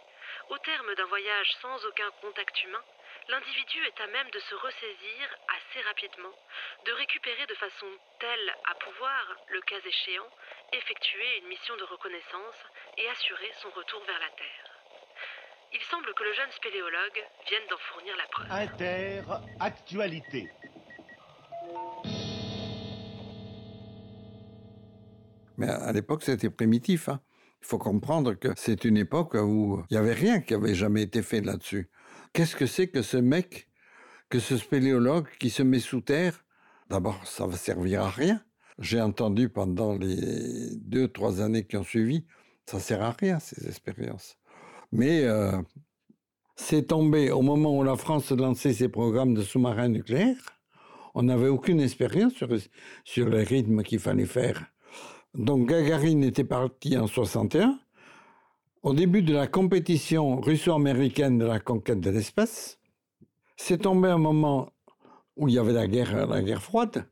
au 0.50 0.58
terme 0.58 0.94
d'un 0.96 1.06
voyage 1.06 1.52
sans 1.62 1.86
aucun 1.86 2.12
contact 2.20 2.64
humain, 2.64 2.84
l'individu 3.32 3.80
est 3.88 3.96
à 4.04 4.08
même 4.12 4.28
de 4.36 4.40
se 4.40 4.56
ressaisir 4.56 5.24
assez 5.48 5.80
rapidement, 5.88 6.36
de 6.86 6.92
récupérer 6.92 7.46
de 7.48 7.56
façon 7.56 7.88
telle 8.20 8.52
à 8.68 8.76
pouvoir, 8.76 9.24
le 9.48 9.62
cas 9.62 9.80
échéant, 9.80 10.28
effectuer 10.74 11.40
une 11.40 11.48
mission 11.48 11.78
de 11.78 11.86
reconnaissance 11.88 12.60
et 13.00 13.08
assurer 13.08 13.48
son 13.64 13.72
retour 13.72 14.04
vers 14.04 14.20
la 14.20 14.28
Terre. 14.36 14.68
Il 15.72 15.80
semble 15.88 16.14
que 16.14 16.24
le 16.24 16.34
jeune 16.34 16.52
spéléologue 16.52 17.24
vienne 17.48 17.64
d'en 17.70 17.78
fournir 17.78 18.18
la 18.18 18.28
preuve. 18.28 18.52
Inter-actualité. 18.52 20.52
Mais 25.58 25.70
à 25.70 25.92
l'époque, 25.94 26.24
c'était 26.24 26.50
primitif. 26.50 27.08
Hein. 27.08 27.22
Il 27.62 27.68
faut 27.68 27.78
comprendre 27.78 28.34
que 28.34 28.50
c'est 28.56 28.86
une 28.86 28.98
époque 28.98 29.36
où 29.36 29.82
il 29.90 29.94
n'y 29.94 29.98
avait 29.98 30.14
rien 30.14 30.42
qui 30.42 30.54
avait 30.54 30.76
jamais 30.76 31.04
été 31.04 31.22
fait 31.22 31.42
là-dessus. 31.42 31.90
Qu'est-ce 32.34 32.56
que 32.56 32.66
c'est 32.66 32.88
que 32.88 33.02
ce 33.02 33.18
mec, 33.18 33.68
que 34.30 34.40
ce 34.40 34.58
spéléologue 34.58 35.28
qui 35.40 35.50
se 35.50 35.64
met 35.64 35.80
sous 35.80 36.02
terre? 36.02 36.44
D'abord, 36.90 37.26
ça 37.26 37.46
va 37.46 37.56
servir 37.56 38.02
à 38.02 38.10
rien. 38.10 38.42
J'ai 38.80 39.00
entendu 39.00 39.48
pendant 39.50 39.96
les 39.96 40.76
deux, 40.78 41.08
trois 41.08 41.42
années 41.42 41.66
qui 41.66 41.78
ont 41.78 41.84
suivi, 41.84 42.26
ça 42.66 42.80
sert 42.80 43.02
à 43.02 43.12
rien, 43.12 43.40
ces 43.40 43.68
expériences. 43.68 44.38
Mais 44.92 45.24
euh, 45.24 45.62
c'est 46.56 46.88
tombé 46.88 47.32
au 47.32 47.42
moment 47.42 47.78
où 47.78 47.84
la 47.84 47.96
France 47.96 48.32
lançait 48.32 48.74
ses 48.74 48.90
programmes 48.90 49.34
de 49.34 49.42
sous-marins 49.42 49.90
nucléaires. 49.90 50.60
On 51.14 51.24
n'avait 51.24 51.48
aucune 51.48 51.80
expérience 51.80 52.34
sur, 52.34 52.50
sur 53.04 53.30
les 53.30 53.44
rythmes 53.44 53.84
qu'il 53.84 54.00
fallait 54.00 54.26
faire. 54.26 54.66
Donc 55.36 55.70
Gagarine 55.70 56.24
était 56.24 56.44
parti 56.44 56.98
en 56.98 57.08
61. 57.08 57.80
Au 58.84 58.94
début 58.94 59.22
de 59.22 59.34
la 59.34 59.48
compétition 59.48 60.42
russo-américaine 60.42 61.38
de 61.38 61.46
la 61.46 61.60
conquête 61.60 62.02
de 62.02 62.10
l'espace, 62.10 62.80
c'est 63.56 63.84
tombé 63.84 64.10
un 64.10 64.18
moment 64.18 64.74
où 65.38 65.48
il 65.48 65.54
y 65.54 65.60
avait 65.60 65.72
la 65.72 65.88
guerre, 65.88 66.28
la 66.28 66.42
guerre 66.42 66.62
froide, 66.62 67.08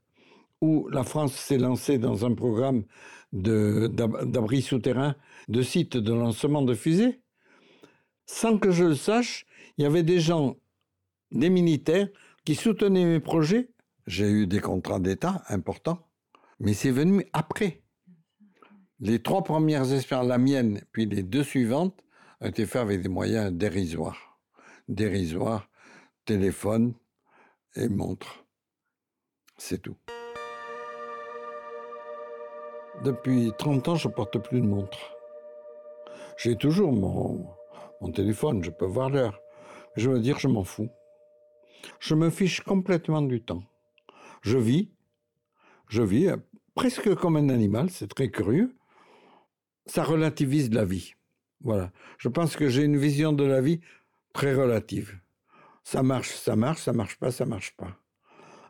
où 0.62 0.90
la 0.90 1.04
France 1.04 1.34
s'est 1.34 1.58
lancée 1.58 1.98
dans 1.98 2.26
un 2.26 2.34
programme 2.34 2.84
d'abri 3.32 4.62
souterrain, 4.62 5.16
de 5.48 5.62
sites 5.62 5.96
de 5.96 6.14
lancement 6.14 6.62
de 6.62 6.74
fusées. 6.74 7.22
Sans 8.26 8.58
que 8.58 8.72
je 8.72 8.84
le 8.84 8.96
sache, 8.96 9.46
il 9.78 9.84
y 9.84 9.86
avait 9.86 10.04
des 10.04 10.20
gens, 10.20 10.58
des 11.32 11.50
militaires, 11.50 12.10
qui 12.44 12.56
soutenaient 12.56 13.06
mes 13.06 13.20
projets. 13.20 13.70
J'ai 14.08 14.30
eu 14.30 14.48
des 14.48 14.60
contrats 14.60 15.00
d'État 15.00 15.44
importants, 15.48 16.10
mais 16.60 16.74
c'est 16.74 16.92
venu 16.92 17.26
après. 17.32 17.82
Les 19.02 19.22
trois 19.22 19.44
premières 19.44 19.94
expériences, 19.94 20.28
la 20.28 20.38
mienne, 20.38 20.82
puis 20.92 21.06
les 21.06 21.24
deux 21.24 21.44
suivantes, 21.44 22.04
ont 22.42 22.48
été 22.48 22.66
faites 22.66 22.82
avec 22.82 23.02
des 23.02 23.08
moyens 23.08 23.54
dérisoires. 23.54 24.38
Dérisoires, 24.90 25.70
téléphone 26.26 26.94
et 27.76 27.88
montre. 27.88 28.44
C'est 29.58 29.82
tout. 29.82 29.96
Depuis 33.04 33.54
30 33.58 33.88
ans, 33.88 33.96
je 33.96 34.10
porte 34.10 34.38
plus 34.40 34.60
de 34.60 34.66
montre. 34.66 35.16
J'ai 36.38 36.58
toujours 36.58 36.92
mon, 36.92 37.48
mon 38.02 38.12
téléphone, 38.12 38.64
je 38.64 38.72
peux 38.72 38.86
voir 38.86 39.10
l'heure. 39.10 39.40
Je 39.96 40.10
veux 40.10 40.20
dire, 40.20 40.40
je 40.40 40.50
m'en 40.50 40.66
fous. 40.66 40.90
Je 42.00 42.16
me 42.16 42.30
fiche 42.30 42.62
complètement 42.62 43.22
du 43.22 43.42
temps. 43.42 43.64
Je 44.42 44.58
vis, 44.58 44.92
Je 45.88 46.04
vis 46.04 46.28
euh, 46.28 46.38
presque 46.76 47.16
comme 47.16 47.38
un 47.38 47.50
animal, 47.50 47.90
c'est 47.90 48.08
très 48.08 48.30
curieux. 48.30 48.76
Ça 49.90 50.04
relativise 50.04 50.72
la 50.72 50.86
vie. 50.86 51.16
Voilà. 51.62 51.92
Je 52.20 52.30
pense 52.30 52.56
que 52.56 52.70
j'ai 52.70 52.84
une 52.84 52.98
vision 52.98 53.34
de 53.34 53.44
la 53.44 53.60
vie 53.60 53.80
très 54.34 54.54
relative. 54.54 55.18
Ça 55.84 56.04
marche, 56.04 56.30
ça 56.36 56.56
marche, 56.56 56.82
ça 56.82 56.94
marche 56.94 57.18
pas, 57.18 57.32
ça 57.32 57.46
marche 57.48 57.76
pas. 57.76 57.98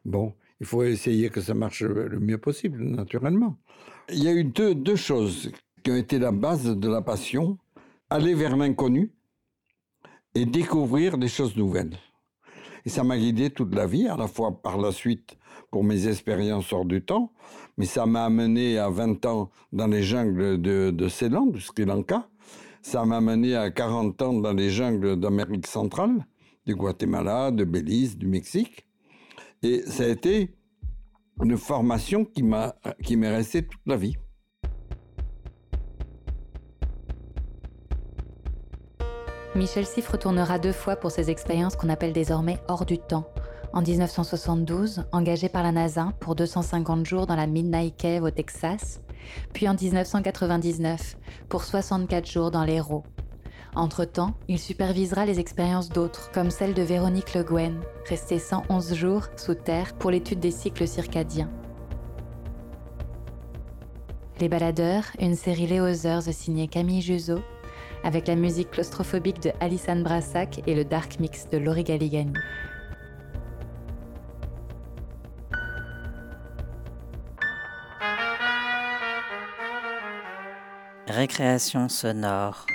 Bon, 0.05 0.33
il 0.61 0.65
faut 0.65 0.83
essayer 0.83 1.29
que 1.29 1.41
ça 1.41 1.53
marche 1.53 1.81
le 1.81 2.19
mieux 2.19 2.37
possible, 2.37 2.81
naturellement. 2.81 3.57
Il 4.07 4.23
y 4.23 4.29
a 4.29 4.33
eu 4.33 4.45
deux, 4.45 4.73
deux 4.73 4.95
choses 4.95 5.51
qui 5.83 5.91
ont 5.91 5.97
été 5.97 6.19
la 6.19 6.31
base 6.31 6.65
de 6.65 6.89
la 6.89 7.01
passion 7.01 7.57
aller 8.09 8.33
vers 8.33 8.55
l'inconnu 8.55 9.11
et 10.35 10.45
découvrir 10.45 11.17
des 11.17 11.27
choses 11.27 11.57
nouvelles. 11.57 11.97
Et 12.85 12.89
ça 12.89 13.03
m'a 13.03 13.17
guidé 13.17 13.49
toute 13.49 13.73
la 13.75 13.85
vie, 13.87 14.07
à 14.07 14.17
la 14.17 14.27
fois 14.27 14.61
par 14.61 14.77
la 14.77 14.91
suite 14.91 15.37
pour 15.71 15.83
mes 15.83 16.07
expériences 16.07 16.71
hors 16.73 16.85
du 16.85 17.01
temps, 17.01 17.31
mais 17.77 17.85
ça 17.85 18.05
m'a 18.05 18.25
amené 18.25 18.77
à 18.77 18.89
20 18.89 19.25
ans 19.25 19.51
dans 19.71 19.87
les 19.87 20.03
jungles 20.03 20.61
de, 20.61 21.07
Ceylan, 21.07 21.47
du 21.47 21.61
Sri 21.61 21.85
Lanka. 21.85 22.27
Ça 22.81 23.05
m'a 23.05 23.17
amené 23.17 23.55
à 23.55 23.69
40 23.69 24.21
ans 24.21 24.33
dans 24.33 24.53
les 24.53 24.69
jungles 24.69 25.19
d'Amérique 25.19 25.67
centrale, 25.67 26.25
du 26.65 26.75
Guatemala, 26.75 27.51
de 27.51 27.63
Belize, 27.63 28.17
du 28.17 28.27
Mexique. 28.27 28.85
Et 29.61 29.81
ça 29.81 30.03
a 30.03 30.07
été 30.07 30.55
une 31.41 31.57
formation 31.57 32.25
qui 32.25 32.43
m'est 32.43 33.35
restée 33.35 33.65
toute 33.65 33.81
la 33.85 33.97
vie. 33.97 34.15
Michel 39.59 39.85
Siff 39.85 40.07
retournera 40.07 40.57
deux 40.57 40.71
fois 40.71 40.95
pour 40.95 41.11
ses 41.11 41.29
expériences 41.29 41.75
qu'on 41.75 41.89
appelle 41.89 42.13
désormais 42.13 42.59
hors 42.69 42.85
du 42.85 42.97
temps. 42.97 43.27
En 43.73 43.81
1972, 43.81 45.03
engagé 45.11 45.49
par 45.49 45.63
la 45.63 45.73
NASA 45.73 46.13
pour 46.21 46.35
250 46.35 47.05
jours 47.05 47.27
dans 47.27 47.35
la 47.35 47.45
Midnight 47.45 47.97
Cave 47.97 48.23
au 48.23 48.31
Texas, 48.31 49.01
puis 49.51 49.67
en 49.67 49.73
1999 49.73 51.17
pour 51.49 51.65
64 51.65 52.25
jours 52.25 52.51
dans 52.51 52.63
l'Hérault. 52.63 53.03
Entre-temps, 53.75 54.33
il 54.47 54.59
supervisera 54.59 55.25
les 55.25 55.41
expériences 55.41 55.89
d'autres, 55.89 56.31
comme 56.31 56.51
celle 56.51 56.73
de 56.73 56.81
Véronique 56.81 57.33
Le 57.33 57.43
Guen, 57.43 57.81
restée 58.07 58.39
111 58.39 58.93
jours 58.93 59.27
sous 59.35 59.55
terre 59.55 59.93
pour 59.95 60.09
l'étude 60.09 60.39
des 60.39 60.51
cycles 60.51 60.87
circadiens. 60.87 61.51
Les 64.39 64.47
Baladeurs, 64.47 65.03
une 65.19 65.35
série 65.35 65.67
Léo 65.67 65.93
signée 66.31 66.69
Camille 66.69 67.01
Juzo, 67.01 67.39
avec 68.03 68.27
la 68.27 68.35
musique 68.35 68.71
claustrophobique 68.71 69.41
de 69.41 69.51
Alison 69.59 70.01
Brassac 70.01 70.61
et 70.67 70.75
le 70.75 70.85
dark 70.85 71.19
mix 71.19 71.49
de 71.49 71.57
Laurie 71.57 71.83
Galigani. 71.83 72.33
Récréation 81.07 81.89
sonore. 81.89 82.65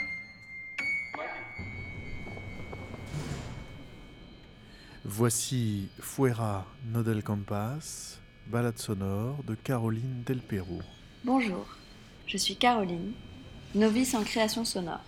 Voici 5.04 5.88
Fuera 6.00 6.66
Nodel 6.86 7.22
Campas, 7.22 8.18
balade 8.48 8.78
sonore 8.78 9.42
de 9.44 9.54
Caroline 9.54 10.24
Del 10.26 10.40
Perro. 10.40 10.80
Bonjour, 11.24 11.64
je 12.26 12.36
suis 12.36 12.56
Caroline, 12.56 13.12
novice 13.74 14.14
en 14.14 14.24
création 14.24 14.64
sonore. 14.64 15.04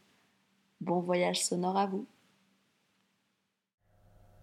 Bon 0.80 1.02
voyage 1.02 1.44
sonore 1.44 1.78
à 1.78 1.86
vous. 1.86 2.06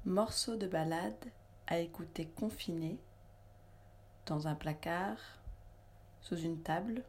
Morceau 0.05 0.57
de 0.57 0.67
balade 0.67 1.33
à 1.67 1.79
écouter 1.79 2.29
confiné 2.37 2.99
dans 4.27 4.47
un 4.47 4.55
placard, 4.55 5.19
sous 6.21 6.37
une 6.37 6.61
table, 6.63 7.03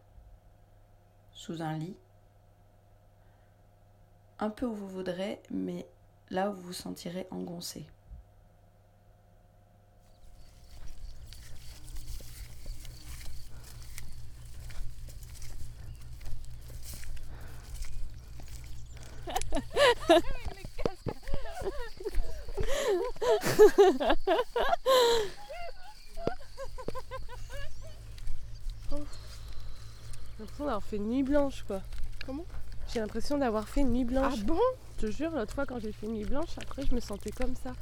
sous 1.32 1.62
un 1.62 1.78
lit, 1.78 1.96
un 4.40 4.50
peu 4.50 4.66
où 4.66 4.74
vous 4.74 4.88
voudrez, 4.90 5.42
mais 5.50 5.88
là 6.30 6.50
où 6.50 6.54
vous 6.54 6.62
vous 6.64 6.74
sentirez 6.74 7.28
engoncé. 7.32 7.86
l'impression 30.44 30.66
d'avoir 30.66 30.84
fait 30.84 30.98
une 30.98 31.10
nuit 31.10 31.24
blanche 31.24 31.64
quoi. 31.68 31.82
Comment? 32.26 32.46
J'ai 32.94 33.00
l'impression 33.00 33.38
d'avoir 33.38 33.68
fait 33.68 33.82
une 33.82 33.92
nuit 33.92 34.06
blanche. 34.06 34.34
Ah 34.38 34.44
bon? 34.46 34.60
Je 34.98 35.08
te 35.08 35.12
jure, 35.12 35.32
l'autre 35.32 35.54
fois 35.54 35.66
quand 35.66 35.80
j'ai 35.80 35.92
fait 35.92 36.06
une 36.06 36.14
nuit 36.14 36.26
blanche, 36.26 36.58
après 36.58 36.86
je 36.86 36.94
me 36.94 37.00
sentais 37.00 37.32
comme 37.32 37.56
ça. 37.56 37.74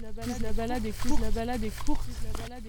la 0.00 0.12
balade, 0.12 0.40
la 0.42 0.52
balade 0.52 0.86
est 0.86 1.02
courte. 1.02 1.20
La 1.20 1.30
balade 1.30 1.64
est 1.64 1.84
courte. 1.84 2.06
La 2.24 2.42
balade 2.42 2.66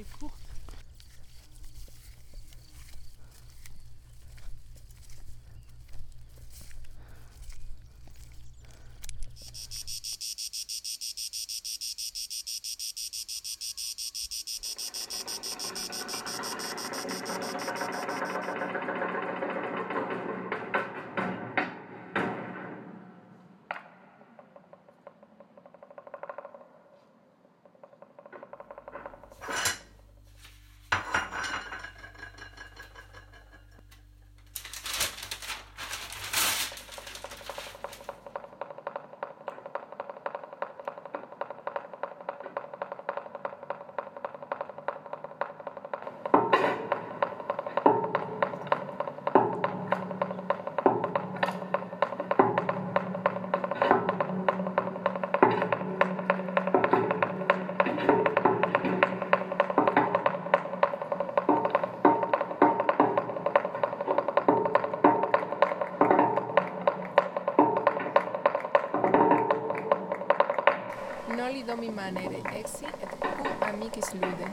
est 71.62 71.66
courte. 71.66 71.80
mi 71.80 71.90
manere 71.90 72.42
exi 72.58 72.86
et 72.86 73.10
cu 73.20 73.64
amicis 73.64 74.14
lude. 74.14 74.48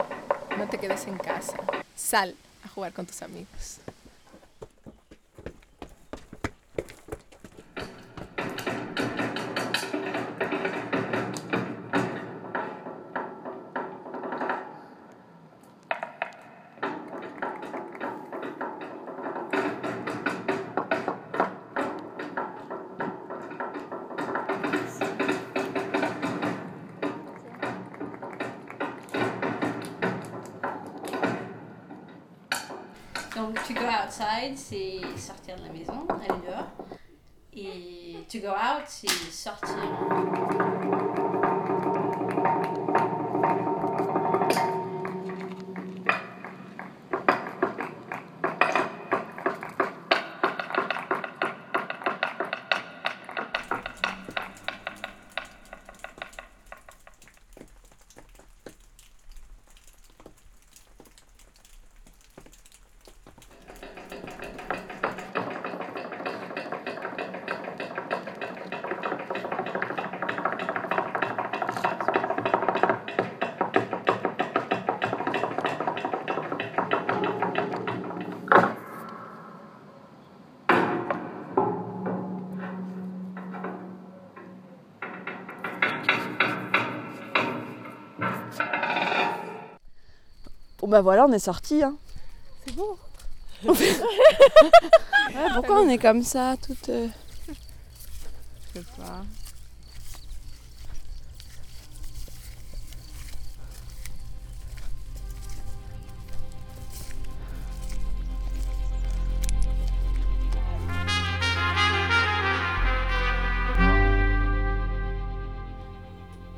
No 0.57 0.67
te 0.67 0.77
quedes 0.77 1.07
en 1.07 1.17
casa. 1.17 1.57
Sal 1.95 2.35
a 2.63 2.67
jugar 2.67 2.93
con 2.93 3.05
tus 3.05 3.21
amigos. 3.21 3.79
Go 33.89 33.95
outside, 33.95 34.55
c'est 34.55 35.01
sortir 35.17 35.55
de 35.55 35.63
la 35.63 35.69
maison, 35.69 36.07
aller 36.21 36.41
dehors. 36.45 36.67
Et 37.53 38.17
to 38.29 38.39
go 38.39 38.49
out, 38.49 38.85
c'est 38.87 39.09
sortir. 39.31 40.68
Bah 90.89 91.01
voilà, 91.01 91.25
on 91.25 91.31
est 91.31 91.39
sorti. 91.39 91.83
Hein. 91.83 91.95
C'est 92.65 92.75
bon. 92.75 92.97
Ouais, 95.35 95.45
pourquoi 95.53 95.81
on 95.81 95.89
est 95.89 95.99
comme 95.99 96.23
ça, 96.23 96.55
toute. 96.65 96.89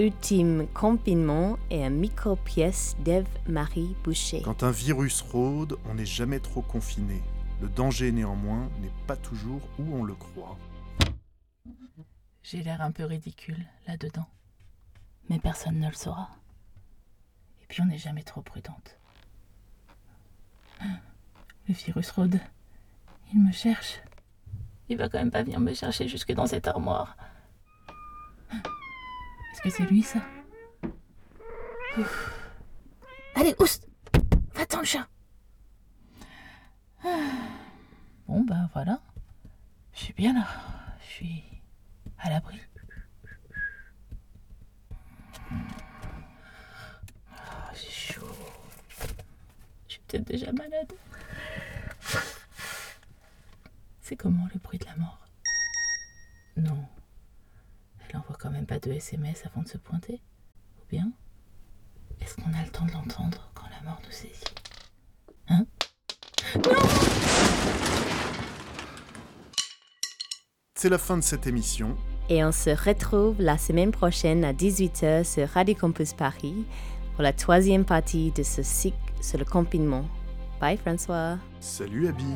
Ultime 0.02 0.66
confinement 0.74 1.60
et 1.70 1.86
un 1.86 1.92
micro-pièce 1.92 2.98
d'Ève-Marie 3.02 3.96
Boucher. 4.04 4.42
Quand 4.42 4.64
un 4.64 4.72
virus 4.72 5.22
rôde, 5.22 5.78
on 5.88 5.94
n'est 5.94 6.08
jamais 6.08 6.40
trop 6.40 6.64
confiné. 6.64 7.22
Le 7.62 7.70
danger, 7.70 8.12
néanmoins, 8.12 8.68
n'est 8.82 8.90
pas 9.06 9.16
toujours 9.16 9.62
où 9.78 9.94
on 9.94 10.04
le 10.04 10.16
croit. 10.16 10.58
J'ai 12.42 12.64
l'air 12.64 12.82
un 12.82 12.92
peu 12.92 13.06
ridicule 13.06 13.64
là-dedans. 13.88 14.26
Mais 15.30 15.38
personne 15.38 15.80
ne 15.80 15.88
le 15.88 15.94
saura. 15.94 16.32
Et 17.62 17.66
puis 17.68 17.84
on 17.84 17.86
n'est 17.86 18.00
jamais 18.00 18.24
trop 18.24 18.42
prudente. 18.42 18.98
Le 20.82 21.76
virus 21.76 22.10
rôde. 22.10 22.40
Il 23.32 23.40
me 23.40 23.52
cherche. 23.52 24.02
Il 24.90 24.98
va 24.98 25.10
quand 25.10 25.20
même 25.20 25.30
pas 25.30 25.44
venir 25.44 25.60
me 25.60 25.76
chercher 25.76 26.08
jusque 26.08 26.34
dans 26.34 26.48
cette 26.48 26.68
armoire. 26.68 27.16
Est-ce 29.52 29.62
que 29.62 29.70
c'est 29.70 29.84
lui 29.86 30.02
ça? 30.04 30.20
Ouf. 31.98 32.34
Allez, 33.36 33.56
oust 33.60 33.88
Va-t'en 34.54 34.80
le 34.80 34.86
chat 34.86 35.08
Bon 38.28 38.42
bah 38.44 38.70
voilà. 38.74 39.02
Je 39.94 40.00
suis 40.00 40.14
bien 40.14 40.34
là. 40.34 40.48
Je 41.02 41.06
suis 41.06 41.44
à 42.20 42.30
l'abri. 42.30 42.60
Oh, 45.52 47.36
J'ai 47.76 47.90
chaud. 47.90 48.36
Je 49.88 49.94
suis 49.94 50.02
peut-être 50.08 50.28
déjà 50.28 50.52
malade. 50.52 50.94
C'est 54.02 54.16
comment 54.16 54.48
le 54.54 54.60
bruit 54.60 54.80
de 54.80 54.86
la 54.86 54.96
mort? 54.96 55.20
Non. 56.58 56.88
Elle 58.12 58.20
envoie 58.20 58.36
quand 58.38 58.52
même 58.52 58.66
pas 58.66 58.80
de 58.80 58.92
SMS 58.92 59.44
avant 59.46 59.62
de 59.62 59.70
se 59.70 59.78
pointer 59.78 60.22
Ou 60.82 60.86
bien 60.90 61.14
Est-ce 62.20 62.36
qu'on 62.36 62.52
a 62.54 62.64
le 62.64 62.70
temps 62.70 62.86
de 62.86 62.92
l'entendre 62.92 63.50
quand 63.54 63.68
la 63.70 63.90
mort 63.90 64.02
nous 64.04 64.12
saisit? 64.12 64.44
Hein? 65.48 65.66
C'est 70.76 70.90
la 70.90 70.98
fin 70.98 71.16
de 71.18 71.24
cette 71.24 71.48
émission. 71.48 71.96
Et 72.28 72.44
on 72.44 72.52
se 72.52 72.72
retrouve 72.72 73.42
la 73.42 73.58
semaine 73.58 73.92
prochaine 73.92 74.44
à 74.44 74.52
18h 74.52 75.24
sur 75.24 75.48
Radio 75.48 75.76
Campus 75.76 76.14
Paris 76.14 76.66
pour 77.14 77.24
la 77.24 77.32
troisième 77.32 77.86
partie 77.86 78.32
de 78.32 78.44
ce 78.44 78.62
cycle 78.62 78.98
sur 79.22 79.40
le 79.40 79.46
confinement. 79.46 80.06
Bye 80.60 80.78
François. 80.78 81.38
Salut 81.62 82.10
Abby. 82.10 82.36